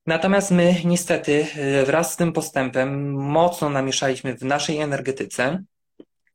[0.10, 1.48] Natomiast my niestety
[1.82, 5.64] y, wraz z tym postępem mocno namieszaliśmy w naszej energetyce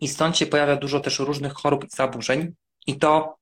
[0.01, 2.55] i stąd się pojawia dużo też różnych chorób i zaburzeń
[2.87, 3.37] i to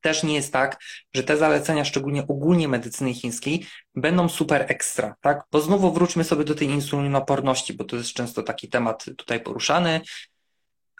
[0.00, 0.80] też nie jest tak,
[1.14, 5.44] że te zalecenia, szczególnie ogólnie medycyny chińskiej, będą super ekstra, tak?
[5.52, 10.00] Bo znowu wróćmy sobie do tej insulinoporności, bo to jest często taki temat tutaj poruszany.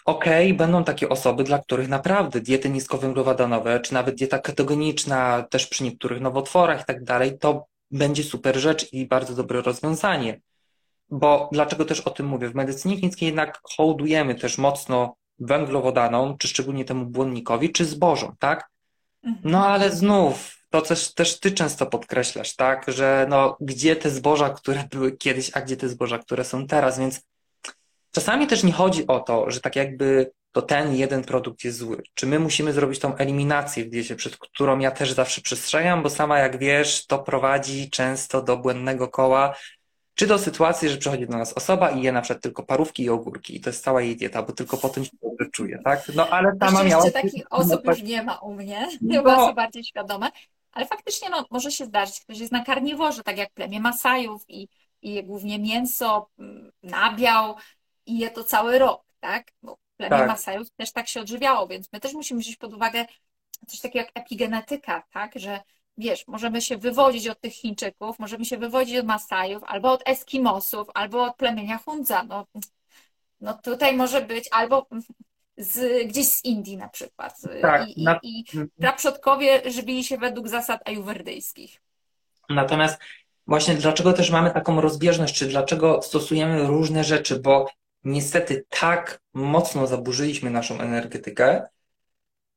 [0.05, 5.67] Okej, okay, będą takie osoby, dla których naprawdę diety niskowęglowodanowe, czy nawet dieta ketogeniczna, też
[5.67, 10.41] przy niektórych nowotworach i tak dalej, to będzie super rzecz i bardzo dobre rozwiązanie.
[11.11, 12.49] Bo dlaczego też o tym mówię?
[12.49, 18.71] W medycynie chińskiej jednak hołdujemy też mocno węglowodaną, czy szczególnie temu błonnikowi, czy zbożom, tak?
[19.45, 24.51] No ale znów, to też, też ty często podkreślasz, tak, że no, gdzie te zboża,
[24.51, 27.21] które były kiedyś, a gdzie te zboża, które są teraz, więc
[28.13, 32.03] czasami też nie chodzi o to, że tak jakby to ten jeden produkt jest zły.
[32.15, 36.11] Czy my musimy zrobić tą eliminację w diecie, przed którą ja też zawsze przestrzegam, bo
[36.11, 39.55] sama jak wiesz, to prowadzi często do błędnego koła,
[40.15, 43.11] czy do sytuacji, że przychodzi do nas osoba i je na przykład tylko parówki i
[43.11, 46.03] ogórki i to jest cała jej dieta, bo tylko po tym się dobrze czuje, tak?
[46.15, 47.11] No ale sama miała...
[47.11, 49.15] takich osób już nie ma u mnie, no.
[49.15, 50.31] chyba są bardziej świadome,
[50.73, 54.69] ale faktycznie no, może się zdarzyć, ktoś jest na karniworze, tak jak plemię Masajów i,
[55.03, 56.29] i je głównie mięso,
[56.83, 57.57] nabiał
[58.07, 59.53] i je to cały rok, tak?
[59.63, 60.29] Bo plemię tak.
[60.29, 63.07] Masajów też tak się odżywiało, więc my też musimy wziąć pod uwagę
[63.69, 65.33] coś takiego jak epigenetyka, tak?
[65.37, 65.61] Że
[65.99, 70.89] wiesz, możemy się wywodzić od tych Chińczyków, możemy się wywodzić od Masajów, albo od Eskimosów,
[70.95, 72.23] albo od plemienia Hundza.
[72.23, 72.47] No,
[73.41, 74.87] no tutaj może być albo
[75.57, 77.41] z, gdzieś z Indii na przykład.
[77.63, 78.21] Tak, I, na...
[78.23, 78.45] i, I
[78.81, 81.81] praprzodkowie żywili się według zasad ajuwerdyjskich.
[82.49, 82.99] Natomiast
[83.47, 87.67] właśnie dlaczego też mamy taką rozbieżność, czy dlaczego stosujemy różne rzeczy, bo
[88.05, 91.63] niestety tak mocno zaburzyliśmy naszą energetykę,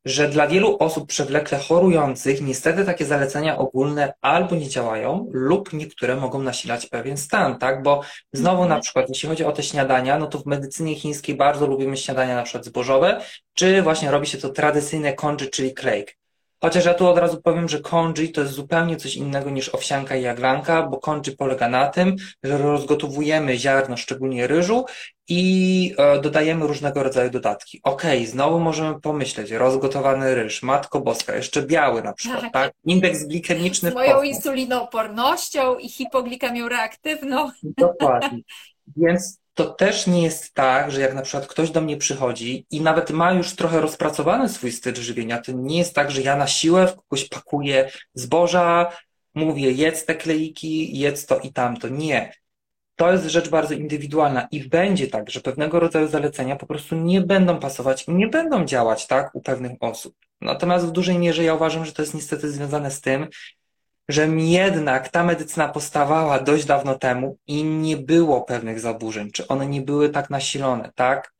[0.05, 6.15] że dla wielu osób przewlekle chorujących niestety takie zalecenia ogólne albo nie działają, lub niektóre
[6.15, 7.83] mogą nasilać pewien stan, tak?
[7.83, 8.01] Bo
[8.33, 11.97] znowu na przykład, jeśli chodzi o te śniadania, no to w medycynie chińskiej bardzo lubimy
[11.97, 13.21] śniadania na przykład zbożowe,
[13.53, 16.17] czy właśnie robi się to tradycyjne congee, czyli klejk.
[16.61, 20.15] Chociaż ja tu od razu powiem, że congee to jest zupełnie coś innego niż owsianka
[20.15, 24.85] i jaglanka, bo congee polega na tym, że rozgotowujemy ziarno, szczególnie ryżu
[25.27, 27.79] i e, dodajemy różnego rodzaju dodatki.
[27.83, 32.51] Okej, okay, znowu możemy pomyśleć, rozgotowany ryż, matko boska, jeszcze biały na przykład, tak?
[32.53, 32.73] tak?
[32.85, 37.51] Indeks glikemiczny Z moją insulinoopornością i hipoglikemią reaktywną.
[37.77, 38.39] Dokładnie.
[38.97, 42.81] Więc to też nie jest tak, że jak na przykład ktoś do mnie przychodzi i
[42.81, 46.47] nawet ma już trochę rozpracowany swój styl żywienia, to nie jest tak, że ja na
[46.47, 48.91] siłę w kogoś pakuję zboża,
[49.35, 51.87] mówię jedz te kleiki, jedz to i tamto.
[51.87, 52.33] Nie.
[52.95, 57.21] To jest rzecz bardzo indywidualna i będzie tak, że pewnego rodzaju zalecenia po prostu nie
[57.21, 60.15] będą pasować i nie będą działać tak u pewnych osób.
[60.41, 63.27] Natomiast w dużej mierze ja uważam, że to jest niestety związane z tym,
[64.09, 69.67] że jednak ta medycyna powstawała dość dawno temu i nie było pewnych zaburzeń, czy one
[69.67, 71.34] nie były tak nasilone, tak?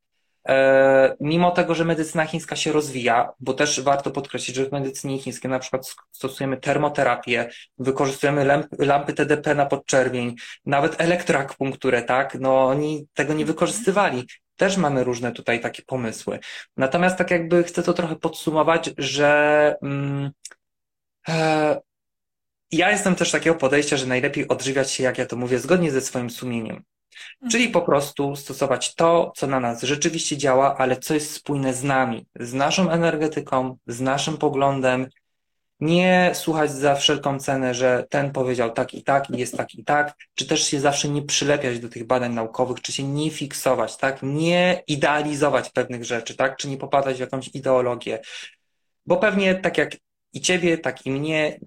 [0.50, 5.20] E, mimo tego, że medycyna chińska się rozwija, bo też warto podkreślić, że w medycynie
[5.20, 10.36] chińskiej na przykład stosujemy termoterapię, wykorzystujemy lampy, lampy TDP na podczerwień,
[10.66, 12.38] nawet elektroakupunkturę, tak?
[12.40, 14.28] No oni tego nie wykorzystywali.
[14.56, 16.40] Też mamy różne tutaj takie pomysły.
[16.78, 20.32] Natomiast tak jakby chcę to trochę podsumować, że mm,
[21.28, 21.82] e,
[22.72, 26.02] ja jestem też takiego podejścia, że najlepiej odżywiać się, jak ja to mówię, zgodnie ze
[26.02, 26.84] swoim sumieniem.
[27.52, 31.84] Czyli po prostu stosować to, co na nas rzeczywiście działa, ale co jest spójne z
[31.84, 35.08] nami, z naszą energetyką, z naszym poglądem.
[35.80, 39.84] Nie słuchać za wszelką cenę, że ten powiedział tak i tak i jest tak i
[39.84, 43.98] tak, czy też się zawsze nie przylepiać do tych badań naukowych, czy się nie fiksować,
[43.98, 44.20] tak?
[44.24, 46.58] Nie idealizować pewnych rzeczy, tak?
[46.58, 48.20] Czy nie popadać w jakąś ideologię.
[49.06, 49.92] Bo pewnie tak jak
[50.34, 51.60] i ciebie, tak i mnie,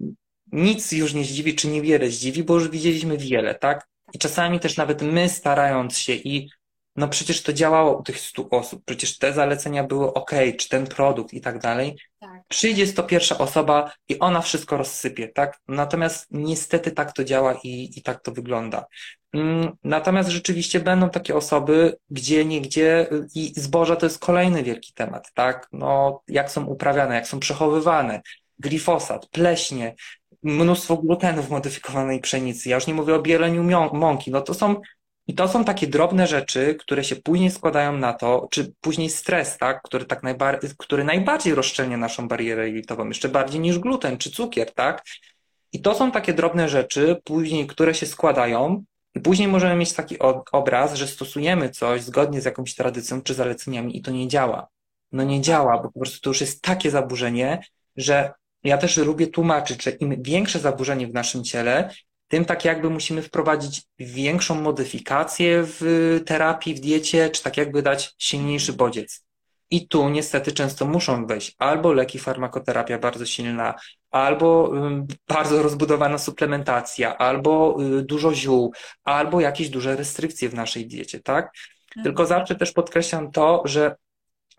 [0.51, 3.88] nic już nie zdziwi, czy niewiele zdziwi, bo już widzieliśmy wiele, tak?
[4.13, 6.49] I czasami też nawet my starając się i
[6.95, 10.87] no przecież to działało u tych stu osób, przecież te zalecenia były ok, czy ten
[10.87, 11.97] produkt i tak dalej.
[12.19, 12.41] Tak.
[12.47, 15.59] Przyjdzie to pierwsza osoba i ona wszystko rozsypie, tak?
[15.67, 18.85] Natomiast niestety tak to działa i, i tak to wygląda.
[19.33, 25.31] Mm, natomiast rzeczywiście będą takie osoby, gdzie niegdzie i zboża to jest kolejny wielki temat,
[25.33, 25.67] tak?
[25.71, 28.21] No, jak są uprawiane, jak są przechowywane,
[28.59, 29.95] glifosat, pleśnie,
[30.43, 32.69] mnóstwo glutenu w modyfikowanej pszenicy.
[32.69, 33.63] Ja już nie mówię o bieleniu
[33.93, 34.31] mąki.
[34.31, 34.75] No to są,
[35.27, 39.57] i to są takie drobne rzeczy, które się później składają na to, czy później stres,
[39.57, 44.31] tak, który tak najbardziej, który najbardziej rozszczelnia naszą barierę jelitową, jeszcze bardziej niż gluten czy
[44.31, 45.03] cukier, tak?
[45.71, 48.83] I to są takie drobne rzeczy, później, które się składają,
[49.15, 50.19] i później możemy mieć taki
[50.51, 54.67] obraz, że stosujemy coś zgodnie z jakąś tradycją czy zaleceniami i to nie działa.
[55.11, 57.61] No nie działa, bo po prostu to już jest takie zaburzenie,
[57.97, 58.33] że
[58.63, 61.89] ja też lubię tłumaczyć, że im większe zaburzenie w naszym ciele,
[62.27, 68.15] tym tak jakby musimy wprowadzić większą modyfikację w terapii, w diecie, czy tak jakby dać
[68.17, 69.23] silniejszy bodziec.
[69.71, 73.75] I tu niestety często muszą wejść albo leki, farmakoterapia bardzo silna,
[74.11, 74.73] albo
[75.27, 81.51] bardzo rozbudowana suplementacja, albo y, dużo ziół, albo jakieś duże restrykcje w naszej diecie, tak?
[82.03, 82.27] Tylko mhm.
[82.27, 83.95] zawsze też podkreślam to, że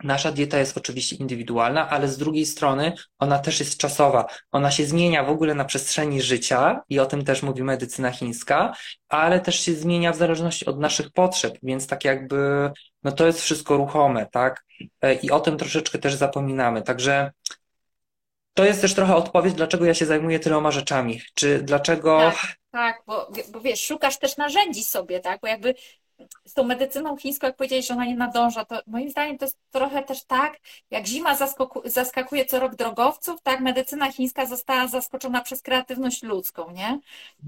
[0.05, 4.27] Nasza dieta jest oczywiście indywidualna, ale z drugiej strony ona też jest czasowa.
[4.53, 8.73] Ona się zmienia w ogóle na przestrzeni życia i o tym też mówi medycyna chińska,
[9.09, 12.71] ale też się zmienia w zależności od naszych potrzeb, więc tak jakby,
[13.03, 14.65] no to jest wszystko ruchome, tak?
[15.03, 16.83] E, I o tym troszeczkę też zapominamy.
[16.83, 17.31] Także
[18.55, 21.21] to jest też trochę odpowiedź, dlaczego ja się zajmuję tyloma rzeczami.
[21.35, 22.19] Czy dlaczego.
[22.19, 25.41] Tak, tak bo, bo wiesz, szukasz też narzędzi sobie, tak?
[25.41, 25.75] Bo jakby
[26.45, 29.59] z tą medycyną chińską, jak powiedziałeś, że ona nie nadąża, to moim zdaniem to jest
[29.71, 30.59] trochę też tak,
[30.91, 31.37] jak zima
[31.85, 37.01] zaskakuje co rok drogowców, tak medycyna chińska została zaskoczona przez kreatywność ludzką, nie?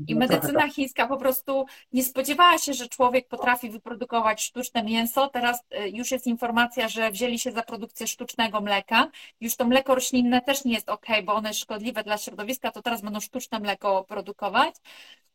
[0.09, 0.73] I no medycyna tak.
[0.73, 5.29] chińska po prostu nie spodziewała się, że człowiek potrafi wyprodukować sztuczne mięso.
[5.29, 9.11] Teraz y, już jest informacja, że wzięli się za produkcję sztucznego mleka.
[9.41, 12.83] Już to mleko roślinne też nie jest ok, bo ono jest szkodliwe dla środowiska, to
[12.83, 14.75] teraz będą sztuczne mleko produkować.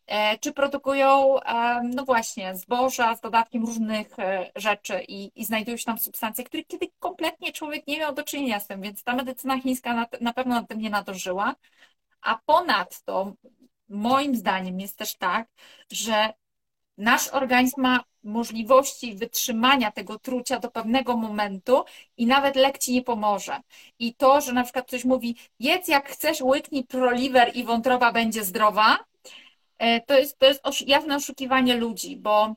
[0.08, 5.78] E, czy produkują, e, no właśnie, zboża z dodatkiem różnych e, rzeczy i, i znajdują
[5.78, 9.16] się tam substancje, których kiedy kompletnie człowiek nie miał do czynienia z tym, więc ta
[9.16, 11.56] medycyna chińska na, na pewno na tym nie nadążyła.
[12.22, 13.34] A ponadto,
[13.90, 15.48] moim zdaniem, jest też tak,
[15.92, 16.34] że
[16.98, 21.84] nasz organizm ma możliwości wytrzymania tego trucia do pewnego momentu
[22.18, 23.60] i nawet lek ci nie pomoże.
[24.00, 28.44] I to, że na przykład ktoś mówi, jedz jak chcesz, łyknij proliver i wątroba będzie
[28.44, 28.98] zdrowa,
[30.08, 32.56] to jest, to jest jawne oszukiwanie ludzi, bo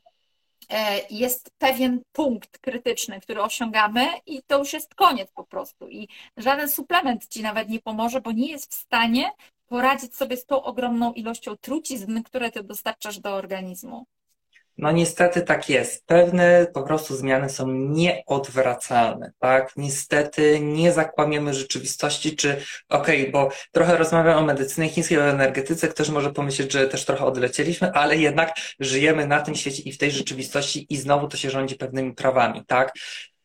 [0.68, 5.88] e, jest pewien punkt krytyczny, który osiągamy i to już jest koniec po prostu.
[5.88, 9.30] I żaden suplement ci nawet nie pomoże, bo nie jest w stanie
[9.66, 14.06] poradzić sobie z tą ogromną ilością trucizn, które ty dostarczasz do organizmu.
[14.78, 16.06] No niestety tak jest.
[16.06, 19.72] Pewne po prostu zmiany są nieodwracalne, tak?
[19.76, 22.56] Niestety nie zakłamiemy rzeczywistości, czy
[22.88, 27.04] okej, okay, bo trochę rozmawiam o medycynie chińskiej, o energetyce, ktoś może pomyśleć, że też
[27.04, 31.36] trochę odlecieliśmy, ale jednak żyjemy na tym świecie i w tej rzeczywistości i znowu to
[31.36, 32.92] się rządzi pewnymi prawami, tak?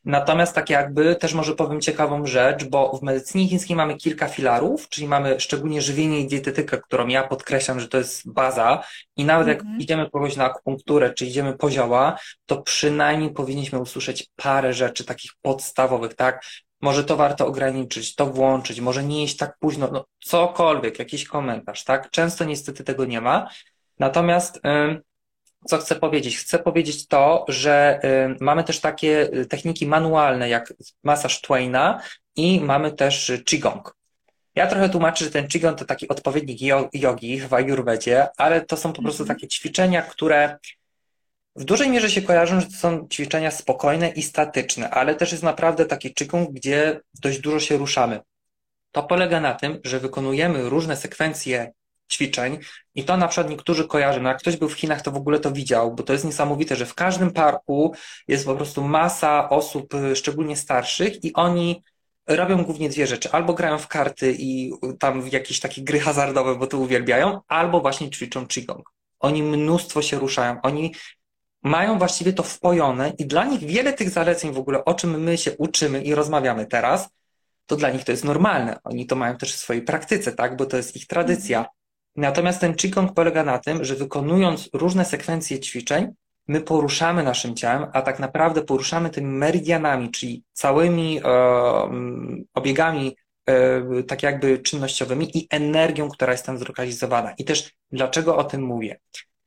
[0.05, 4.89] Natomiast tak jakby też może powiem ciekawą rzecz, bo w medycynie chińskiej mamy kilka filarów,
[4.89, 8.83] czyli mamy szczególnie żywienie i dietetykę, którą ja podkreślam, że to jest baza
[9.17, 9.79] i nawet jak mhm.
[9.79, 15.31] idziemy kogoś na akupunkturę, czy idziemy po zioła, to przynajmniej powinniśmy usłyszeć parę rzeczy takich
[15.41, 16.45] podstawowych, tak?
[16.81, 21.83] Może to warto ograniczyć, to włączyć, może nie jeść tak późno, no cokolwiek, jakiś komentarz,
[21.83, 22.09] tak?
[22.09, 23.49] Często niestety tego nie ma.
[23.99, 25.01] Natomiast yy,
[25.65, 26.37] co chcę powiedzieć?
[26.37, 32.01] Chcę powiedzieć to, że y, mamy też takie y, techniki manualne jak masaż Twaina
[32.35, 33.95] i mamy też Qigong.
[34.55, 36.61] Ja trochę tłumaczę, że ten Qigong to taki odpowiednik
[36.93, 39.37] jogi w Ayurvedzie, ale to są po prostu mhm.
[39.37, 40.57] takie ćwiczenia, które
[41.55, 45.43] w dużej mierze się kojarzą, że to są ćwiczenia spokojne i statyczne, ale też jest
[45.43, 48.19] naprawdę taki Qigong, gdzie dość dużo się ruszamy.
[48.91, 51.71] To polega na tym, że wykonujemy różne sekwencje
[52.11, 52.59] ćwiczeń
[52.95, 55.39] i to na przykład niektórzy kojarzą, no jak ktoś był w Chinach, to w ogóle
[55.39, 57.93] to widział, bo to jest niesamowite, że w każdym parku
[58.27, 61.83] jest po prostu masa osób, y, szczególnie starszych i oni
[62.27, 63.31] robią głównie dwie rzeczy.
[63.31, 68.09] Albo grają w karty i tam jakieś takie gry hazardowe, bo to uwielbiają, albo właśnie
[68.09, 68.93] ćwiczą Qigong.
[69.19, 70.61] Oni mnóstwo się ruszają.
[70.61, 70.95] Oni
[71.63, 75.37] mają właściwie to wpojone i dla nich wiele tych zaleceń w ogóle, o czym my
[75.37, 77.09] się uczymy i rozmawiamy teraz,
[77.65, 78.79] to dla nich to jest normalne.
[78.83, 80.57] Oni to mają też w swojej praktyce, tak?
[80.57, 81.65] Bo to jest ich tradycja.
[82.15, 86.07] Natomiast ten Qigong polega na tym, że wykonując różne sekwencje ćwiczeń,
[86.47, 91.29] my poruszamy naszym ciałem, a tak naprawdę poruszamy tymi meridianami, czyli całymi e,
[92.53, 97.33] obiegami e, tak jakby czynnościowymi i energią, która jest tam zlokalizowana.
[97.37, 98.99] I też dlaczego o tym mówię?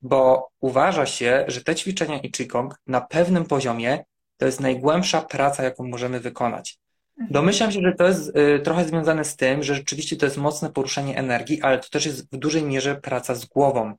[0.03, 4.05] Bo uważa się, że te ćwiczenia i Qigong na pewnym poziomie
[4.37, 6.79] to jest najgłębsza praca, jaką możemy wykonać.
[7.19, 7.33] Mhm.
[7.33, 10.71] Domyślam się, że to jest y, trochę związane z tym, że rzeczywiście to jest mocne
[10.71, 13.95] poruszanie energii, ale to też jest w dużej mierze praca z głową.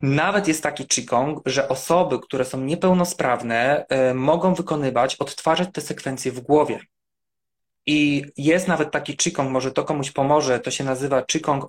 [0.00, 6.32] Nawet jest taki qigong, że osoby, które są niepełnosprawne, y, mogą wykonywać, odtwarzać te sekwencje
[6.32, 6.80] w głowie.
[7.86, 11.66] I jest nawet taki qigong, może to komuś pomoże, to się nazywa qigong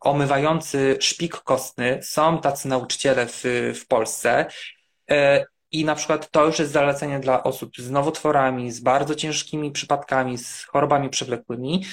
[0.00, 2.00] omywający szpik kostny.
[2.02, 3.42] Są tacy nauczyciele w,
[3.74, 4.46] w Polsce.
[5.10, 9.70] Y, i na przykład to już jest zalecenie dla osób z nowotworami, z bardzo ciężkimi
[9.70, 11.84] przypadkami, z chorobami przewlekłymi.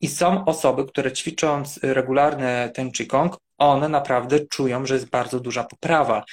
[0.00, 5.64] I są osoby, które ćwicząc regularny ten Qigong, one naprawdę czują, że jest bardzo duża
[5.64, 6.24] poprawa.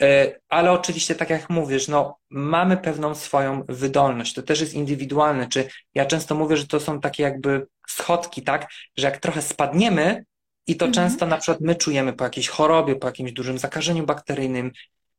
[0.00, 4.34] E, ale oczywiście, tak jak mówisz, no, mamy pewną swoją wydolność.
[4.34, 5.48] To też jest indywidualne.
[5.48, 8.70] Czy ja często mówię, że to są takie jakby schodki, tak?
[8.96, 10.24] Że jak trochę spadniemy,
[10.66, 10.92] i to mhm.
[11.08, 14.70] często na przykład my czujemy po jakiejś chorobie, po jakimś dużym zakażeniu bakteryjnym,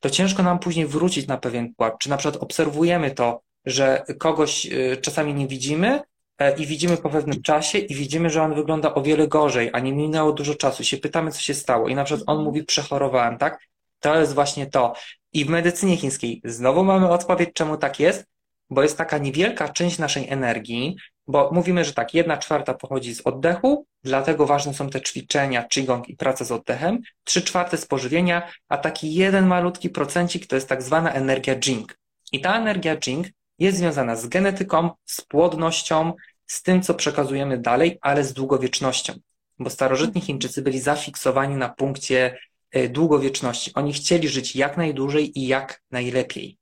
[0.04, 1.98] to ciężko nam później wrócić na pewien pułap.
[2.00, 6.02] Czy na przykład obserwujemy to, że kogoś y, czasami nie widzimy
[6.40, 9.80] e, i widzimy po pewnym czasie i widzimy, że on wygląda o wiele gorzej, a
[9.80, 13.38] nie minęło dużo czasu, się pytamy, co się stało i na przykład on mówi, przechorowałem,
[13.38, 13.60] tak?
[14.00, 14.94] To jest właśnie to.
[15.34, 18.26] I w medycynie chińskiej znowu mamy odpowiedź, czemu tak jest,
[18.70, 20.96] bo jest taka niewielka część naszej energii,
[21.28, 26.10] bo mówimy, że tak, jedna czwarta pochodzi z oddechu, dlatego ważne są te ćwiczenia, qigong
[26.10, 30.70] i praca z oddechem, trzy czwarte z pożywienia, a taki jeden malutki procencik to jest
[30.70, 32.00] tak zwana energia jing.
[32.32, 33.28] I ta energia jing
[33.60, 36.14] jest związana z genetyką, z płodnością,
[36.46, 39.14] z tym, co przekazujemy dalej, ale z długowiecznością.
[39.60, 42.38] Bo starożytni Chińczycy byli zafiksowani na punkcie
[42.72, 43.72] e, długowieczności.
[43.76, 46.58] Oni chcieli żyć jak najdłużej i jak najlepiej.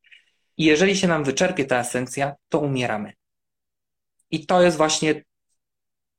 [0.58, 3.14] I jeżeli się nam wyczerpie ta esencja, to umieramy.
[4.32, 5.24] I to jest właśnie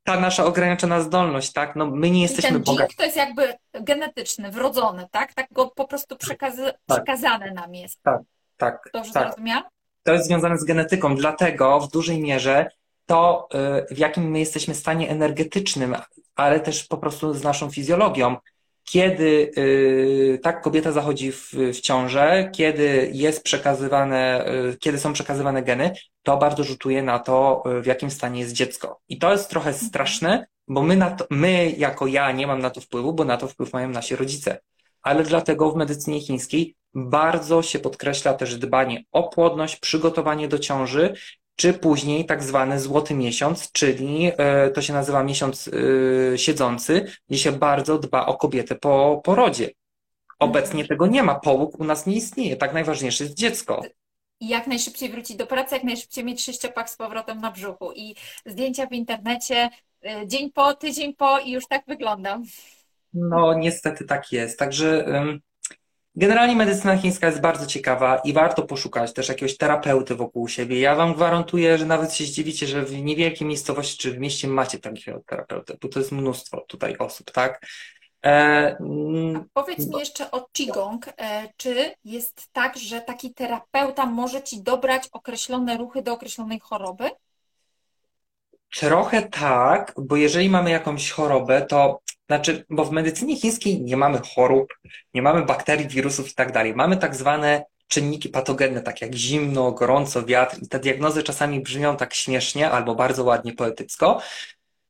[0.05, 1.77] ta nasza ograniczona zdolność, tak?
[1.77, 2.97] No my nie jesteśmy I ten bogaci.
[2.97, 5.35] to jest jakby genetyczny, wrodzony, tak?
[5.35, 6.77] Tak go po prostu przekazy, tak.
[6.87, 8.03] przekazane nam jest.
[8.03, 8.21] Tak,
[8.57, 8.91] tak.
[8.93, 9.29] Dobrze tak.
[9.29, 9.65] zrozumiałam?
[10.03, 12.71] To jest związane z genetyką, dlatego w dużej mierze
[13.07, 13.49] to,
[13.91, 15.97] y, w jakim my jesteśmy stanie energetycznym,
[16.35, 18.37] ale też po prostu z naszą fizjologią,
[18.85, 25.63] kiedy y, tak kobieta zachodzi w, w ciążę, kiedy jest przekazywane, y, kiedy są przekazywane
[25.63, 29.01] geny, to bardzo rzutuje na to, y, w jakim stanie jest dziecko.
[29.09, 29.89] I to jest trochę mhm.
[29.89, 33.37] straszne, bo my, na to, my jako ja nie mam na to wpływu, bo na
[33.37, 34.61] to wpływ mają nasi rodzice.
[35.03, 41.15] Ale dlatego w medycynie chińskiej bardzo się podkreśla też dbanie o płodność, przygotowanie do ciąży
[41.57, 45.71] czy później tak zwany złoty miesiąc, czyli e, to się nazywa miesiąc
[46.33, 49.71] e, siedzący, gdzie się bardzo dba o kobietę po porodzie.
[50.39, 53.83] Obecnie tego nie ma, połóg u nas nie istnieje, tak najważniejsze jest dziecko.
[54.41, 57.93] Jak najszybciej wrócić do pracy, jak najszybciej mieć sześciopak z powrotem na brzuchu.
[57.93, 58.15] I
[58.47, 59.71] zdjęcia w internecie
[60.05, 62.43] y, dzień po, tydzień po i już tak wyglądam.
[63.15, 64.59] No, niestety tak jest.
[64.59, 65.07] Także
[66.17, 70.81] generalnie medycyna chińska jest bardzo ciekawa i warto poszukać też jakiegoś terapeuty wokół siebie.
[70.81, 74.79] Ja Wam gwarantuję, że nawet się zdziwicie, że w niewielkiej miejscowości czy w mieście macie
[74.79, 77.67] takiego terapeuty, bo to jest mnóstwo tutaj osób, tak?
[78.25, 78.77] E,
[79.53, 81.09] powiedz mi jeszcze o Qigong.
[81.09, 87.11] E, czy jest tak, że taki terapeuta może ci dobrać określone ruchy do określonej choroby?
[88.77, 92.01] Trochę tak, bo jeżeli mamy jakąś chorobę, to
[92.37, 94.75] znaczy, bo w medycynie chińskiej nie mamy chorób,
[95.15, 96.75] nie mamy bakterii, wirusów i tak dalej.
[96.75, 101.97] Mamy tak zwane czynniki patogenne, tak jak zimno, gorąco, wiatr i te diagnozy czasami brzmią
[101.97, 104.21] tak śmiesznie albo bardzo ładnie poetycko,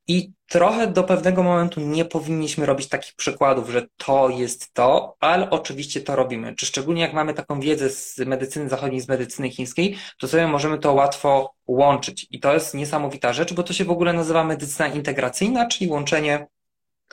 [0.08, 5.50] i trochę do pewnego momentu nie powinniśmy robić takich przykładów, że to jest to, ale
[5.50, 6.54] oczywiście to robimy.
[6.54, 10.78] Czy szczególnie jak mamy taką wiedzę z medycyny zachodniej, z medycyny chińskiej, to sobie możemy
[10.78, 12.26] to łatwo łączyć.
[12.30, 16.46] I to jest niesamowita rzecz, bo to się w ogóle nazywa medycyna integracyjna, czyli łączenie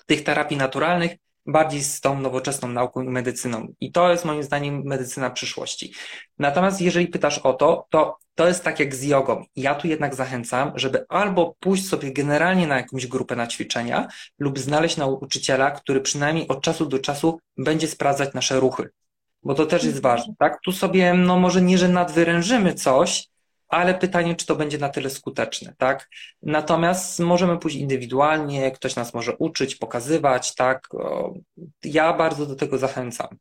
[0.06, 1.12] tych terapii naturalnych
[1.46, 3.68] bardziej z tą nowoczesną nauką i medycyną.
[3.80, 5.94] I to jest moim zdaniem medycyna przyszłości.
[6.40, 9.46] Natomiast jeżeli pytasz o to, to to jest tak jak z jogą.
[9.56, 14.08] Ja tu jednak zachęcam, żeby albo pójść sobie generalnie na jakąś grupę na ćwiczenia
[14.40, 18.90] lub znaleźć nauczyciela, który przynajmniej od czasu do czasu będzie sprawdzać nasze ruchy.
[19.44, 20.16] Bo to też jest mhm.
[20.16, 20.60] ważne, tak?
[20.66, 23.28] Tu sobie, no może nie, że nadwyrężymy coś,
[23.70, 26.10] ale pytanie, czy to będzie na tyle skuteczne, tak?
[26.42, 30.88] Natomiast możemy pójść indywidualnie, ktoś nas może uczyć, pokazywać, tak?
[31.84, 33.38] Ja bardzo do tego zachęcam.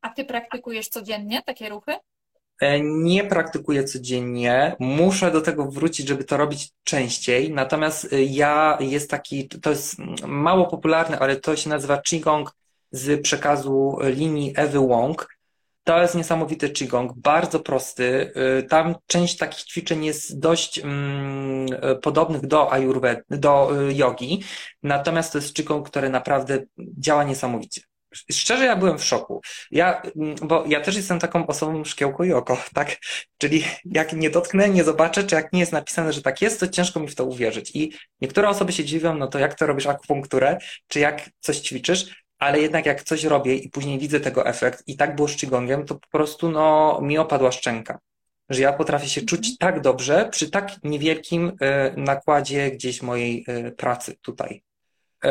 [0.00, 1.92] A ty praktykujesz codziennie takie ruchy?
[2.60, 7.52] E, nie praktykuję codziennie, muszę do tego wrócić, żeby to robić częściej.
[7.52, 12.56] Natomiast e, ja jest taki, to jest mało popularne, ale to się nazywa Qigong
[12.90, 15.37] z przekazu linii Ewy Wong.
[15.88, 18.32] To jest niesamowity Qigong, bardzo prosty.
[18.58, 21.66] Y, tam część takich ćwiczeń jest dość mm,
[22.02, 24.42] podobnych do ayurvedy, do y, jogi,
[24.82, 27.80] natomiast to jest Qigong, który naprawdę działa niesamowicie.
[28.32, 29.40] Szczerze, ja byłem w szoku.
[29.70, 32.96] Ja, mm, bo ja też jestem taką osobą szkiełko i oko, tak?
[33.38, 36.68] Czyli jak nie dotknę, nie zobaczę, czy jak nie jest napisane, że tak jest, to
[36.68, 37.70] ciężko mi w to uwierzyć.
[37.74, 40.58] I niektóre osoby się dziwią, no to jak to robisz akupunkturę,
[40.88, 44.96] czy jak coś ćwiczysz, ale jednak jak coś robię i później widzę tego efekt i
[44.96, 47.98] tak było z Qigongiem, to po prostu no, mi opadła szczęka.
[48.48, 49.56] Że ja potrafię się czuć mhm.
[49.58, 51.54] tak dobrze przy tak niewielkim y,
[51.96, 54.62] nakładzie gdzieś mojej y, pracy tutaj.
[55.24, 55.28] Y,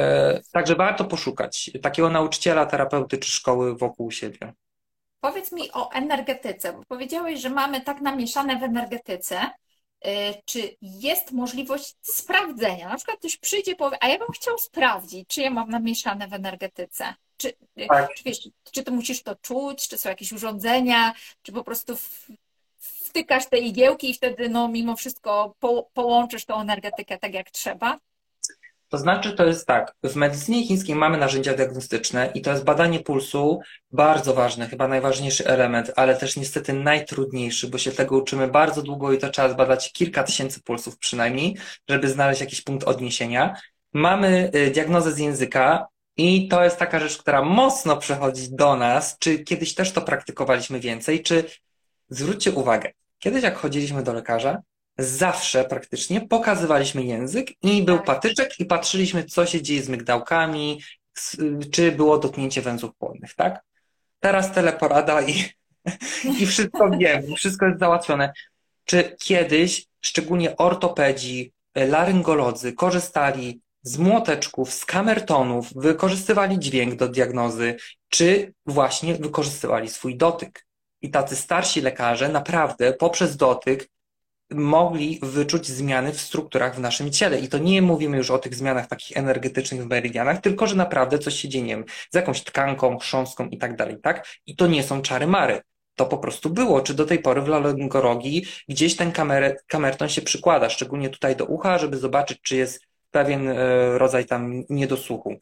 [0.51, 4.53] także warto poszukać takiego nauczyciela, terapeuty czy szkoły wokół siebie.
[5.19, 9.49] Powiedz mi o energetyce, bo powiedziałeś, że mamy tak namieszane w energetyce, E,
[10.45, 12.89] czy jest możliwość sprawdzenia?
[12.89, 16.27] Na przykład ktoś przyjdzie i powie, a ja bym chciał sprawdzić, czy ja mam namieszane
[16.27, 17.13] w energetyce.
[17.37, 18.13] Czy, e, tak.
[18.13, 21.97] czy, wiesz, czy ty musisz to czuć, czy są jakieś urządzenia, czy po prostu
[22.77, 27.99] wtykasz te igiełki i wtedy no, mimo wszystko po, połączysz tą energetykę tak jak trzeba?
[28.89, 32.99] To znaczy, to jest tak, w medycynie chińskiej mamy narzędzia diagnostyczne i to jest badanie
[32.99, 33.59] pulsu,
[33.91, 39.11] bardzo ważny, chyba najważniejszy element, ale też niestety najtrudniejszy, bo się tego uczymy bardzo długo
[39.11, 41.57] i to trzeba zbadać kilka tysięcy pulsów przynajmniej,
[41.89, 43.55] żeby znaleźć jakiś punkt odniesienia.
[43.93, 49.17] Mamy y, diagnozę z języka i to jest taka rzecz, która mocno przechodzi do nas,
[49.19, 51.43] czy kiedyś też to praktykowaliśmy więcej, czy
[52.09, 54.61] zwróćcie uwagę, kiedyś jak chodziliśmy do lekarza,
[54.97, 58.05] zawsze praktycznie pokazywaliśmy język i był tak.
[58.05, 60.81] patyczek i patrzyliśmy, co się dzieje z mygdałkami,
[61.71, 63.61] czy było dotknięcie węzłów płonnych, tak?
[64.19, 65.43] Teraz teleporada i,
[66.41, 68.33] i wszystko wiem, wszystko jest załatwione.
[68.85, 77.75] Czy kiedyś, szczególnie ortopedzi, laryngolodzy korzystali z młoteczków, z kamertonów, wykorzystywali dźwięk do diagnozy,
[78.09, 80.67] czy właśnie wykorzystywali swój dotyk?
[81.01, 83.89] I tacy starsi lekarze naprawdę poprzez dotyk
[84.51, 87.39] mogli wyczuć zmiany w strukturach w naszym ciele.
[87.39, 91.19] I to nie mówimy już o tych zmianach takich energetycznych w meridianach, tylko że naprawdę
[91.19, 94.27] coś się dzieje nie wiem, z jakąś tkanką, chrząstką i tak dalej, tak?
[94.45, 95.61] I to nie są czary mary.
[95.95, 96.81] To po prostu było.
[96.81, 101.45] Czy do tej pory w laryngologii gdzieś ten kamer, kamerton się przykłada, szczególnie tutaj do
[101.45, 105.35] ucha, żeby zobaczyć, czy jest pewien e, rodzaj tam niedosłuchu.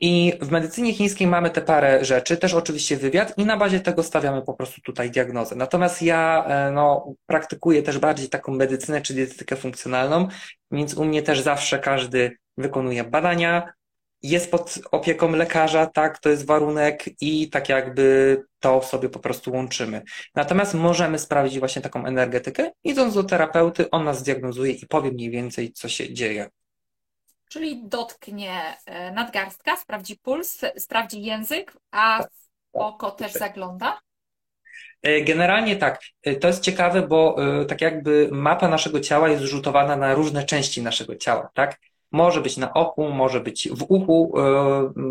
[0.00, 4.02] I w medycynie chińskiej mamy te parę rzeczy, też oczywiście wywiad i na bazie tego
[4.02, 5.56] stawiamy po prostu tutaj diagnozę.
[5.56, 10.28] Natomiast ja e, no, praktykuję też bardziej taką medycynę czy dietetykę funkcjonalną,
[10.70, 13.72] więc u mnie też zawsze każdy wykonuje badania,
[14.22, 19.52] jest pod opieką lekarza, tak, to jest warunek i tak jakby to sobie po prostu
[19.52, 20.02] łączymy.
[20.34, 25.30] Natomiast możemy sprawdzić właśnie taką energetykę, idąc do terapeuty, on nas zdiagnozuje i powie mniej
[25.30, 26.48] więcej, co się dzieje
[27.48, 32.24] czyli dotknie e, nadgarstka, sprawdzi puls, sprawdzi język, a
[32.72, 34.00] oko też zagląda?
[35.02, 37.36] E, generalnie tak, e, to jest ciekawe, bo
[37.68, 41.80] tak jakby mapa naszego ciała jest rzutowana na różne części naszego ciała, tak?
[42.12, 44.34] Może być na oku, może być w uchu.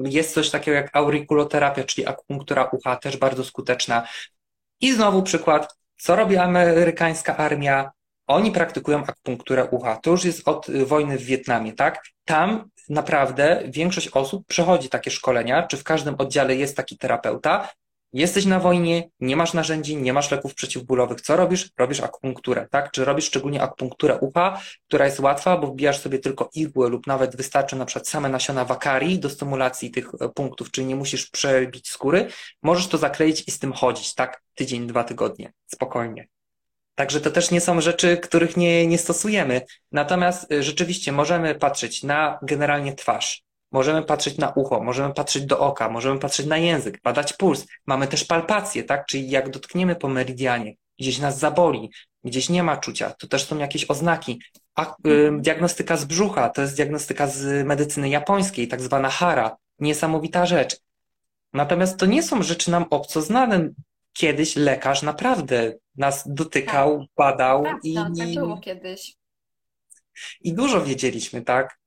[0.04, 4.08] Jest coś takiego jak aurikuloterapia, czyli akupunktura ucha, też bardzo skuteczna.
[4.82, 7.92] I znowu przykład, co robi amerykańska armia?
[8.28, 9.96] Oni praktykują akupunkturę ucha.
[9.96, 12.04] To już jest od wojny w Wietnamie, tak?
[12.26, 17.70] Tam naprawdę większość osób przechodzi takie szkolenia, czy w każdym oddziale jest taki terapeuta,
[18.14, 21.22] Jesteś na wojnie, nie masz narzędzi, nie masz leków przeciwbólowych.
[21.22, 21.70] Co robisz?
[21.78, 22.92] Robisz akupunkturę, tak?
[22.92, 27.36] Czy robisz szczególnie akupunkturę ucha, która jest łatwa, bo wbijasz sobie tylko igłę lub nawet
[27.36, 31.90] wystarczy na przykład same nasiona wakarii do stymulacji tych e, punktów, czyli nie musisz przebić
[31.90, 32.28] skóry.
[32.64, 34.42] Możesz to zakleić i z tym chodzić, tak?
[34.56, 35.54] Tydzień, dwa tygodnie.
[35.66, 36.28] Spokojnie.
[36.98, 39.62] Także to też nie są rzeczy, których nie, nie stosujemy.
[39.92, 45.60] Natomiast e, rzeczywiście możemy patrzeć na generalnie twarz Możemy patrzeć na ucho, możemy patrzeć do
[45.60, 47.66] oka, możemy patrzeć na język, badać puls.
[47.86, 49.06] Mamy też palpację, tak?
[49.06, 51.92] Czyli jak dotkniemy po meridianie, gdzieś nas zaboli,
[52.24, 54.42] gdzieś nie ma czucia, to też są jakieś oznaki.
[54.76, 59.58] A, y, diagnostyka z brzucha, to jest diagnostyka z medycyny japońskiej, tak zwana hara.
[59.80, 60.78] Niesamowita rzecz.
[61.54, 63.70] Natomiast to nie są rzeczy nam obco znane.
[64.18, 67.08] Kiedyś lekarz naprawdę nas dotykał, tak.
[67.18, 69.16] badał tak, i, tak, tak było kiedyś.
[70.42, 71.78] I dużo wiedzieliśmy, tak?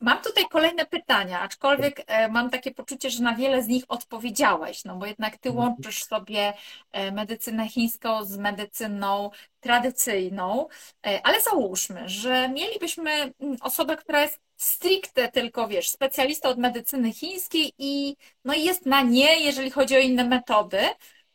[0.00, 4.84] Mam tutaj kolejne pytania, aczkolwiek e, mam takie poczucie, że na wiele z nich odpowiedziałeś,
[4.84, 5.68] no bo jednak ty mhm.
[5.68, 6.52] łączysz sobie
[6.92, 9.30] e, medycynę chińską z medycyną
[9.60, 10.68] tradycyjną,
[11.06, 17.12] e, ale załóżmy, że mielibyśmy mm, osobę, która jest stricte tylko, wiesz, specjalista od medycyny
[17.12, 20.80] chińskiej i no jest na nie, jeżeli chodzi o inne metody,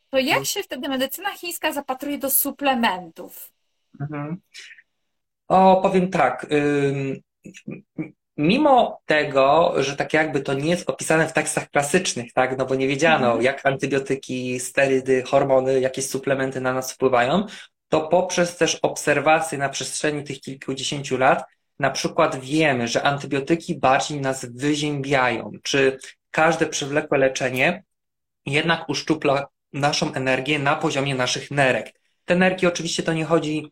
[0.09, 0.45] to jak mhm.
[0.45, 3.51] się wtedy medycyna chińska zapatruje do suplementów?
[4.01, 4.41] Mhm.
[5.47, 6.47] O, powiem tak
[8.39, 12.75] mimo tego, że tak jakby to nie jest opisane w tekstach klasycznych, tak, no bo
[12.75, 13.41] nie wiedziano, mhm.
[13.41, 17.45] jak antybiotyki, sterydy, hormony, jakieś suplementy na nas wpływają,
[17.89, 21.43] to poprzez też obserwacje na przestrzeni tych kilkudziesięciu lat,
[21.79, 25.97] na przykład wiemy, że antybiotyki bardziej nas wyziębiają, czy
[26.31, 27.83] każde przewlekłe leczenie
[28.45, 31.93] jednak uszczupla naszą energię na poziomie naszych nerek.
[32.25, 33.71] Te nerki oczywiście to nie chodzi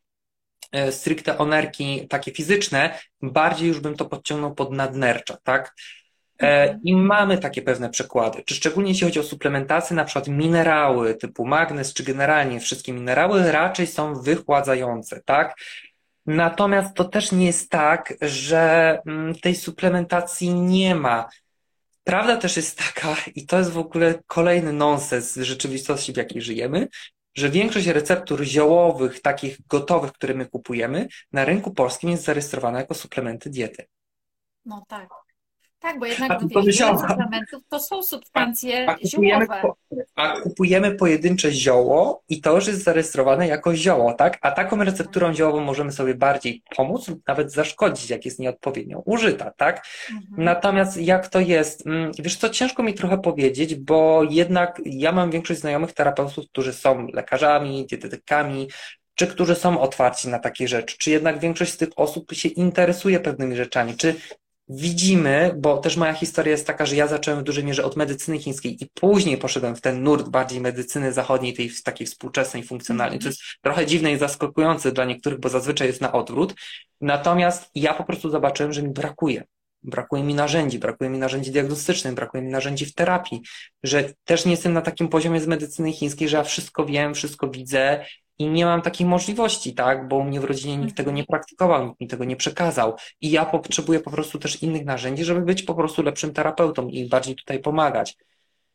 [0.72, 5.76] E, stricte onerki takie fizyczne, bardziej już bym to podciągnął pod nadnercza, tak?
[6.42, 6.80] E.
[6.84, 8.44] I mamy takie pewne przykłady.
[8.46, 13.52] Czy szczególnie jeśli chodzi o suplementację, na przykład minerały typu magnez, czy generalnie wszystkie minerały
[13.52, 15.56] raczej są wychładzające, tak?
[16.28, 21.30] Natomiast to też nie jest tak, że mm, tej suplementacji nie ma.
[22.04, 26.88] Prawda też jest taka, i to jest w ogóle kolejny nonsens rzeczywistości, w jakiej żyjemy,
[27.36, 32.94] że większość receptur ziołowych, takich gotowych, które my kupujemy, na rynku polskim jest zarejestrowana jako
[32.94, 33.86] suplementy diety.
[34.66, 35.10] No tak.
[35.80, 39.74] Tak, bo jednak wiele suplementów to są substancje a, a kupujemy, ziołowe.
[40.16, 44.38] A kupujemy pojedyncze zioło i to już jest zarejestrowane jako zioło, tak?
[44.42, 49.52] A taką recepturą ziołową możemy sobie bardziej pomóc lub nawet zaszkodzić, jak jest nieodpowiednio użyta,
[49.52, 49.88] tak?
[50.12, 50.44] Mhm.
[50.44, 51.88] Natomiast jak to jest?
[51.88, 56.74] Mm, wiesz co, ciężko mi trochę powiedzieć, bo jednak ja mam większość znajomych terapeutów, którzy
[56.74, 58.68] są lekarzami, dietetykami,
[59.16, 63.20] czy którzy są otwarci na takie rzeczy, czy jednak większość z tych osób się interesuje
[63.20, 64.16] pewnymi rzeczami, czy
[64.70, 68.40] widzimy, bo też moja historia jest taka, że ja zacząłem w dużej mierze od medycyny
[68.40, 73.20] chińskiej i później poszedłem w ten nurt bardziej medycyny zachodniej, tej takiej współczesnej, funkcjonalnej.
[73.20, 76.56] To jest trochę dziwne i zaskakujące dla niektórych, bo zazwyczaj jest na odwrót.
[77.02, 79.44] Natomiast ja po prostu zobaczyłem, że mi brakuje.
[79.84, 83.42] Brakuje mi narzędzi, brakuje mi narzędzi diagnostycznych, brakuje mi narzędzi w terapii,
[83.84, 87.48] że też nie jestem na takim poziomie z medycyny chińskiej, że ja wszystko wiem, wszystko
[87.48, 88.06] widzę
[88.40, 91.86] i nie mam takiej możliwości, tak, bo u mnie w rodzinie nikt tego nie praktykował,
[91.86, 95.64] nikt mi tego nie przekazał i ja potrzebuję po prostu też innych narzędzi, żeby być
[95.64, 98.18] po prostu lepszym terapeutą i bardziej tutaj pomagać.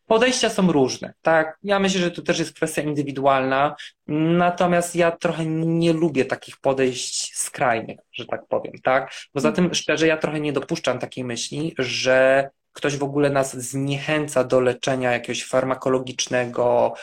[0.06, 1.58] Podejścia są różne, tak?
[1.62, 3.76] Ja myślę, że to też jest kwestia indywidualna,
[4.06, 9.12] natomiast ja trochę nie lubię takich podejść skrajnych, że tak powiem, tak?
[9.32, 14.44] Poza tym, szczerze, ja trochę nie dopuszczam takiej myśli, że ktoś w ogóle nas zniechęca
[14.44, 16.94] do leczenia jakiegoś farmakologicznego,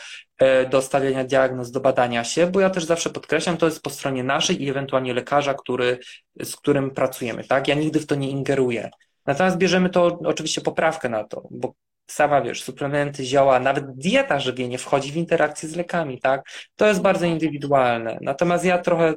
[0.70, 4.24] do stawiania diagnoz, do badania się, bo ja też zawsze podkreślam, to jest po stronie
[4.24, 5.98] naszej i ewentualnie lekarza, który,
[6.42, 7.68] z którym pracujemy, tak?
[7.68, 8.90] Ja nigdy w to nie ingeruję.
[9.26, 11.74] Natomiast bierzemy to oczywiście poprawkę na to, bo
[12.06, 16.42] sama wiesz, suplementy, zioła, nawet dieta żywienie wchodzi w interakcję z lekami, tak?
[16.76, 18.18] To jest bardzo indywidualne.
[18.20, 19.14] Natomiast ja trochę,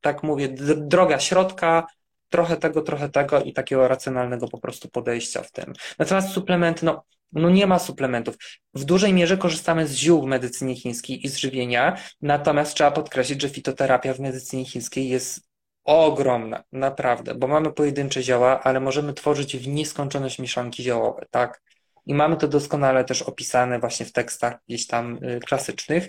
[0.00, 1.86] tak mówię, droga środka,
[2.32, 5.72] trochę tego, trochę tego i takiego racjonalnego po prostu podejścia w tym.
[5.98, 8.36] Natomiast suplementy, no, no nie ma suplementów.
[8.74, 13.42] W dużej mierze korzystamy z ziół w medycynie chińskiej i z żywienia, natomiast trzeba podkreślić,
[13.42, 15.48] że fitoterapia w medycynie chińskiej jest
[15.84, 21.62] ogromna, naprawdę, bo mamy pojedyncze zioła, ale możemy tworzyć w nieskończoność mieszanki ziołowe, tak?
[22.06, 26.08] i mamy to doskonale też opisane właśnie w tekstach gdzieś tam y, klasycznych.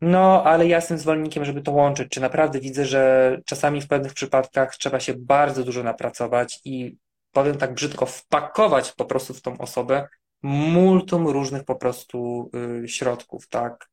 [0.00, 2.08] No, ale ja jestem zwolennikiem, żeby to łączyć.
[2.08, 6.96] Czy naprawdę widzę, że czasami w pewnych przypadkach trzeba się bardzo dużo napracować i
[7.32, 10.08] powiem tak brzydko, wpakować po prostu w tą osobę
[10.42, 12.50] multum różnych po prostu
[12.84, 13.88] y, środków, tak.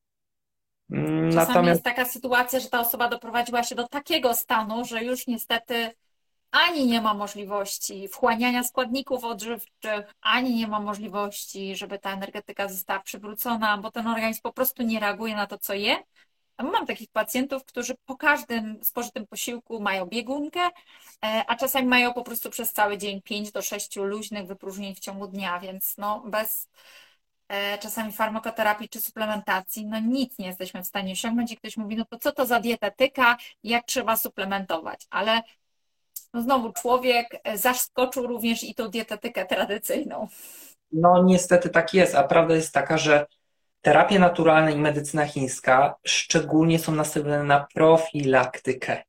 [0.91, 1.67] Czasami Natomiast...
[1.67, 5.91] jest taka sytuacja, że ta osoba doprowadziła się do takiego stanu, że już niestety
[6.51, 12.99] ani nie ma możliwości wchłaniania składników odżywczych, ani nie ma możliwości, żeby ta energetyka została
[12.99, 16.03] przywrócona, bo ten organizm po prostu nie reaguje na to, co je.
[16.57, 20.59] Mam takich pacjentów, którzy po każdym spożytym posiłku mają biegunkę,
[21.25, 24.99] e, a czasami mają po prostu przez cały dzień 5 do 6 luźnych wypróżnień w
[24.99, 26.69] ciągu dnia, więc no bez
[27.47, 31.95] e, czasami farmakoterapii czy suplementacji, no nic nie jesteśmy w stanie osiągnąć i ktoś mówi,
[31.95, 35.41] no to co to za dietetyka, jak trzeba suplementować, ale
[36.35, 40.27] no znowu człowiek e, zaskoczył również i tą dietetykę tradycyjną.
[40.91, 43.25] No niestety tak jest, a prawda jest taka, że
[43.81, 49.03] terapie naturalne i medycyna chińska szczególnie są nastawione na profilaktykę.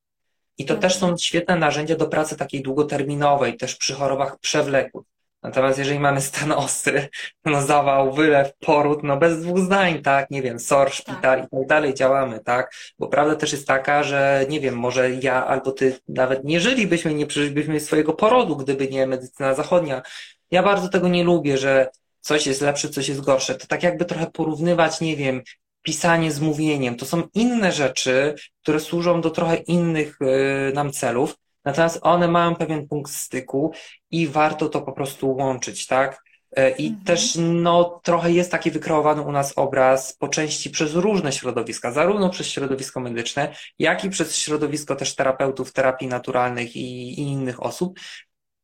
[0.59, 5.05] I to też są świetne narzędzia do pracy takiej długoterminowej, też przy chorobach przewlekłych.
[5.43, 7.09] Natomiast jeżeli mamy stan ostry,
[7.45, 11.67] no zawał, wylew, poród, no bez dwóch zdań, tak, nie wiem, SOR, szpital i tak
[11.67, 15.99] dalej działamy, tak, bo prawda też jest taka, że nie wiem, może ja albo ty
[16.09, 20.03] nawet nie żylibyśmy, nie przeżylibyśmy swojego porodu, gdyby nie medycyna zachodnia.
[20.51, 21.89] Ja bardzo tego nie lubię, że
[22.21, 23.55] coś jest lepsze, coś jest gorsze.
[23.55, 25.43] To tak jakby trochę porównywać, nie wiem,
[25.83, 26.97] pisanie z mówieniem.
[26.97, 31.37] To są inne rzeczy, które służą do trochę innych y, nam celów.
[31.65, 33.73] Natomiast one mają pewien punkt styku
[34.21, 36.23] i warto to po prostu łączyć, tak?
[36.57, 37.05] E, I mhm.
[37.05, 42.31] też no, trochę jest taki wykreowany u nas obraz po części przez różne środowiska, zarówno
[42.31, 48.01] przez środowisko medyczne, jak i przez środowisko też terapeutów terapii naturalnych i, i innych osób,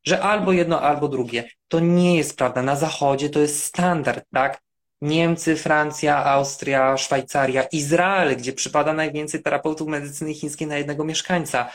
[0.05, 1.49] że albo jedno, albo drugie.
[1.67, 2.61] To nie jest prawda.
[2.61, 4.61] Na Zachodzie to jest standard, tak?
[5.01, 11.69] Niemcy, Francja, Austria, Szwajcaria, Izrael, gdzie przypada najwięcej terapeutów medycyny chińskiej na jednego mieszkańca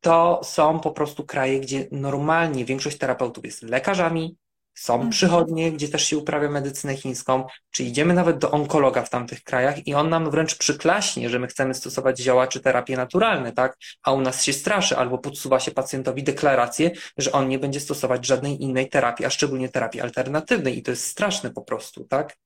[0.00, 4.36] to są po prostu kraje, gdzie normalnie większość terapeutów jest lekarzami,
[4.78, 5.10] są mhm.
[5.10, 9.86] przychodnie, gdzie też się uprawia medycynę chińską, czy idziemy nawet do onkologa w tamtych krajach
[9.86, 13.76] i on nam wręcz przyklaśnie, że my chcemy stosować zioła czy terapie naturalne, tak?
[14.02, 18.26] A u nas się straszy albo podsuwa się pacjentowi deklarację, że on nie będzie stosować
[18.26, 22.36] żadnej innej terapii, a szczególnie terapii alternatywnej i to jest straszne po prostu, tak?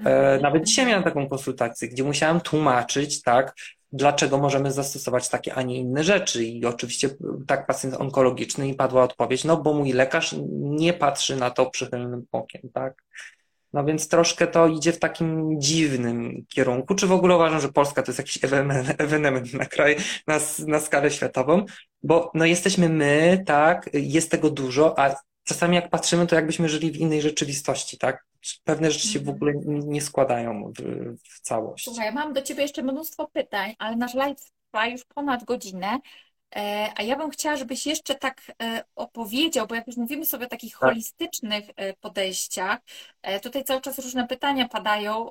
[0.00, 0.42] E, mhm.
[0.42, 3.54] nawet dzisiaj miałem taką konsultację, gdzie musiałem tłumaczyć, tak,
[3.92, 6.44] dlaczego możemy zastosować takie, a nie inne rzeczy.
[6.44, 7.10] I oczywiście
[7.46, 12.26] tak pacjent onkologiczny i padła odpowiedź, no bo mój lekarz nie patrzy na to przychylnym
[12.32, 13.02] okiem, tak?
[13.72, 16.94] No więc troszkę to idzie w takim dziwnym kierunku.
[16.94, 18.38] Czy w ogóle uważam, że Polska to jest jakiś
[18.98, 19.96] ewenement na kraj,
[20.26, 21.64] na, na skalę światową?
[22.02, 25.14] Bo no jesteśmy my, tak, jest tego dużo, a
[25.44, 28.24] czasami jak patrzymy, to jakbyśmy żyli w innej rzeczywistości, tak?
[28.64, 29.36] Pewne rzeczy się w mhm.
[29.36, 29.52] ogóle
[29.84, 30.82] nie składają w,
[31.28, 31.84] w całość.
[31.84, 34.40] Słuchaj, mam do Ciebie jeszcze mnóstwo pytań, ale nasz live
[34.72, 35.98] trwa już ponad godzinę.
[36.56, 40.46] E, a ja bym chciała, żebyś jeszcze tak e, opowiedział, bo jak już mówimy sobie
[40.46, 40.80] o takich tak.
[40.80, 42.78] holistycznych e, podejściach,
[43.42, 45.30] tutaj cały czas różne pytania padają.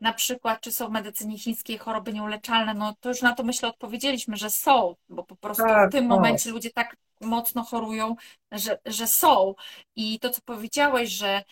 [0.00, 2.74] Na przykład, czy są w medycynie chińskiej choroby nieuleczalne?
[2.74, 6.08] No to już na to myślę odpowiedzieliśmy, że są, bo po prostu tak, w tym
[6.08, 6.08] tak.
[6.08, 8.16] momencie ludzie tak mocno chorują,
[8.52, 9.54] że, że są.
[9.96, 11.42] I to, co powiedziałeś, że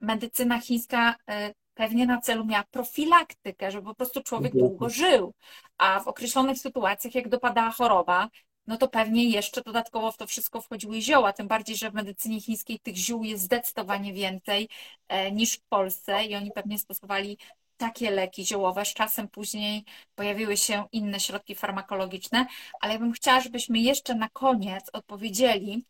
[0.00, 5.32] medycyna chińska e, pewnie na celu miała profilaktykę, żeby po prostu człowiek długo żył,
[5.78, 8.28] a w określonych sytuacjach, jak dopadała choroba,
[8.66, 12.40] no to pewnie jeszcze dodatkowo w to wszystko wchodziły zioła, tym bardziej, że w medycynie
[12.40, 14.68] chińskiej tych ziół jest zdecydowanie więcej
[15.08, 17.38] e, niż w Polsce i oni pewnie stosowali
[17.76, 19.84] takie leki ziołowe, z czasem później
[20.14, 22.46] pojawiły się inne środki farmakologiczne,
[22.80, 25.84] ale ja bym chciała, żebyśmy jeszcze na koniec odpowiedzieli,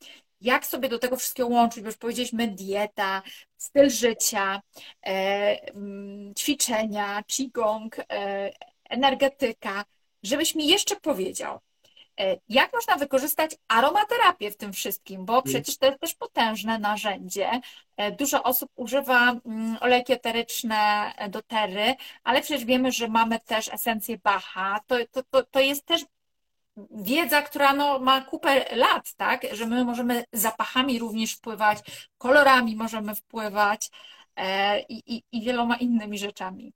[0.44, 3.22] jak sobie do tego wszystkiego łączyć, bo już powiedzieliśmy dieta,
[3.56, 4.62] styl życia,
[5.06, 8.04] e, mm, ćwiczenia, qigong, e,
[8.90, 9.84] energetyka,
[10.22, 11.60] żebyś mi jeszcze powiedział,
[12.20, 15.24] E, jak można wykorzystać aromaterapię w tym wszystkim?
[15.24, 15.42] Bo mm.
[15.44, 17.60] przecież to jest też potężne narzędzie.
[18.18, 21.94] Dużo osób używa mm, olejki eteryczne do tery,
[22.24, 24.80] ale przecież wiemy, że mamy też esencję Bacha.
[24.86, 26.04] To, to, to, to jest też
[26.90, 29.46] wiedza, która no, ma kupę lat, tak?
[29.52, 31.78] Że my możemy zapachami również wpływać,
[32.18, 33.90] kolorami możemy wpływać
[34.36, 36.72] e, i, i, wieloma innymi rzeczami.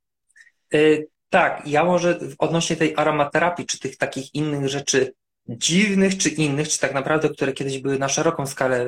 [1.30, 5.12] Tak, ja może odnośnie tej aromaterapii, czy tych takich innych rzeczy
[5.48, 8.86] dziwnych czy innych, czy tak naprawdę, które kiedyś były na szeroką skalę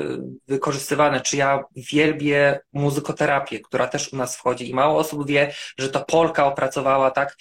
[0.48, 5.88] wykorzystywane, czy ja wielbię muzykoterapię, która też u nas wchodzi i mało osób wie, że
[5.88, 7.36] to Polka opracowała tak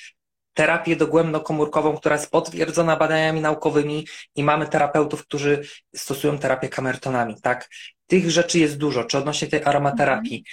[0.60, 5.62] terapię dogłębnokomórkową, która jest potwierdzona badaniami naukowymi i mamy terapeutów, którzy
[5.96, 7.70] stosują terapię kamertonami, tak?
[8.08, 10.44] Tych rzeczy jest dużo, czy odnośnie tej aromaterapii.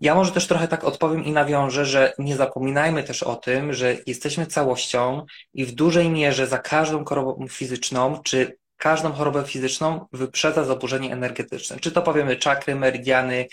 [0.00, 3.96] Ja może też trochę tak odpowiem i nawiążę, że nie zapominajmy też o tym, że
[4.06, 10.64] jesteśmy całością i w dużej mierze za każdą chorobą fizyczną, czy każdą chorobę fizyczną wyprzedza
[10.64, 11.80] zaburzenie energetyczne.
[11.80, 13.46] Czy to powiemy czakry, meridiany,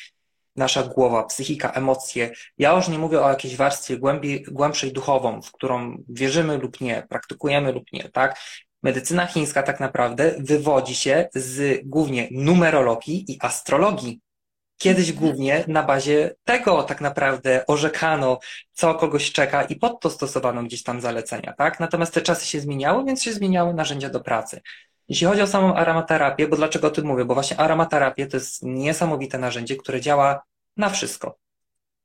[0.55, 2.31] nasza głowa, psychika, emocje.
[2.57, 7.05] Ja już nie mówię o jakiejś warstwie głębi, głębszej duchową, w którą wierzymy lub nie,
[7.09, 8.39] praktykujemy lub nie, tak?
[8.83, 14.21] Medycyna chińska tak naprawdę wywodzi się z głównie numerologii i astrologii.
[14.77, 15.25] Kiedyś mhm.
[15.25, 18.39] głównie na bazie tego tak naprawdę orzekano,
[18.73, 21.79] co kogoś czeka i pod to stosowano gdzieś tam zalecenia, tak?
[21.79, 24.61] Natomiast te czasy się zmieniały, więc się zmieniały narzędzia do pracy.
[25.09, 27.25] Jeśli chodzi o samą aromaterapię, bo dlaczego o tym mówię?
[27.25, 30.43] Bo właśnie aromaterapia to jest niesamowite narzędzie, które działa
[30.77, 31.37] na wszystko.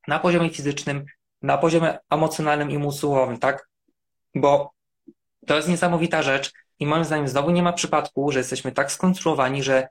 [0.07, 1.05] Na poziomie fizycznym,
[1.41, 3.69] na poziomie emocjonalnym i umysłowym, tak?
[4.35, 4.73] Bo
[5.47, 9.63] to jest niesamowita rzecz i moim zdaniem znowu nie ma przypadku, że jesteśmy tak skonstruowani,
[9.63, 9.87] że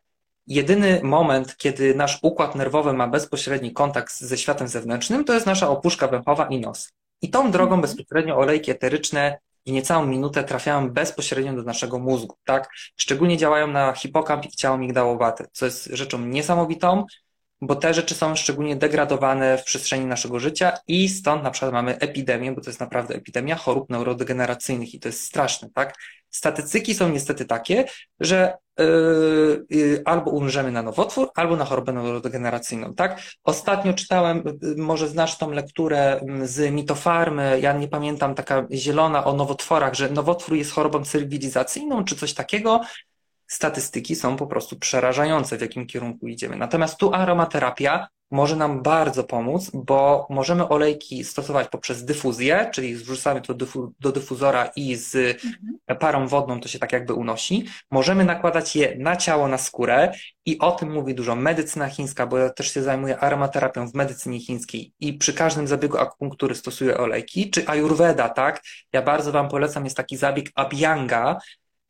[0.47, 5.69] jedyny moment, kiedy nasz układ nerwowy ma bezpośredni kontakt ze światem zewnętrznym, to jest nasza
[5.69, 6.93] opuszka węchowa i nos.
[7.23, 7.81] I tą drogą mhm.
[7.81, 12.69] bezpośrednio olejki eteryczne w niecałą minutę trafiają bezpośrednio do naszego mózgu, tak?
[12.97, 17.05] Szczególnie działają na hipokamp i ciało migdałowate, co jest rzeczą niesamowitą,
[17.61, 21.99] bo te rzeczy są szczególnie degradowane w przestrzeni naszego życia i stąd na przykład mamy
[21.99, 25.95] epidemię, bo to jest naprawdę epidemia chorób neurodegeneracyjnych i to jest straszne, tak?
[26.31, 27.85] Statystyki są niestety takie,
[28.21, 33.21] że yy, albo umrzemy na nowotwór, albo na chorobę neurodegeneracyjną, tak?
[33.45, 39.33] Ostatnio czytałem, yy, może znasz tą lekturę z mitofarmy, ja nie pamiętam, taka zielona o
[39.33, 42.81] nowotworach, że nowotwór jest chorobą cywilizacyjną, czy coś takiego,
[43.47, 46.57] statystyki są po prostu przerażające, w jakim kierunku idziemy.
[46.57, 53.41] Natomiast tu aromaterapia może nam bardzo pomóc, bo możemy olejki stosować poprzez dyfuzję, czyli wrzucamy
[53.41, 53.55] to
[54.01, 55.15] do dyfuzora i z
[55.45, 55.99] mhm.
[55.99, 57.65] parą wodną to się tak jakby unosi.
[57.91, 60.13] Możemy nakładać je na ciało, na skórę
[60.47, 64.41] i o tym mówi dużo medycyna chińska, bo ja też się zajmuję aromaterapią w medycynie
[64.41, 68.63] chińskiej i przy każdym zabiegu akupunktury stosuję olejki, czy ayurveda, tak?
[68.93, 71.39] Ja bardzo Wam polecam, jest taki zabieg abhyanga,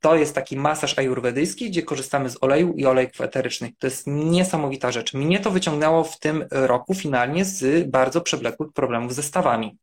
[0.00, 3.70] to jest taki masaż ajurwedyjski, gdzie korzystamy z oleju i olejków eterycznych.
[3.78, 5.14] To jest niesamowita rzecz.
[5.14, 9.78] Mnie to wyciągnęło w tym roku finalnie z bardzo przewlekłych problemów ze stawami.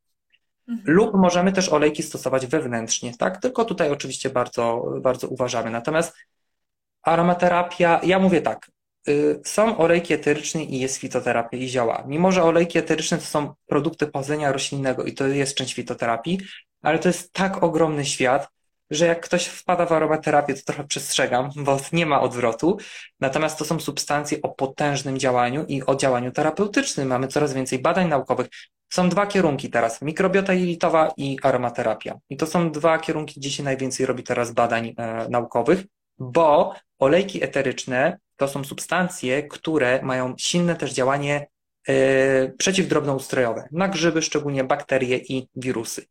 [0.68, 0.96] Mhm.
[0.96, 3.42] Lub możemy też olejki stosować wewnętrznie, tak?
[3.42, 5.72] Tylko tutaj oczywiście bardzo, bardzo uważamy.
[5.72, 6.14] Natomiast
[7.02, 8.72] aromaterapia, ja mówię tak,
[9.08, 12.04] y, są olejki eteryczne i jest fitoterapia i działa.
[12.08, 16.40] Mimo, że olejki eteryczne to są produkty pochodzenia roślinnego i to jest część fitoterapii,
[16.82, 18.50] ale to jest tak ogromny świat,
[18.90, 22.78] że jak ktoś wpada w aromaterapię, to trochę przestrzegam, bo nie ma odwrotu.
[23.20, 27.08] Natomiast to są substancje o potężnym działaniu i o działaniu terapeutycznym.
[27.08, 28.48] Mamy coraz więcej badań naukowych.
[28.90, 32.20] Są dwa kierunki teraz, mikrobiota jelitowa i aromaterapia.
[32.30, 35.84] I to są dwa kierunki, gdzie się najwięcej robi teraz badań e, naukowych,
[36.20, 41.48] bo olejki eteryczne to są substancje, które mają silne też działanie
[41.88, 46.06] e, przeciwdrobnoustrojowe na grzyby, szczególnie bakterie i wirusy.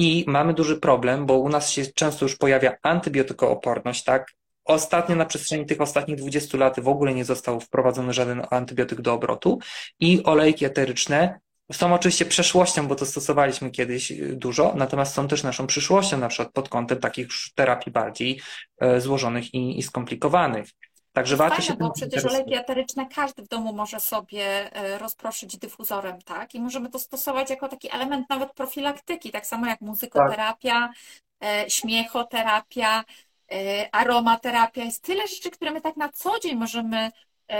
[0.00, 4.32] I mamy duży problem, bo u nas się często już pojawia antybiotykooporność, tak?
[4.64, 9.12] Ostatnio na przestrzeni tych ostatnich 20 lat w ogóle nie został wprowadzony żaden antybiotyk do
[9.12, 9.58] obrotu
[10.00, 11.40] i olejki eteryczne
[11.72, 16.52] są oczywiście przeszłością, bo to stosowaliśmy kiedyś dużo, natomiast są też naszą przyszłością, na przykład
[16.52, 18.40] pod kątem takich terapii bardziej
[18.80, 20.68] e, złożonych i, i skomplikowanych.
[21.12, 25.56] Także warto Fajne, się bo przecież olejki eteryczne każdy w domu może sobie e, rozproszyć
[25.58, 26.54] dyfuzorem, tak?
[26.54, 30.90] I możemy to stosować jako taki element nawet profilaktyki, tak samo jak muzykoterapia,
[31.38, 31.70] tak.
[31.70, 33.04] śmiechoterapia,
[33.52, 34.84] e, aromaterapia.
[34.84, 37.10] Jest tyle rzeczy, które my tak na co dzień możemy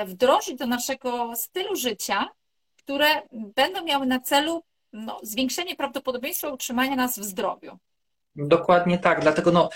[0.06, 2.28] wdrożyć do naszego stylu życia,
[2.76, 4.62] które będą miały na celu
[4.92, 7.78] no, zwiększenie prawdopodobieństwa utrzymania nas w zdrowiu.
[8.36, 9.68] Dokładnie tak, dlatego no,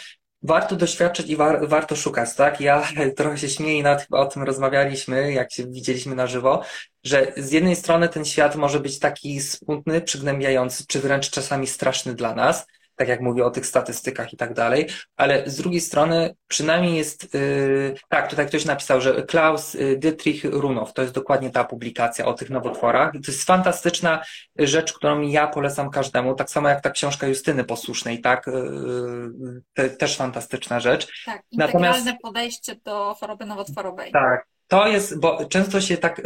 [0.44, 2.60] warto doświadczyć i war, warto szukać, tak?
[2.60, 6.62] Ja trochę się śmieję, nad, o tym rozmawialiśmy, jak się widzieliśmy na żywo,
[7.04, 12.14] że z jednej strony ten świat może być taki smutny, przygnębiający, czy wręcz czasami straszny
[12.14, 12.66] dla nas,
[12.96, 17.34] tak jak mówię o tych statystykach i tak dalej, ale z drugiej strony przynajmniej jest,
[17.34, 22.26] yy, tak, tutaj ktoś napisał, że Klaus y, Dietrich Runow, to jest dokładnie ta publikacja
[22.26, 23.12] o tych nowotworach.
[23.12, 24.22] To jest fantastyczna
[24.58, 29.90] rzecz, którą ja polecam każdemu, tak samo jak ta książka Justyny Posłusznej, tak, yy, te,
[29.90, 31.24] też fantastyczna rzecz.
[31.24, 34.12] Tak, integralne Natomiast, podejście do choroby nowotworowej.
[34.12, 36.22] Tak, to jest, bo często się tak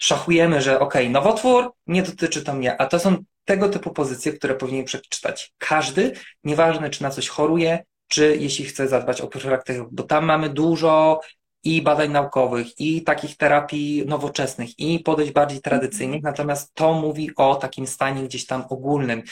[0.00, 4.32] szachujemy, że okej, okay, nowotwór nie dotyczy to mnie, a to są tego typu pozycje,
[4.32, 6.12] które powinien przeczytać każdy,
[6.44, 11.20] nieważne czy na coś choruje, czy jeśli chce zadbać o profilaktykę, bo tam mamy dużo
[11.64, 17.54] i badań naukowych, i takich terapii nowoczesnych, i podejść bardziej tradycyjnych, natomiast to mówi o
[17.54, 19.22] takim stanie gdzieś tam ogólnym.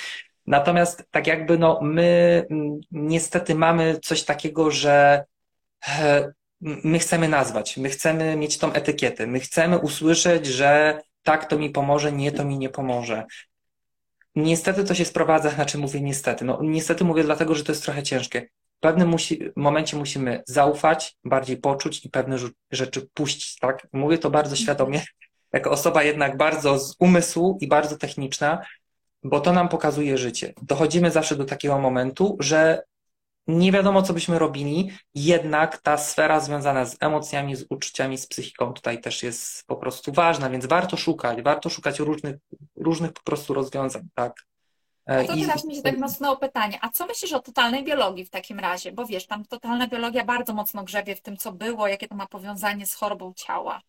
[0.47, 5.25] Natomiast tak jakby no my mm, niestety mamy coś takiego, że
[5.89, 11.59] e, my chcemy nazwać, my chcemy mieć tą etykietę, my chcemy usłyszeć, że tak to
[11.59, 13.25] mi pomoże, nie to mi nie pomoże.
[14.37, 18.03] Niestety to się sprowadza, znaczy mówię niestety, no niestety mówię dlatego, że to jest trochę
[18.03, 18.49] ciężkie.
[18.77, 22.37] W pewnym musi, momencie musimy zaufać, bardziej poczuć i pewne
[22.71, 23.87] rzeczy puścić, tak?
[23.93, 25.03] Mówię to bardzo świadomie,
[25.53, 28.67] jako osoba jednak bardzo z umysłu i bardzo techniczna,
[29.23, 30.53] bo to nam pokazuje życie.
[30.63, 32.83] Dochodzimy zawsze do takiego momentu, że
[33.49, 38.73] nie wiadomo, co byśmy robili, jednak ta sfera związana z emocjami, z uczuciami, z psychiką
[38.73, 42.37] tutaj też jest po prostu ważna, więc warto szukać, warto szukać różnych,
[42.77, 44.33] różnych po prostu rozwiązań, tak.
[45.07, 48.31] No to teraz mi się tak mocno pytanie, a co myślisz o totalnej biologii w
[48.31, 48.93] takim razie?
[48.93, 52.27] Bo wiesz, tam totalna biologia bardzo mocno grzebie w tym, co było, jakie to ma
[52.27, 53.81] powiązanie z chorobą ciała.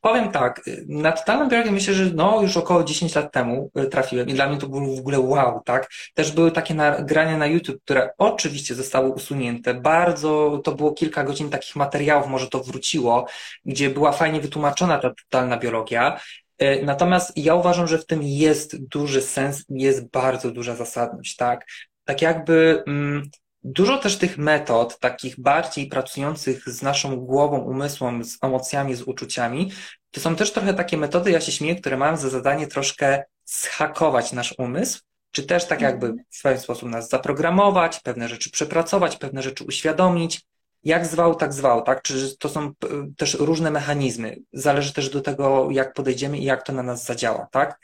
[0.00, 4.28] Powiem tak, na totalną biologię myślę, że no już około 10 lat temu y, trafiłem
[4.28, 5.90] i dla mnie to było w ogóle wow, tak?
[6.14, 9.74] Też były takie nagrania na YouTube, które oczywiście zostały usunięte.
[9.74, 13.26] Bardzo, to było kilka godzin takich materiałów, może to wróciło,
[13.64, 16.20] gdzie była fajnie wytłumaczona ta totalna biologia.
[16.62, 21.66] Y, natomiast ja uważam, że w tym jest duży sens, jest bardzo duża zasadność, tak?
[22.04, 23.30] Tak jakby mm,
[23.64, 29.72] Dużo też tych metod, takich bardziej pracujących z naszą głową, umysłem, z emocjami, z uczuciami,
[30.10, 34.32] to są też trochę takie metody, ja się śmieję, które mają za zadanie troszkę zhakować
[34.32, 36.24] nasz umysł, czy też tak jakby mhm.
[36.30, 40.42] w swój sposób nas zaprogramować, pewne rzeczy przepracować, pewne rzeczy uświadomić.
[40.84, 42.02] Jak zwał, tak zwał, tak?
[42.02, 42.72] Czy to są
[43.16, 44.36] też różne mechanizmy.
[44.52, 47.78] Zależy też do tego, jak podejdziemy i jak to na nas zadziała, tak?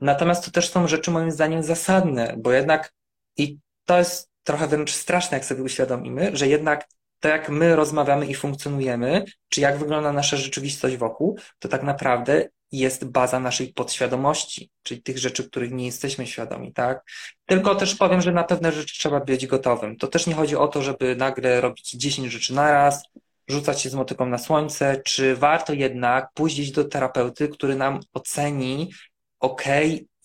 [0.00, 2.92] Natomiast to też są rzeczy moim zdaniem zasadne, bo jednak
[3.36, 6.88] i to jest trochę wręcz straszne, jak sobie uświadomimy, że jednak
[7.20, 12.48] to, jak my rozmawiamy i funkcjonujemy, czy jak wygląda nasza rzeczywistość wokół, to tak naprawdę
[12.72, 17.04] jest baza naszej podświadomości, czyli tych rzeczy, których nie jesteśmy świadomi, tak?
[17.46, 19.96] Tylko też powiem, że na pewne rzeczy trzeba być gotowym.
[19.96, 23.02] To też nie chodzi o to, żeby nagle robić 10 rzeczy naraz,
[23.48, 28.92] rzucać się z motyką na słońce, czy warto jednak pójść do terapeuty, który nam oceni,
[29.40, 29.64] ok,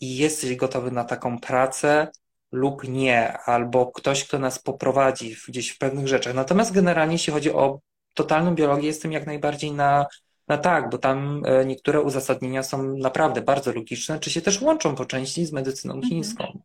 [0.02, 2.08] jesteś gotowy na taką pracę,
[2.54, 6.34] lub nie, albo ktoś, kto nas poprowadzi gdzieś w pewnych rzeczach.
[6.34, 7.80] Natomiast generalnie, jeśli chodzi o
[8.14, 10.06] totalną biologię, jestem jak najbardziej na,
[10.48, 14.96] na tak, bo tam e, niektóre uzasadnienia są naprawdę bardzo logiczne, czy się też łączą
[14.96, 16.10] po części z medycyną mhm.
[16.10, 16.60] chińską.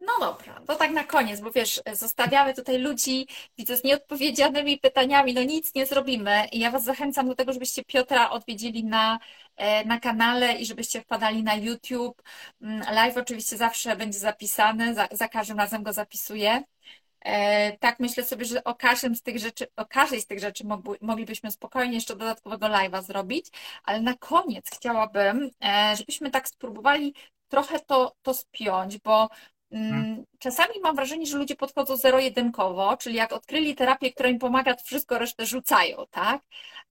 [0.00, 3.26] No dobra, to tak na koniec, bo wiesz, zostawiamy tutaj ludzi,
[3.58, 6.44] widzę, z nieodpowiedzianymi pytaniami, no nic nie zrobimy.
[6.52, 9.18] I ja Was zachęcam do tego, żebyście Piotra odwiedzili na,
[9.86, 12.22] na kanale i żebyście wpadali na YouTube.
[12.62, 16.62] Mm, live oczywiście zawsze będzie zapisany, za, za każdym razem go zapisuję.
[17.26, 20.64] E, tak myślę sobie, że o każdym z tych rzeczy, o każdej z tych rzeczy
[21.00, 23.46] moglibyśmy spokojnie jeszcze dodatkowego live'a zrobić,
[23.84, 27.14] ale na koniec chciałabym, e, żebyśmy tak spróbowali
[27.48, 29.28] trochę to, to spiąć, bo
[30.38, 34.84] czasami mam wrażenie, że ludzie podchodzą zero-jedynkowo, czyli jak odkryli terapię, która im pomaga, to
[34.84, 36.42] wszystko resztę rzucają, tak?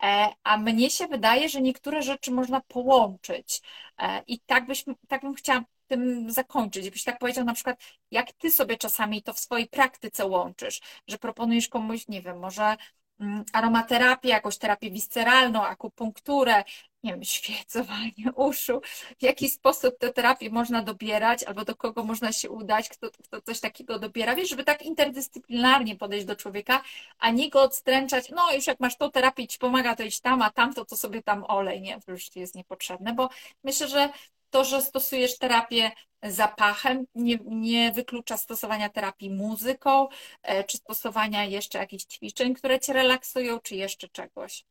[0.04, 3.62] E, a mnie się wydaje, że niektóre rzeczy można połączyć.
[4.00, 6.86] E, I tak, byś, tak bym chciała tym zakończyć.
[6.86, 7.80] Jakbyś tak powiedział na przykład,
[8.12, 12.76] jak ty sobie czasami to w swojej praktyce łączysz, że proponujesz komuś, nie wiem, może
[13.20, 16.64] mm, aromaterapię, jakąś terapię visceralną, akupunkturę,
[17.06, 18.82] nie wiem, świecowanie uszu,
[19.20, 23.42] w jaki sposób tę terapię można dobierać, albo do kogo można się udać, kto, kto
[23.42, 26.82] coś takiego dobiera, wiesz, żeby tak interdyscyplinarnie podejść do człowieka,
[27.20, 30.42] a nie go odstręczać, no już jak masz tą terapię ci pomaga, to idź tam,
[30.42, 33.30] a tamto to sobie tam olej, nie, to już jest niepotrzebne, bo
[33.64, 34.10] myślę, że
[34.50, 35.92] to, że stosujesz terapię
[36.24, 40.08] zapachem, nie, nie wyklucza stosowania terapii muzyką,
[40.44, 44.66] e, czy stosowania jeszcze jakichś ćwiczeń, które cię relaksują, czy jeszcze czegoś.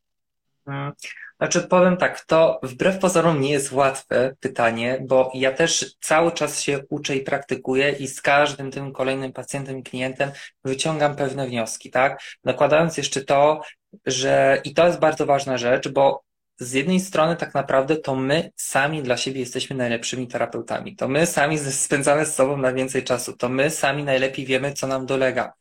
[1.38, 6.60] Znaczy, powiem tak, to wbrew pozorom nie jest łatwe pytanie, bo ja też cały czas
[6.60, 10.30] się uczę i praktykuję i z każdym tym kolejnym pacjentem i klientem
[10.64, 12.20] wyciągam pewne wnioski, tak?
[12.44, 13.60] Nakładając jeszcze to,
[14.06, 16.24] że i to jest bardzo ważna rzecz, bo
[16.58, 20.96] z jednej strony tak naprawdę to my sami dla siebie jesteśmy najlepszymi terapeutami.
[20.96, 23.36] To my sami spędzamy z sobą najwięcej czasu.
[23.36, 25.52] To my sami najlepiej wiemy, co nam dolega.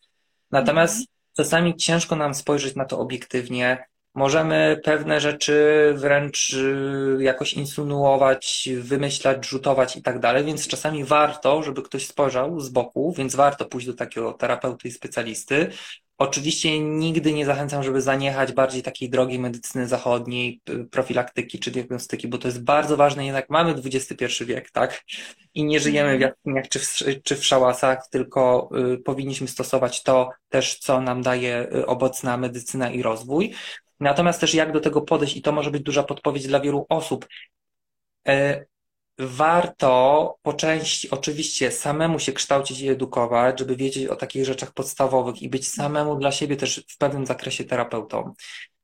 [0.52, 1.06] Natomiast mm.
[1.38, 9.48] czasami ciężko nam spojrzeć na to obiektywnie, Możemy pewne rzeczy wręcz y, jakoś insynuować, wymyślać,
[9.48, 13.88] rzutować i tak dalej, więc czasami warto, żeby ktoś spojrzał z boku, więc warto pójść
[13.88, 15.70] do takiego terapeuty i specjalisty.
[16.18, 20.62] Oczywiście nigdy nie zachęcam, żeby zaniechać bardziej takiej drogi medycyny zachodniej,
[20.92, 25.04] profilaktyki czy diagnostyki, bo to jest bardzo ważne, jednak mamy XXI wiek, tak?
[25.54, 30.30] I nie żyjemy w jaskiniach czy w, czy w szałasach, tylko y, powinniśmy stosować to
[30.50, 33.54] też, co nam daje y, obecna medycyna i rozwój.
[34.04, 37.28] Natomiast też jak do tego podejść, i to może być duża podpowiedź dla wielu osób.
[38.28, 38.66] E,
[39.20, 45.42] warto po części oczywiście samemu się kształcić i edukować, żeby wiedzieć o takich rzeczach podstawowych
[45.42, 48.34] i być samemu dla siebie też w pewnym zakresie terapeutą.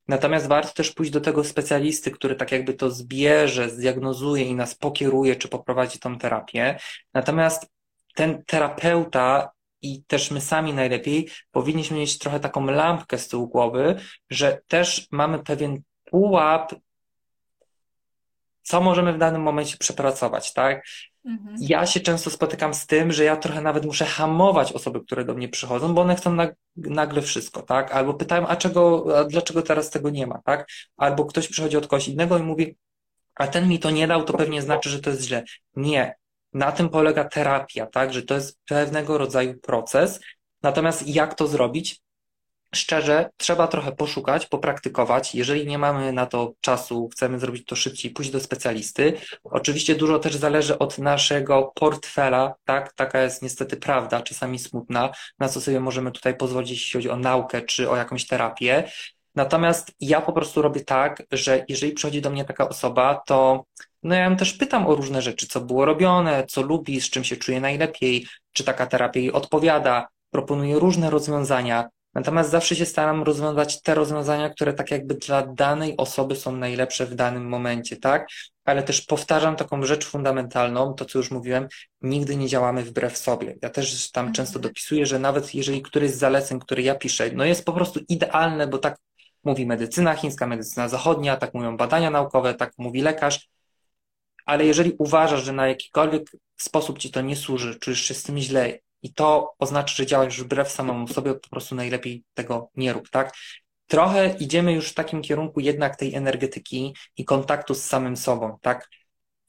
[0.08, 4.76] Natomiast warto też pójść do tego specjalisty, który tak jakby to zbierze, zdiagnozuje i nas
[4.76, 6.80] pokieruje, czy poprowadzi tą terapię.
[7.14, 7.68] Natomiast
[8.16, 13.95] ten terapeuta i też my sami najlepiej powinniśmy mieć trochę taką lampkę z tyłu głowy,
[14.30, 16.76] że też mamy pewien pułap,
[18.61, 20.84] co możemy w danym momencie przepracować, tak?
[21.26, 21.56] Mhm.
[21.60, 25.34] Ja się często spotykam z tym, że ja trochę nawet muszę hamować osoby, które do
[25.34, 26.38] mnie przychodzą, bo one chcą
[26.76, 27.91] nagle wszystko, tak?
[27.91, 30.68] Albo pytają, a czego, a dlaczego teraz tego nie ma, tak?
[30.97, 32.76] Albo ktoś przychodzi od kogoś innego i mówi,
[33.35, 35.43] a ten mi to nie dał, to pewnie znaczy, że to jest źle.
[35.76, 36.19] Nie.
[36.53, 38.13] Na tym polega terapia, tak?
[38.13, 40.19] Że to jest pewnego rodzaju proces.
[40.63, 42.01] Natomiast jak to zrobić?
[42.76, 45.35] Szczerze, trzeba trochę poszukać, popraktykować.
[45.35, 49.13] Jeżeli nie mamy na to czasu, chcemy zrobić to szybciej, pójść do specjalisty.
[49.43, 52.93] Oczywiście dużo też zależy od naszego portfela, tak?
[52.93, 55.09] Taka jest niestety prawda, czasami smutna,
[55.39, 58.91] na co sobie możemy tutaj pozwolić, jeśli chodzi o naukę czy o jakąś terapię.
[59.35, 63.65] Natomiast ja po prostu robię tak, że jeżeli przychodzi do mnie taka osoba, to
[64.03, 67.23] no ja ją też pytam o różne rzeczy, co było robione, co lubi, z czym
[67.23, 70.07] się czuje najlepiej, czy taka terapia jej odpowiada.
[70.31, 75.97] Proponuję różne rozwiązania, Natomiast zawsze się staram rozwiązać te rozwiązania, które tak jakby dla danej
[75.97, 78.27] osoby są najlepsze w danym momencie, tak?
[78.65, 81.67] Ale też powtarzam taką rzecz fundamentalną, to co już mówiłem,
[82.01, 83.55] nigdy nie działamy wbrew sobie.
[83.61, 84.34] Ja też tam mhm.
[84.34, 87.99] często dopisuję, że nawet jeżeli któryś z zaleceń, które ja piszę, no jest po prostu
[88.09, 88.97] idealne, bo tak
[89.43, 93.49] mówi medycyna chińska, medycyna zachodnia, tak mówią badania naukowe, tak mówi lekarz,
[94.45, 98.38] ale jeżeli uważasz, że na jakikolwiek sposób ci to nie służy, czujesz się z tym
[98.38, 103.10] źle i to oznacza, że działasz wbrew samemu sobie, po prostu najlepiej tego nie rób,
[103.10, 103.34] tak?
[103.88, 108.90] Trochę idziemy już w takim kierunku jednak tej energetyki i kontaktu z samym sobą, tak?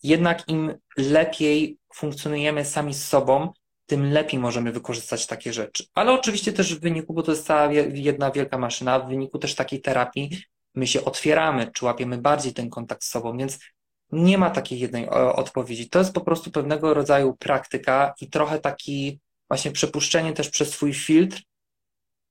[0.03, 3.53] Jednak im lepiej funkcjonujemy sami z sobą,
[3.87, 5.85] tym lepiej możemy wykorzystać takie rzeczy.
[5.95, 9.55] Ale oczywiście też w wyniku, bo to jest cała jedna wielka maszyna, w wyniku też
[9.55, 10.45] takiej terapii
[10.75, 13.59] my się otwieramy, czy łapiemy bardziej ten kontakt z sobą, więc
[14.13, 15.91] nie ma takiej jednej odpowiedzi.
[15.91, 20.95] To jest po prostu pewnego rodzaju praktyka i trochę taki właśnie przepuszczenie też przez swój
[20.95, 21.43] filtr,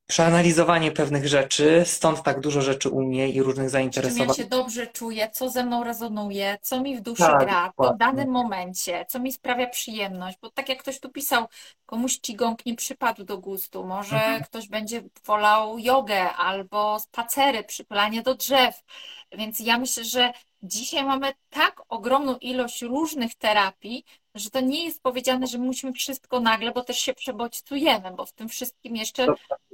[0.07, 4.27] przeanalizowanie pewnych rzeczy, stąd tak dużo rzeczy u mnie i różnych zainteresowań.
[4.27, 7.73] Czym ja się dobrze czuję, co ze mną rezonuje, co mi w duszy tak, gra
[7.77, 11.45] w danym momencie, co mi sprawia przyjemność, bo tak jak ktoś tu pisał,
[11.85, 14.43] komuś cigong nie przypadł do gustu, może mhm.
[14.43, 18.83] ktoś będzie wolał jogę albo spacery, przypylanie do drzew,
[19.31, 20.31] więc ja myślę, że
[20.63, 24.05] dzisiaj mamy tak ogromną ilość różnych terapii,
[24.35, 28.33] że to nie jest powiedziane, że musimy wszystko nagle, bo też się przebodźcujemy, bo w
[28.33, 29.27] tym wszystkim jeszcze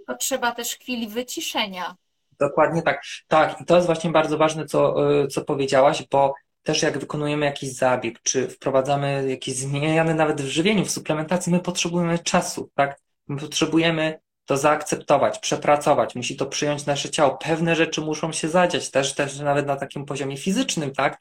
[0.08, 1.96] potrzeba też chwili wyciszenia.
[2.40, 3.02] Dokładnie tak.
[3.28, 6.34] Tak, i to jest właśnie bardzo ważne, co, y, co powiedziałaś, bo
[6.64, 11.60] też jak wykonujemy jakiś zabieg, czy wprowadzamy jakieś zmiany nawet w żywieniu, w suplementacji, my
[11.60, 13.00] potrzebujemy czasu, tak?
[13.28, 17.38] My potrzebujemy to zaakceptować, przepracować, musi to przyjąć nasze ciało.
[17.38, 21.18] Pewne rzeczy muszą się zadziać, też, też nawet na takim poziomie fizycznym, tak?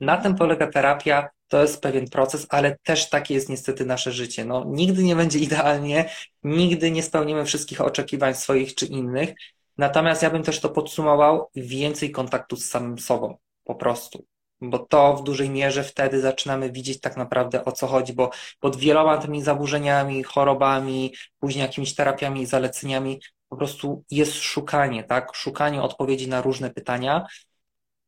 [0.00, 4.44] Na tym polega terapia, to jest pewien proces, ale też takie jest niestety nasze życie.
[4.44, 6.10] No, nigdy nie będzie idealnie,
[6.42, 9.30] nigdy nie spełnimy wszystkich oczekiwań swoich czy innych.
[9.78, 14.24] Natomiast ja bym też to podsumował, więcej kontaktu z samym sobą, po prostu
[14.60, 18.30] bo to w dużej mierze wtedy zaczynamy widzieć tak naprawdę o co chodzi, bo
[18.60, 25.34] pod wieloma tymi zaburzeniami, chorobami, później jakimiś terapiami i zaleceniami po prostu jest szukanie, tak?
[25.34, 27.26] Szukanie odpowiedzi na różne pytania,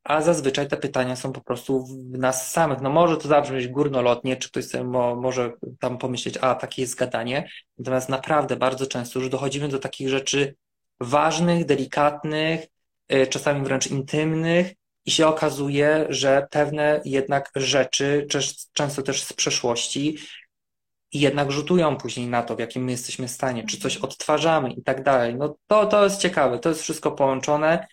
[0.05, 2.81] a zazwyczaj te pytania są po prostu w nas samych.
[2.81, 6.95] No może to zabrzmieć górnolotnie, czy ktoś sobie mo, może tam pomyśleć, a takie jest
[6.95, 10.55] gadanie, natomiast naprawdę bardzo często już dochodzimy do takich rzeczy
[11.01, 12.67] ważnych, delikatnych,
[13.13, 14.73] y, czasami wręcz intymnych,
[15.07, 18.27] i się okazuje, że pewne jednak rzeczy,
[18.73, 20.19] często też z przeszłości,
[21.13, 25.03] jednak rzutują później na to, w jakim my jesteśmy stanie, czy coś odtwarzamy i tak
[25.03, 25.35] dalej.
[25.35, 27.87] No to, to jest ciekawe, to jest wszystko połączone.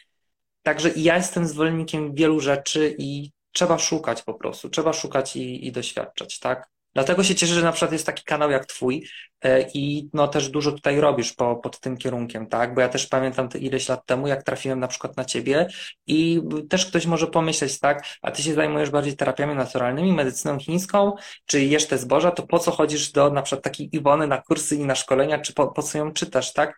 [0.64, 5.72] Także ja jestem zwolennikiem wielu rzeczy i trzeba szukać po prostu, trzeba szukać i, i
[5.72, 6.70] doświadczać, tak?
[7.00, 9.08] Dlatego się cieszę, że na przykład jest taki kanał jak twój
[9.42, 12.74] e, i no też dużo tutaj robisz po, pod tym kierunkiem, tak?
[12.74, 15.68] Bo ja też pamiętam te ileś lat temu, jak trafiłem na przykład na ciebie
[16.08, 18.04] i też ktoś może pomyśleć, tak?
[18.22, 21.14] A ty się zajmujesz bardziej terapiami naturalnymi, medycyną chińską,
[21.46, 24.76] czy jesz te zboża, to po co chodzisz do na przykład takiej Iwony na kursy
[24.76, 26.76] i na szkolenia, czy po, po co ją czytasz, tak?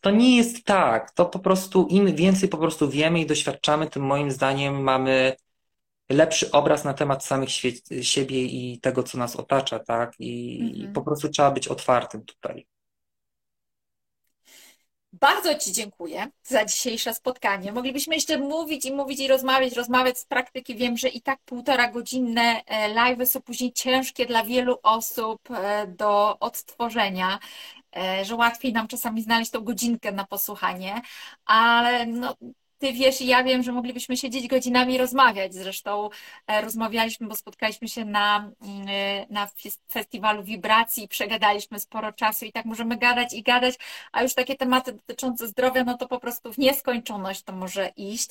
[0.00, 1.10] To nie jest tak.
[1.10, 5.36] To po prostu im więcej po prostu wiemy i doświadczamy, tym moim zdaniem mamy
[6.08, 7.48] lepszy obraz na temat samych
[8.02, 10.12] siebie i tego, co nas otacza, tak?
[10.18, 10.92] I, mhm.
[10.92, 12.66] Po prostu trzeba być otwartym tutaj.
[15.20, 17.72] Bardzo Ci dziękuję za dzisiejsze spotkanie.
[17.72, 20.76] Moglibyśmy jeszcze mówić i mówić i rozmawiać, rozmawiać z praktyki.
[20.76, 25.86] Wiem, że i tak półtora godzinne e, live są później ciężkie dla wielu osób e,
[25.86, 27.38] do odtworzenia,
[27.96, 31.02] e, że łatwiej nam czasami znaleźć tą godzinkę na posłuchanie,
[31.44, 32.36] ale no,
[32.84, 35.54] ty wiesz i ja wiem, że moglibyśmy siedzieć godzinami i rozmawiać.
[35.54, 36.10] Zresztą
[36.46, 39.48] e, rozmawialiśmy, bo spotkaliśmy się na, mm, e, na
[39.92, 43.74] festiwalu wibracji, przegadaliśmy sporo czasu i tak możemy gadać i gadać,
[44.12, 48.30] a już takie tematy dotyczące zdrowia, no to po prostu w nieskończoność to może iść.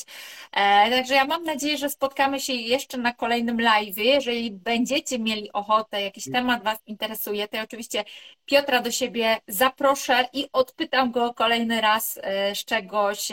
[0.51, 3.97] E, także ja mam nadzieję, że spotkamy się jeszcze na kolejnym live.
[3.97, 8.03] Jeżeli będziecie mieli ochotę, jakiś temat Was interesuje, to ja oczywiście
[8.45, 12.19] Piotra do siebie zaproszę i odpytam go kolejny raz
[12.53, 13.31] z czegoś,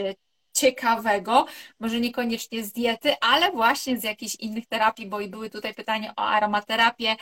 [0.61, 1.47] ciekawego,
[1.81, 6.13] może niekoniecznie z diety, ale właśnie z jakichś innych terapii, bo i były tutaj pytania
[6.17, 7.17] o aromaterapię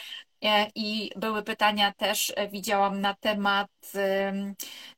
[0.44, 3.70] e, i były pytania też, e, widziałam na temat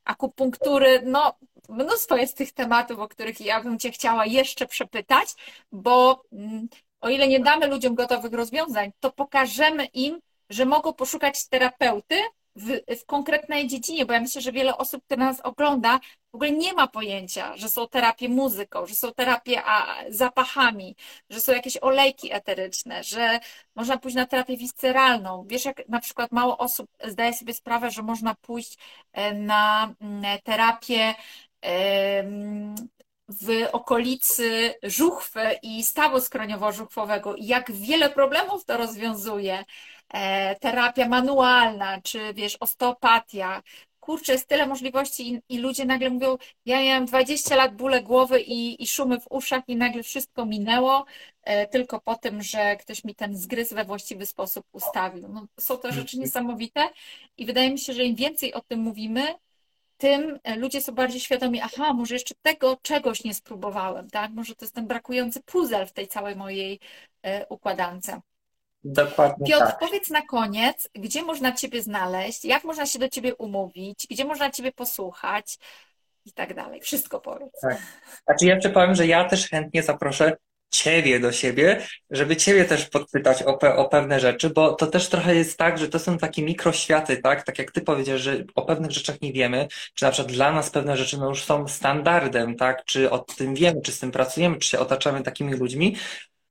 [0.05, 1.01] akupunktury.
[1.05, 1.33] No,
[1.69, 5.27] mnóstwo jest tych tematów, o których ja bym Cię chciała jeszcze przepytać,
[5.71, 6.67] bo mm,
[7.01, 10.19] o ile nie damy ludziom gotowych rozwiązań, to pokażemy im,
[10.49, 12.15] że mogą poszukać terapeuty,
[12.55, 15.99] w, w, konkretnej dziedzinie, bo ja myślę, że wiele osób, które nas ogląda,
[16.31, 19.61] w ogóle nie ma pojęcia, że są terapie muzyką, że są terapie
[20.09, 20.95] zapachami,
[21.29, 23.39] że są jakieś olejki eteryczne, że
[23.75, 25.45] można pójść na terapię visceralną.
[25.47, 28.77] Wiesz, jak na przykład mało osób zdaje sobie sprawę, że można pójść
[29.13, 31.13] e, na mm, terapię
[33.41, 39.65] w okolicy żuchwy i stawu skroniowo-żuchwowego i jak wiele problemów to rozwiązuje.
[40.13, 43.63] E, terapia manualna, czy wiesz, osteopatia.
[43.99, 48.41] Kurczę, jest tyle możliwości i, i ludzie nagle mówią, ja miałem 20 lat bóle głowy
[48.41, 51.05] i, i szumy w uszach i nagle wszystko minęło,
[51.43, 55.27] e, tylko po tym, że ktoś mi ten zgryz we właściwy sposób ustawił.
[55.27, 56.89] No, są to rzeczy niesamowite
[57.37, 59.35] i wydaje mi się, że im więcej o tym mówimy,
[60.01, 64.31] tym ludzie są bardziej świadomi, aha, może jeszcze tego czegoś nie spróbowałem, tak?
[64.31, 66.79] Może to jest ten brakujący puzzle w tej całej mojej
[67.23, 68.11] e, układance.
[68.83, 69.79] Dokładnie Piotr, tak.
[69.79, 74.49] powiedz na koniec, gdzie można Ciebie znaleźć, jak można się do Ciebie umówić, gdzie można
[74.49, 75.57] Ciebie posłuchać
[76.25, 76.81] i tak dalej.
[76.81, 77.59] Wszystko powiedz.
[77.61, 77.77] Tak.
[78.23, 80.37] Znaczy ja jeszcze powiem, że ja też chętnie zaproszę
[80.71, 85.09] Ciebie do siebie, żeby Ciebie też podpytać o, pe o pewne rzeczy, bo to też
[85.09, 87.43] trochę jest tak, że to są takie mikroświaty, tak?
[87.43, 90.69] Tak jak Ty powiedziałeś, że o pewnych rzeczach nie wiemy, czy na przykład dla nas
[90.69, 92.85] pewne rzeczy no już są standardem, tak?
[92.85, 95.95] Czy o tym wiemy, czy z tym pracujemy, czy się otaczamy takimi ludźmi,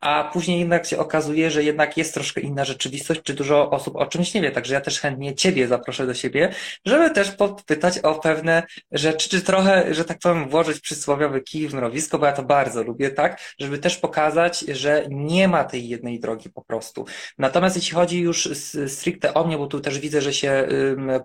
[0.01, 4.07] a później jednak się okazuje, że jednak jest troszkę inna rzeczywistość, czy dużo osób o
[4.07, 4.51] czymś nie wie.
[4.51, 6.55] Także ja też chętnie Ciebie zaproszę do siebie,
[6.85, 8.63] żeby też podpytać o pewne
[8.93, 12.83] rzeczy, czy trochę, że tak powiem, włożyć przysłowiowy kij w mrowisko, bo ja to bardzo
[12.83, 13.41] lubię, tak?
[13.59, 17.07] Żeby też pokazać, że nie ma tej jednej drogi po prostu.
[17.39, 18.49] Natomiast jeśli chodzi już
[18.87, 20.69] stricte o mnie, bo tu też widzę, że się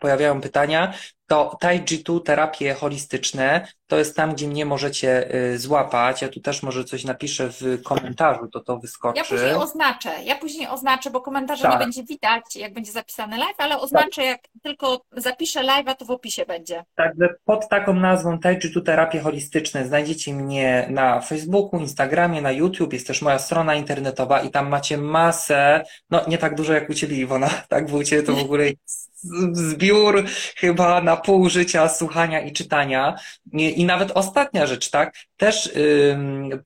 [0.01, 0.93] pojawiają pytania,
[1.27, 6.21] to Taiji-Tu terapie holistyczne to jest tam, gdzie mnie możecie y, złapać.
[6.21, 9.19] Ja tu też może coś napiszę w komentarzu, to to wyskoczy.
[9.19, 11.71] Ja później oznaczę, ja później oznaczę, bo komentarza tak.
[11.71, 14.25] nie będzie widać, jak będzie zapisany live, ale oznaczę, tak.
[14.25, 16.85] jak tylko zapiszę live'a, to w opisie będzie.
[16.95, 23.07] Także pod taką nazwą Taiji-Tu terapie holistyczne znajdziecie mnie na Facebooku, Instagramie, na YouTube, jest
[23.07, 27.17] też moja strona internetowa i tam macie masę, no nie tak dużo jak u Ciebie
[27.17, 28.65] Iwona, tak, bo u Ciebie to w ogóle
[29.51, 30.23] zbiór
[30.55, 33.15] chyba na pół życia słuchania i czytania.
[33.53, 35.15] I, nawet ostatnia rzecz, tak?
[35.37, 35.75] Też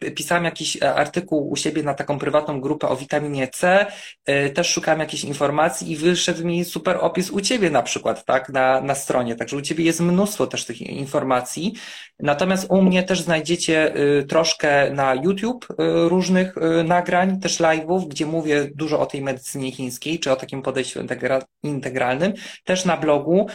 [0.03, 3.85] yy, pisałem jakiś artykuł u siebie na taką prywatną grupę o witaminie C,
[4.27, 8.49] yy, też szukałem jakichś informacji i wyszedł mi super opis u Ciebie na przykład, tak?
[8.49, 9.35] Na, na stronie.
[9.35, 11.73] Także u Ciebie jest mnóstwo też tych informacji.
[12.19, 15.75] Natomiast u mnie też znajdziecie yy, troszkę na YouTube y,
[16.09, 20.61] różnych y, nagrań, też live'ów, gdzie mówię dużo o tej medycynie chińskiej, czy o takim
[20.61, 22.33] podejściu integra integralnym
[22.63, 23.47] też na blogu.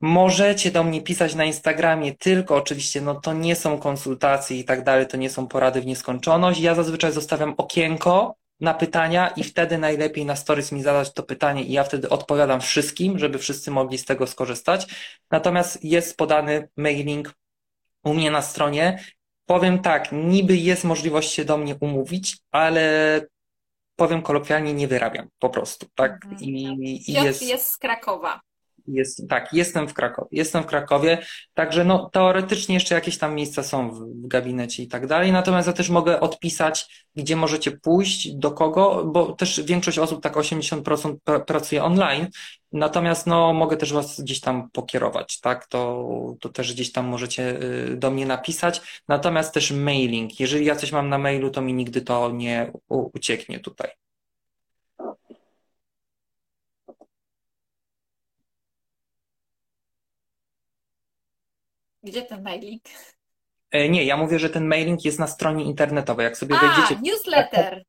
[0.00, 4.84] Możecie do mnie pisać na Instagramie, tylko oczywiście, no to nie są konsultacje i tak
[4.84, 6.60] dalej, to nie są porady w nieskończoność.
[6.60, 11.62] Ja zazwyczaj zostawiam okienko na pytania i wtedy najlepiej na stories mi zadać to pytanie
[11.62, 14.86] i ja wtedy odpowiadam wszystkim, żeby wszyscy mogli z tego skorzystać.
[15.30, 17.34] Natomiast jest podany mailing
[18.04, 19.04] u mnie na stronie.
[19.46, 23.20] Powiem tak, niby jest możliwość się do mnie umówić, ale
[23.96, 26.24] powiem kolokwialnie, nie wyrabiam po prostu, tak?
[26.24, 26.42] Mhm.
[26.42, 28.40] I, i jest, jest z Krakowa.
[28.86, 30.28] Jest, tak, jestem w Krakowie.
[30.32, 31.18] Jestem w Krakowie,
[31.54, 35.32] także no, teoretycznie jeszcze jakieś tam miejsca są w, w gabinecie i tak dalej.
[35.32, 40.34] Natomiast ja też mogę odpisać, gdzie możecie pójść, do kogo, bo też większość osób, tak
[40.34, 42.26] 80% pracuje online.
[42.72, 45.66] Natomiast no, mogę też Was gdzieś tam pokierować, tak?
[45.66, 46.06] To,
[46.40, 49.02] to też gdzieś tam możecie y, do mnie napisać.
[49.08, 50.40] Natomiast też mailing.
[50.40, 54.03] Jeżeli ja coś mam na mailu, to mi nigdy to nie ucieknie tutaj.
[62.04, 62.82] Gdzie ten mailing?
[63.70, 66.24] E, Nie, ja mówię, że ten mailing jest na stronie internetowej.
[66.24, 67.00] Jak sobie A, wejdziecie.
[67.02, 67.84] newsletter.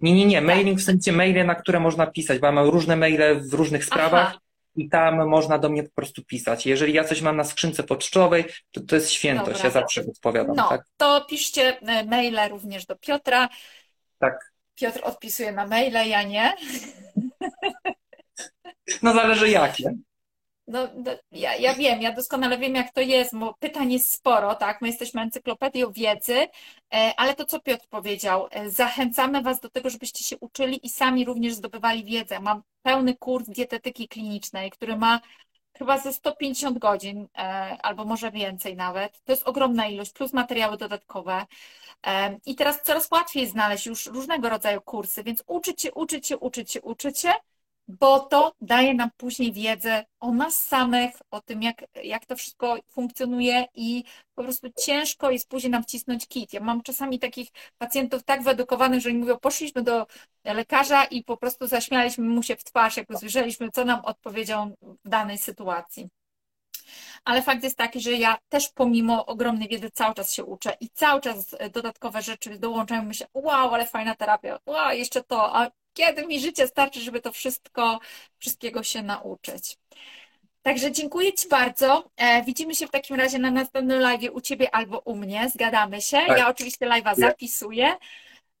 [0.00, 0.36] Nie, nie, nie.
[0.36, 0.46] Tak.
[0.46, 3.84] Mailing w sensie maile, na które można pisać, bo ja mam różne maile w różnych
[3.84, 4.38] sprawach Aha,
[4.76, 6.66] i tam można do mnie po prostu pisać.
[6.66, 9.62] Jeżeli ja coś mam na skrzynce pocztowej, to to jest świętość.
[9.62, 9.64] Dobra.
[9.64, 10.82] Ja zawsze odpowiadam, no, tak?
[10.96, 13.48] to piszcie e, maile również do Piotra.
[14.18, 14.52] Tak.
[14.74, 16.54] Piotr odpisuje na maile, ja nie.
[19.02, 19.94] No zależy jakie.
[20.68, 24.54] No, no, ja, ja wiem, ja doskonale wiem, jak to jest, bo pytań jest sporo,
[24.54, 24.80] tak?
[24.80, 26.34] My jesteśmy encyklopedią wiedzy,
[26.94, 30.90] e, ale to, co Piotr powiedział, e, zachęcamy Was do tego, żebyście się uczyli i
[30.90, 32.40] sami również zdobywali wiedzę.
[32.40, 35.20] Mam pełny kurs dietetyki klinicznej, który ma
[35.78, 37.40] chyba ze 150 godzin, e,
[37.82, 39.24] albo może więcej nawet.
[39.24, 41.46] To jest ogromna ilość, plus materiały dodatkowe.
[42.46, 46.72] I teraz coraz łatwiej znaleźć już różnego rodzaju kursy, więc uczyć się, uczyć się, uczyć
[46.72, 47.32] się, uczyć się,
[47.88, 52.76] bo to daje nam później wiedzę o nas samych, o tym, jak, jak to wszystko
[52.90, 54.04] funkcjonuje i
[54.34, 56.52] po prostu ciężko jest później nam wcisnąć kit.
[56.52, 57.48] Ja mam czasami takich
[57.78, 60.06] pacjentów tak wyedukowanych, że oni mówią, poszliśmy do
[60.44, 65.08] lekarza i po prostu zaśmialiśmy mu się w twarz, jak usłyszeliśmy, co nam odpowiedział w
[65.08, 66.08] danej sytuacji.
[67.24, 70.88] Ale fakt jest taki, że ja też pomimo ogromnej wiedzy cały czas się uczę i
[70.90, 73.02] cały czas dodatkowe rzeczy dołączają.
[73.02, 77.32] Myślę, wow, ale fajna terapia, wow, jeszcze to, a kiedy mi życie starczy, żeby to
[77.32, 78.00] wszystko,
[78.38, 79.76] wszystkiego się nauczyć.
[80.62, 82.10] Także dziękuję Ci bardzo.
[82.16, 85.50] E, widzimy się w takim razie na następnym live u Ciebie albo u mnie.
[85.54, 86.16] Zgadamy się.
[86.26, 86.38] Tak.
[86.38, 87.96] Ja oczywiście live'a zapisuję.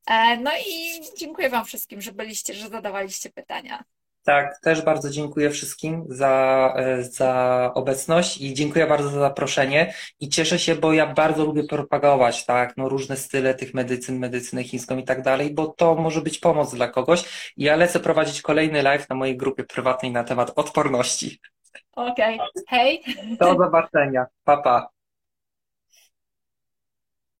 [0.06, 3.84] E, no i dziękuję Wam wszystkim, że byliście, że zadawaliście pytania.
[4.28, 10.28] Tak, też bardzo dziękuję wszystkim za, e, za obecność i dziękuję bardzo za zaproszenie i
[10.28, 14.96] cieszę się, bo ja bardzo lubię propagować, tak, no różne style tych medycyn, medycynę chińską
[14.96, 18.82] i tak dalej, bo to może być pomoc dla kogoś i ja lecę prowadzić kolejny
[18.82, 21.40] live na mojej grupie prywatnej na temat odporności.
[21.92, 22.38] Okej,
[22.68, 23.02] hej.
[23.40, 24.26] Do zobaczenia.
[24.44, 24.97] Pa, pa.